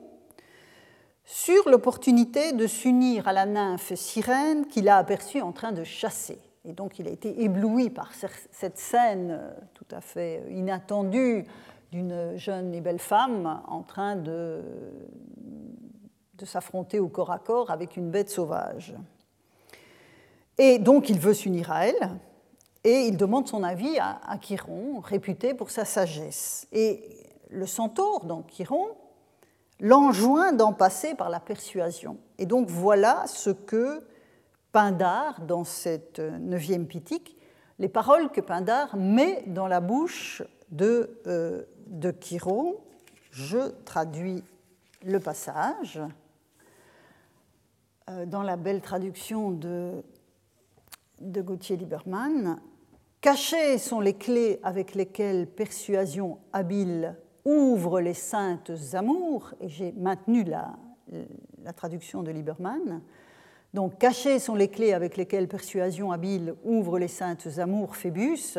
sur 1.24 1.70
l'opportunité 1.70 2.54
de 2.54 2.68
s'unir 2.68 3.28
à 3.28 3.34
la 3.34 3.46
nymphe 3.46 3.94
sirène 3.94 4.66
qu'il 4.68 4.90
a 4.90 4.98
aperçue 4.98 5.42
en 5.42 5.52
train 5.52 5.72
de 5.72 5.84
chasser. 5.84 6.40
Et 6.66 6.74
donc 6.74 7.00
il 7.00 7.08
a 7.08 7.12
été 7.12 7.42
ébloui 7.42 7.90
par 7.90 8.12
cette 8.14 8.78
scène 8.78 9.32
euh, 9.32 9.54
tout 9.74 9.88
à 9.92 10.02
fait 10.02 10.44
inattendue 10.50 11.46
d'une 11.92 12.36
jeune 12.38 12.74
et 12.74 12.82
belle 12.82 13.00
femme 13.00 13.62
en 13.68 13.82
train 13.82 14.16
de, 14.16 14.62
de 16.36 16.46
s'affronter 16.46 17.00
au 17.00 17.08
corps 17.08 17.32
à 17.32 17.40
corps 17.40 17.72
avec 17.72 17.98
une 17.98 18.12
bête 18.12 18.30
sauvage. 18.30 18.94
Et 20.58 20.78
donc 20.78 21.10
il 21.10 21.20
veut 21.20 21.34
s'unir 21.34 21.72
à 21.72 21.88
elle 21.88 22.10
et 22.84 23.08
il 23.08 23.18
demande 23.18 23.48
son 23.48 23.64
avis 23.64 23.98
à, 23.98 24.20
à 24.28 24.38
Chiron, 24.38 25.00
réputé 25.00 25.54
pour 25.54 25.72
sa 25.72 25.86
sagesse. 25.86 26.68
Et 26.72 27.02
le 27.50 27.66
centaure, 27.66 28.26
donc 28.26 28.48
Chiron, 28.48 28.88
l'enjoint 29.80 30.52
d'en 30.52 30.74
passer 30.74 31.16
par 31.16 31.30
la 31.30 31.40
persuasion. 31.40 32.18
Et 32.38 32.46
donc 32.46 32.70
voilà 32.70 33.24
ce 33.28 33.50
que 33.50 34.04
Pindar, 34.72 35.42
dans 35.42 35.64
cette 35.64 36.20
neuvième 36.20 36.86
pitique, 36.86 37.36
les 37.80 37.90
paroles 37.90 38.30
que 38.30 38.42
Pindar 38.42 38.96
met 38.96 39.44
dans 39.48 39.68
la 39.68 39.82
bouche 39.82 40.44
de, 40.70 41.20
euh, 41.28 41.64
de 41.88 42.12
Chiron. 42.12 42.76
Je 43.32 43.72
traduis 43.86 44.44
le 45.04 45.20
passage 45.20 46.00
euh, 48.10 48.26
dans 48.26 48.44
la 48.44 48.58
belle 48.58 48.82
traduction 48.82 49.52
de, 49.52 50.04
de 51.20 51.42
Gauthier 51.42 51.78
Lieberman. 51.78 52.60
Cachées 53.22 53.78
sont 53.78 54.02
les 54.02 54.16
clés 54.16 54.60
avec 54.62 54.94
lesquelles 54.94 55.48
persuasion 55.48 56.40
habile 56.54 57.16
ouvre 57.46 58.02
les 58.02 58.14
saintes 58.14 58.72
amours, 58.94 59.54
et 59.62 59.70
j'ai 59.70 59.94
maintenu 59.94 60.44
la, 60.44 60.76
la 61.64 61.74
traduction 61.74 62.24
de 62.24 62.32
Lieberman. 62.32 63.02
Donc, 63.74 64.00
cachées 64.00 64.40
sont 64.40 64.56
les 64.56 64.68
clés 64.68 64.94
avec 64.94 65.16
lesquelles 65.16 65.48
persuasion 65.48 66.12
habile 66.12 66.56
ouvre 66.64 66.98
les 66.98 67.08
saintes 67.08 67.48
amours 67.58 67.96
Phébus. 67.96 68.58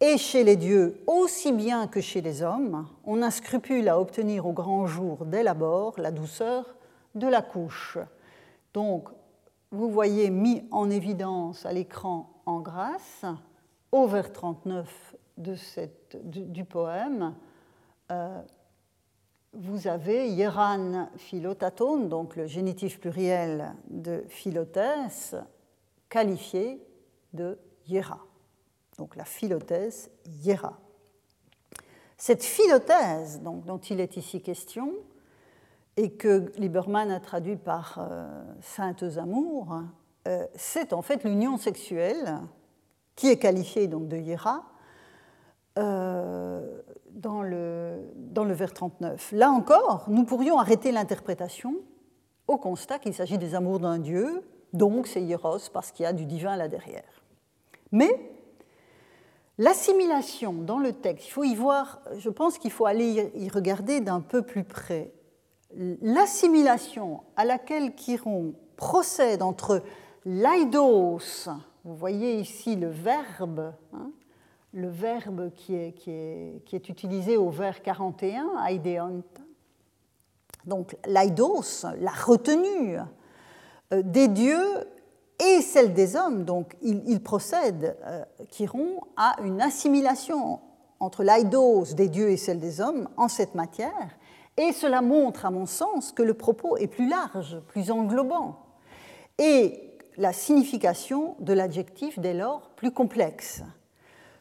Et 0.00 0.16
chez 0.16 0.44
les 0.44 0.56
dieux, 0.56 1.02
aussi 1.06 1.52
bien 1.52 1.88
que 1.88 2.00
chez 2.00 2.20
les 2.20 2.42
hommes, 2.42 2.86
on 3.04 3.20
a 3.20 3.30
scrupule 3.30 3.88
à 3.88 3.98
obtenir 4.00 4.46
au 4.46 4.52
grand 4.52 4.86
jour 4.86 5.24
dès 5.26 5.42
l'abord 5.42 5.94
la 5.98 6.12
douceur 6.12 6.76
de 7.16 7.26
la 7.26 7.42
couche. 7.42 7.98
Donc, 8.74 9.08
vous 9.70 9.90
voyez 9.90 10.30
mis 10.30 10.62
en 10.70 10.88
évidence 10.88 11.66
à 11.66 11.72
l'écran 11.72 12.30
en 12.46 12.60
grâce, 12.60 13.24
au 13.92 14.06
vers 14.06 14.32
39 14.32 15.16
de 15.36 15.54
cette, 15.54 16.16
du, 16.24 16.64
poème, 16.64 17.34
euh, 18.10 18.40
vous 19.52 19.88
avez 19.88 20.28
hieran 20.28 21.08
philotaton, 21.16 22.06
donc 22.06 22.36
le 22.36 22.46
génitif 22.46 23.00
pluriel 23.00 23.74
de 23.88 24.24
philotès, 24.28 25.34
qualifié 26.08 26.86
de 27.32 27.58
hiera. 27.86 28.20
Donc 28.98 29.16
la 29.16 29.24
philothèse 29.24 30.10
hiera. 30.26 30.78
Cette 32.16 32.44
philothèse 32.44 33.40
donc, 33.40 33.64
dont 33.64 33.78
il 33.78 34.00
est 34.00 34.16
ici 34.16 34.42
question, 34.42 34.92
et 35.96 36.12
que 36.12 36.52
Lieberman 36.56 37.10
a 37.10 37.18
traduit 37.18 37.56
par 37.56 37.98
euh, 37.98 38.44
saintes 38.60 39.04
amours, 39.16 39.82
euh, 40.28 40.46
c'est 40.54 40.92
en 40.92 41.02
fait 41.02 41.24
l'union 41.24 41.56
sexuelle 41.56 42.38
qui 43.16 43.28
est 43.28 43.38
qualifiée 43.38 43.88
donc 43.88 44.06
de 44.08 44.16
hiera 44.16 44.64
euh, 45.78 46.60
dans, 47.12 47.42
le, 47.42 48.10
dans 48.16 48.44
le 48.44 48.52
vers 48.52 48.72
39. 48.72 49.32
Là 49.32 49.50
encore, 49.50 50.06
nous 50.08 50.24
pourrions 50.24 50.58
arrêter 50.58 50.92
l'interprétation 50.92 51.74
au 52.46 52.56
constat 52.56 52.98
qu'il 52.98 53.14
s'agit 53.14 53.38
des 53.38 53.54
amours 53.54 53.78
d'un 53.78 53.98
dieu, 53.98 54.42
donc 54.72 55.06
c'est 55.06 55.22
hieros 55.22 55.70
parce 55.72 55.92
qu'il 55.92 56.04
y 56.04 56.06
a 56.06 56.12
du 56.12 56.26
divin 56.26 56.56
là 56.56 56.68
derrière. 56.68 57.22
Mais 57.92 58.10
l'assimilation 59.58 60.52
dans 60.52 60.78
le 60.78 60.92
texte, 60.92 61.28
il 61.28 61.30
faut 61.30 61.44
y 61.44 61.54
voir, 61.54 62.00
je 62.16 62.30
pense 62.30 62.58
qu'il 62.58 62.70
faut 62.70 62.86
aller 62.86 63.30
y 63.34 63.48
regarder 63.48 64.00
d'un 64.00 64.20
peu 64.20 64.42
plus 64.42 64.64
près. 64.64 65.12
L'assimilation 65.74 67.22
à 67.36 67.44
laquelle 67.44 67.94
Chiron 67.94 68.54
procède 68.76 69.42
entre 69.42 69.82
l'aidos, 70.24 71.48
vous 71.84 71.96
voyez 71.96 72.40
ici 72.40 72.76
le 72.76 72.88
verbe, 72.88 73.72
hein, 73.92 74.10
le 74.72 74.88
verbe 74.88 75.50
qui 75.54 75.74
est, 75.74 76.88
utilisé 76.88 77.36
au 77.36 77.50
vers 77.50 77.82
41, 77.82 78.64
aideont. 78.66 79.22
Donc 80.66 80.96
l'aidos, 81.06 81.86
la 82.00 82.10
retenue 82.10 82.98
euh, 83.92 84.02
des 84.02 84.28
dieux 84.28 84.86
et 85.38 85.62
celle 85.62 85.94
des 85.94 86.16
hommes. 86.16 86.44
Donc 86.44 86.76
il, 86.82 87.22
procède, 87.22 87.96
euh, 88.04 88.24
Chiron, 88.50 89.00
à 89.16 89.36
une 89.42 89.60
assimilation 89.60 90.60
entre 91.00 91.22
l'aidos 91.22 91.94
des 91.94 92.08
dieux 92.08 92.30
et 92.30 92.36
celle 92.36 92.60
des 92.60 92.80
hommes 92.80 93.08
en 93.16 93.28
cette 93.28 93.54
matière. 93.54 94.18
Et 94.56 94.72
cela 94.72 95.00
montre, 95.00 95.46
à 95.46 95.50
mon 95.50 95.66
sens, 95.66 96.12
que 96.12 96.22
le 96.22 96.34
propos 96.34 96.76
est 96.76 96.88
plus 96.88 97.08
large, 97.08 97.60
plus 97.68 97.90
englobant. 97.92 98.58
Et 99.38 99.96
la 100.16 100.32
signification 100.32 101.36
de 101.38 101.52
l'adjectif, 101.52 102.18
dès 102.18 102.34
lors, 102.34 102.70
plus 102.70 102.90
complexe. 102.90 103.62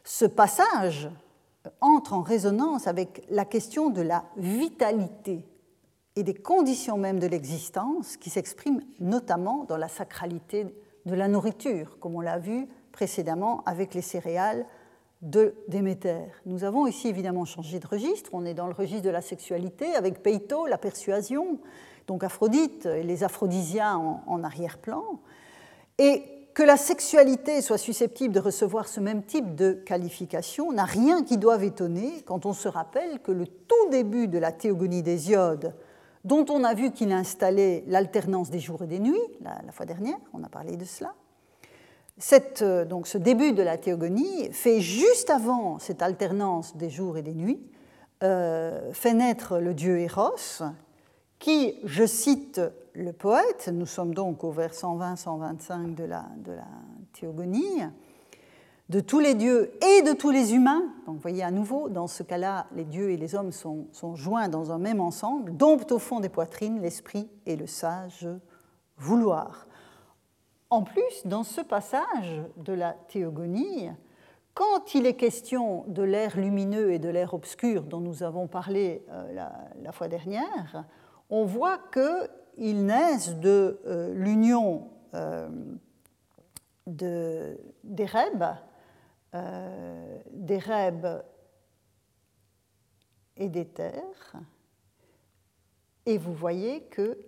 Ce 0.09 0.23
passage 0.23 1.09
entre 1.81 2.13
en 2.13 2.21
résonance 2.21 2.87
avec 2.87 3.25
la 3.29 3.43
question 3.43 3.89
de 3.89 4.01
la 4.01 4.23
vitalité 4.37 5.45
et 6.15 6.23
des 6.23 6.33
conditions 6.33 6.97
même 6.97 7.19
de 7.19 7.27
l'existence 7.27 8.15
qui 8.15 8.29
s'expriment 8.29 8.79
notamment 9.01 9.65
dans 9.65 9.75
la 9.75 9.89
sacralité 9.89 10.65
de 11.05 11.13
la 11.13 11.27
nourriture, 11.27 11.99
comme 11.99 12.15
on 12.15 12.21
l'a 12.21 12.39
vu 12.39 12.69
précédemment 12.93 13.63
avec 13.65 13.93
les 13.93 14.01
céréales 14.01 14.65
de 15.21 15.55
Déméter. 15.67 16.21
Nous 16.45 16.63
avons 16.63 16.87
ici 16.87 17.09
évidemment 17.09 17.43
changé 17.43 17.77
de 17.81 17.87
registre, 17.87 18.29
on 18.31 18.45
est 18.45 18.53
dans 18.53 18.67
le 18.67 18.73
registre 18.73 19.03
de 19.03 19.09
la 19.09 19.21
sexualité 19.21 19.93
avec 19.93 20.23
Peito, 20.23 20.67
la 20.67 20.77
persuasion, 20.77 21.59
donc 22.07 22.23
Aphrodite 22.23 22.85
et 22.85 23.03
les 23.03 23.25
aphrodisiens 23.25 23.97
en, 23.97 24.23
en 24.25 24.41
arrière-plan, 24.45 25.03
et 25.97 26.36
que 26.57 26.63
la 26.63 26.75
sexualité 26.75 27.61
soit 27.61 27.77
susceptible 27.77 28.33
de 28.33 28.39
recevoir 28.39 28.87
ce 28.87 28.99
même 28.99 29.21
type 29.21 29.53
de 29.53 29.73
qualification 29.73 30.71
n'a 30.71 30.85
rien 30.85 31.21
qui 31.21 31.37
doive 31.37 31.63
étonner 31.63 32.23
quand 32.25 32.47
on 32.47 32.53
se 32.53 32.67
rappelle 32.67 33.19
que 33.19 33.31
le 33.31 33.45
tout 33.45 33.89
début 33.91 34.27
de 34.27 34.39
la 34.39 34.51
théogonie 34.51 35.03
d'Hésiode 35.03 35.75
dont 36.23 36.47
on 36.49 36.63
a 36.63 36.73
vu 36.73 36.89
qu'il 36.89 37.11
installait 37.11 37.83
l'alternance 37.85 38.49
des 38.49 38.59
jours 38.59 38.81
et 38.81 38.87
des 38.87 38.97
nuits, 38.97 39.21
la, 39.41 39.71
fois 39.71 39.85
dernière, 39.85 40.17
on 40.33 40.43
a 40.43 40.49
parlé 40.49 40.77
de 40.77 40.83
cela. 40.83 41.13
Euh, 42.63 42.85
donc 42.85 43.05
ce 43.05 43.19
début 43.19 43.53
de 43.53 43.61
la 43.61 43.77
théogonie 43.77 44.51
fait 44.51 44.81
juste 44.81 45.29
avant 45.29 45.77
cette 45.77 46.01
alternance 46.01 46.75
des 46.75 46.89
jours 46.89 47.19
et 47.19 47.21
des 47.21 47.35
nuits, 47.35 47.61
euh, 48.23 48.91
fait 48.93 49.13
naître 49.13 49.59
le 49.59 49.75
dieu 49.75 49.99
Eros, 49.99 50.63
qui, 51.37 51.75
je 51.83 52.07
cite 52.07 52.59
le 52.97 53.13
poète, 53.13 53.69
nous 53.71 53.85
sommes 53.85 54.15
donc 54.15 54.43
au 54.43 54.51
vers 54.51 54.73
120-125 54.73 55.93
de 55.93 56.03
la, 56.03 56.25
théogonie, 57.13 57.83
de 58.89 58.99
tous 58.99 59.19
les 59.19 59.35
dieux 59.35 59.71
et 59.83 60.01
de 60.01 60.13
tous 60.13 60.31
les 60.31 60.55
humains. 60.55 60.81
Donc 61.05 61.15
vous 61.15 61.21
voyez 61.21 61.43
à 61.43 61.51
nouveau, 61.51 61.89
dans 61.89 62.07
ce 62.07 62.23
cas-là, 62.23 62.65
les 62.73 62.85
dieux 62.85 63.11
et 63.11 63.17
les 63.17 63.35
hommes 63.35 63.51
sont, 63.51 63.87
joints 64.15 64.49
dans 64.49 64.71
un 64.71 64.79
même 64.79 64.99
ensemble, 64.99 65.55
domptent 65.55 65.91
au 65.91 65.99
fond 65.99 66.19
des 66.19 66.29
poitrines 66.29 66.81
l'esprit 66.81 67.29
et 67.45 67.55
le 67.55 67.67
sage 67.67 68.27
vouloir. 68.97 69.67
En 70.71 70.81
plus, 70.81 71.21
dans 71.25 71.43
ce 71.43 71.61
passage 71.61 72.41
de 72.57 72.73
la 72.73 72.93
théogonie, 72.93 73.89
quand 74.55 74.95
il 74.95 75.05
est 75.05 75.13
question 75.13 75.85
de 75.87 76.01
l'air 76.01 76.35
lumineux 76.35 76.91
et 76.93 76.99
de 76.99 77.09
l'air 77.09 77.35
obscur 77.35 77.83
dont 77.83 77.99
nous 77.99 78.23
avons 78.23 78.47
parlé 78.47 79.05
euh, 79.11 79.51
la, 79.83 79.91
fois 79.91 80.07
dernière, 80.07 80.83
on 81.29 81.45
voit 81.45 81.77
qu'ils 82.57 82.85
naissent 82.85 83.35
de 83.35 83.79
euh, 83.85 84.13
l'union 84.15 84.89
euh, 85.13 85.47
des 86.87 88.05
rêves 88.05 88.55
euh, 89.35 90.19
des 90.31 90.59
et 93.35 93.49
des 93.49 93.65
terres. 93.65 94.33
Et 96.07 96.17
vous 96.17 96.33
voyez 96.33 96.81
que 96.85 97.19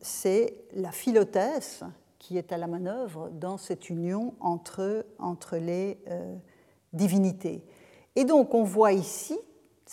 c'est 0.00 0.64
la 0.74 0.92
philothèse 0.92 1.84
qui 2.18 2.36
est 2.36 2.52
à 2.52 2.58
la 2.58 2.66
manœuvre 2.66 3.30
dans 3.30 3.56
cette 3.56 3.88
union 3.88 4.34
entre, 4.40 5.04
les 5.56 5.98
divinités. 6.92 7.64
Et 8.16 8.24
donc 8.24 8.52
on 8.52 8.64
voit 8.64 8.92
ici 8.92 9.38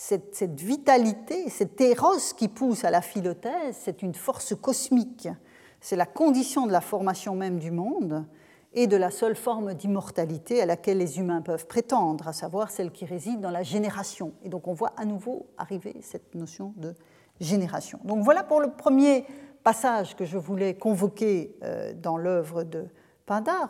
cette, 0.00 0.36
cette, 0.36 0.60
vitalité, 0.60 1.50
cet 1.50 1.80
éros 1.80 2.18
qui 2.36 2.46
pousse 2.46 2.84
à 2.84 2.90
la 2.92 3.00
philothèse, 3.00 3.76
c'est 3.80 4.00
une 4.00 4.14
force 4.14 4.54
cosmique, 4.54 5.28
c'est 5.80 5.96
la 5.96 6.06
condition 6.06 6.68
de 6.68 6.72
la 6.72 6.80
formation 6.80 7.34
même 7.34 7.58
du 7.58 7.72
monde, 7.72 8.24
et 8.74 8.86
de 8.86 8.96
la 8.96 9.10
seule 9.10 9.34
forme 9.34 9.74
d'immortalité 9.74 10.62
à 10.62 10.66
laquelle 10.66 10.98
les 10.98 11.18
humains 11.18 11.42
peuvent 11.42 11.66
prétendre, 11.66 12.28
à 12.28 12.32
savoir 12.32 12.70
celle 12.70 12.92
qui 12.92 13.06
réside 13.06 13.40
dans 13.40 13.50
la 13.50 13.64
génération. 13.64 14.34
Et 14.44 14.48
donc 14.48 14.68
on 14.68 14.72
voit 14.72 14.92
à 14.96 15.04
nouveau 15.04 15.48
arriver 15.58 15.96
cette 16.00 16.32
notion 16.36 16.74
de 16.76 16.94
génération. 17.40 17.98
Donc 18.04 18.22
voilà 18.22 18.44
pour 18.44 18.60
le 18.60 18.70
premier 18.70 19.24
passage 19.64 20.14
que 20.14 20.24
je 20.24 20.38
voulais 20.38 20.74
convoquer 20.74 21.56
euh, 21.64 21.92
dans 21.92 22.16
l'œuvre 22.16 22.62
de 22.62 22.86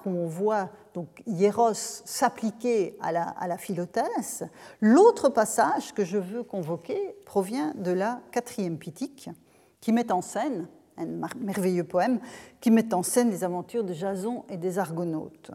Où 0.07 0.11
on 0.11 0.27
voit 0.27 0.71
donc 0.95 1.23
Hieros 1.27 1.75
s'appliquer 1.75 2.97
à 3.01 3.13
la, 3.13 3.57
à. 3.57 4.45
L'autre 4.81 5.29
passage 5.29 5.93
que 5.95 6.05
je 6.05 6.19
veux 6.19 6.43
convoquer 6.43 7.17
provient 7.25 7.73
de 7.77 7.91
la 7.91 8.21
quatrième 8.31 8.79
Pitique, 8.79 9.31
qui 9.81 9.93
met 9.93 10.13
en 10.13 10.23
scène 10.23 10.69
un 10.97 11.07
merveilleux 11.39 11.85
poème 11.85 12.19
qui 12.61 12.71
met 12.71 12.93
en 12.93 13.03
scène 13.03 13.31
les 13.31 13.45
aventures 13.45 13.85
de 13.85 13.93
Jason 13.93 14.45
et 14.49 14.57
des 14.57 14.79
Argonautes. 14.79 15.53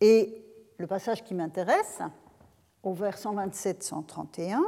Et 0.00 0.44
le 0.78 0.86
passage 0.86 1.24
qui 1.24 1.34
m'intéresse, 1.34 2.00
au 2.82 2.92
vers 2.92 3.16
127-131, 3.16 4.58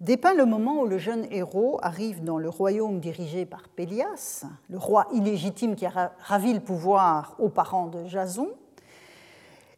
dépeint 0.00 0.34
le 0.34 0.46
moment 0.46 0.82
où 0.82 0.86
le 0.86 0.98
jeune 0.98 1.26
héros 1.30 1.78
arrive 1.82 2.22
dans 2.22 2.38
le 2.38 2.48
royaume 2.48 3.00
dirigé 3.00 3.46
par 3.46 3.68
Pélias, 3.68 4.44
le 4.68 4.78
roi 4.78 5.06
illégitime 5.12 5.74
qui 5.74 5.86
a 5.86 6.12
ravi 6.18 6.52
le 6.52 6.60
pouvoir 6.60 7.34
aux 7.38 7.48
parents 7.48 7.88
de 7.88 8.06
Jason. 8.06 8.48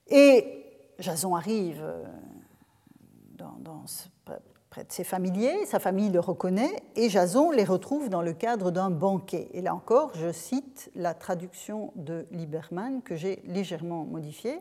Et 0.08 0.64
Jason 0.98 1.34
arrive 1.34 1.82
euh, 1.82 2.04
près 4.70 4.84
de 4.84 4.92
ses 4.92 5.04
familiers, 5.04 5.66
sa 5.66 5.80
famille 5.80 6.10
le 6.10 6.20
reconnaît, 6.20 6.82
et 6.94 7.08
Jason 7.08 7.50
les 7.50 7.64
retrouve 7.64 8.08
dans 8.08 8.22
le 8.22 8.32
cadre 8.32 8.70
d'un 8.70 8.90
banquet. 8.90 9.48
Et 9.52 9.62
là 9.62 9.74
encore, 9.74 10.12
je 10.14 10.30
cite 10.30 10.90
la 10.94 11.12
traduction 11.12 11.92
de 11.96 12.26
Lieberman 12.30 13.02
que 13.02 13.16
j'ai 13.16 13.42
légèrement 13.46 14.04
modifiée. 14.04 14.60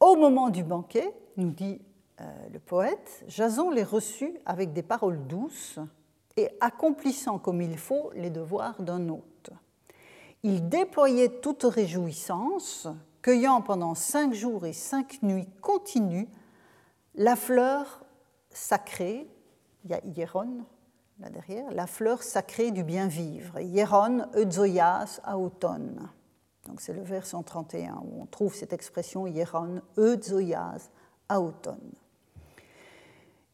Au 0.00 0.16
moment 0.16 0.48
du 0.48 0.64
banquet, 0.64 1.12
nous 1.36 1.50
dit 1.50 1.80
le 2.18 2.58
poète, 2.58 3.24
Jason 3.28 3.70
les 3.70 3.84
reçut 3.84 4.38
avec 4.46 4.72
des 4.72 4.82
paroles 4.82 5.26
douces 5.26 5.78
et 6.36 6.48
accomplissant 6.60 7.38
comme 7.38 7.60
il 7.60 7.76
faut 7.76 8.10
les 8.14 8.30
devoirs 8.30 8.80
d'un 8.82 9.08
hôte. 9.08 9.50
Il 10.42 10.68
déployait 10.68 11.40
toute 11.40 11.64
réjouissance, 11.64 12.88
cueillant 13.22 13.60
pendant 13.60 13.94
cinq 13.94 14.34
jours 14.34 14.66
et 14.66 14.72
cinq 14.72 15.22
nuits 15.22 15.48
continues 15.60 16.28
la 17.14 17.36
fleur 17.36 18.04
sacré, 18.50 19.28
il 19.84 19.90
y 19.90 19.94
a 19.94 20.00
hieron, 20.04 20.64
là 21.18 21.28
derrière, 21.28 21.70
la 21.70 21.86
fleur 21.86 22.22
sacrée 22.22 22.70
du 22.70 22.84
bien 22.84 23.06
vivre, 23.06 23.60
Hieron 23.60 24.26
Euzoias 24.34 25.20
automne. 25.34 26.08
Donc 26.66 26.80
c'est 26.80 26.92
le 26.92 27.02
vers 27.02 27.26
131 27.26 28.02
où 28.04 28.22
on 28.22 28.26
trouve 28.26 28.54
cette 28.54 28.72
expression 28.72 29.26
Hieron 29.26 29.82
Euzoias 29.98 30.90
automne. 31.30 31.92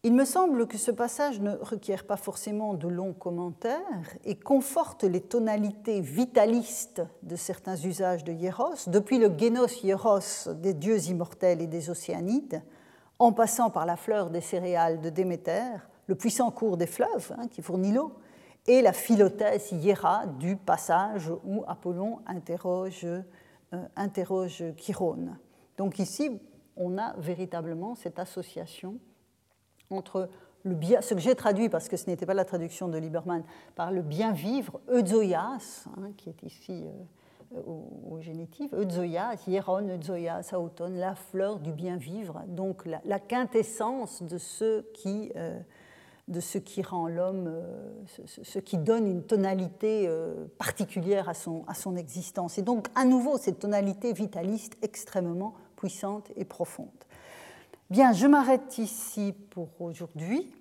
Il 0.04 0.14
me 0.14 0.24
semble 0.24 0.68
que 0.68 0.78
ce 0.78 0.92
passage 0.92 1.40
ne 1.40 1.56
requiert 1.56 2.06
pas 2.06 2.16
forcément 2.16 2.74
de 2.74 2.86
longs 2.86 3.14
commentaires 3.14 4.14
et 4.24 4.36
conforte 4.36 5.02
les 5.02 5.20
tonalités 5.20 6.00
vitalistes 6.00 7.02
de 7.24 7.34
certains 7.34 7.74
usages 7.74 8.22
de 8.22 8.32
hieros, 8.32 8.86
depuis 8.86 9.18
le 9.18 9.36
génos 9.36 9.82
hieros 9.82 10.52
des 10.54 10.72
dieux 10.72 11.00
immortels 11.08 11.60
et 11.60 11.66
des 11.66 11.90
océanides, 11.90 12.62
en 13.18 13.32
passant 13.32 13.70
par 13.70 13.86
la 13.86 13.96
fleur 13.96 14.30
des 14.30 14.40
céréales 14.40 15.00
de 15.00 15.10
Déméter, 15.10 15.78
le 16.06 16.14
puissant 16.14 16.52
cours 16.52 16.76
des 16.76 16.86
fleuves 16.86 17.34
hein, 17.36 17.48
qui 17.48 17.60
fournit 17.60 17.90
l'eau, 17.90 18.12
et 18.68 18.82
la 18.82 18.92
philothèse 18.92 19.72
hiera 19.72 20.26
du 20.26 20.54
passage 20.56 21.32
où 21.44 21.64
Apollon 21.66 22.20
interroge, 22.24 23.04
euh, 23.04 23.22
interroge 23.96 24.62
Chirone. 24.76 25.38
Donc 25.76 25.98
ici, 25.98 26.40
on 26.76 26.98
a 26.98 27.14
véritablement 27.18 27.96
cette 27.96 28.20
association 28.20 29.00
entre 29.90 30.28
ce 31.00 31.14
que 31.14 31.20
j'ai 31.20 31.34
traduit, 31.34 31.68
parce 31.68 31.88
que 31.88 31.96
ce 31.96 32.08
n'était 32.08 32.26
pas 32.26 32.34
la 32.34 32.44
traduction 32.44 32.88
de 32.88 32.98
Lieberman, 32.98 33.42
par 33.74 33.90
le 33.90 34.02
bien 34.02 34.32
vivre, 34.32 34.80
euzoias, 34.90 35.86
hein, 35.96 36.10
qui 36.16 36.28
est 36.28 36.42
ici 36.42 36.84
euh, 37.54 37.60
au, 37.66 38.20
génitif, 38.20 38.72
euzoias, 38.72 39.36
hieron, 39.46 39.88
euzoias, 39.88 40.52
automne, 40.54 40.96
la 40.96 41.14
fleur 41.14 41.58
du 41.60 41.72
bien 41.72 41.96
vivre, 41.96 42.42
donc 42.48 42.84
la, 42.86 43.18
quintessence 43.18 44.22
de 44.22 44.36
ce 44.36 44.82
qui, 44.92 45.30
euh, 45.36 45.58
de 46.26 46.40
ce 46.40 46.58
qui 46.58 46.82
rend 46.82 47.06
l'homme, 47.06 47.46
euh, 47.46 48.02
ce, 48.26 48.58
qui 48.58 48.78
donne 48.78 49.06
une 49.06 49.22
tonalité 49.22 50.10
particulière 50.58 51.28
à 51.28 51.34
son, 51.34 51.64
à 51.68 51.74
son 51.74 51.96
existence. 51.96 52.58
Et 52.58 52.62
donc, 52.62 52.88
à 52.94 53.04
nouveau, 53.04 53.38
cette 53.38 53.60
tonalité 53.60 54.12
vitaliste 54.12 54.76
extrêmement 54.82 55.54
puissante 55.76 56.30
et 56.36 56.44
profonde. 56.44 56.88
Bien, 57.90 58.12
je 58.12 58.26
m'arrête 58.26 58.76
ici 58.76 59.32
pour 59.48 59.80
aujourd'hui. 59.80 60.52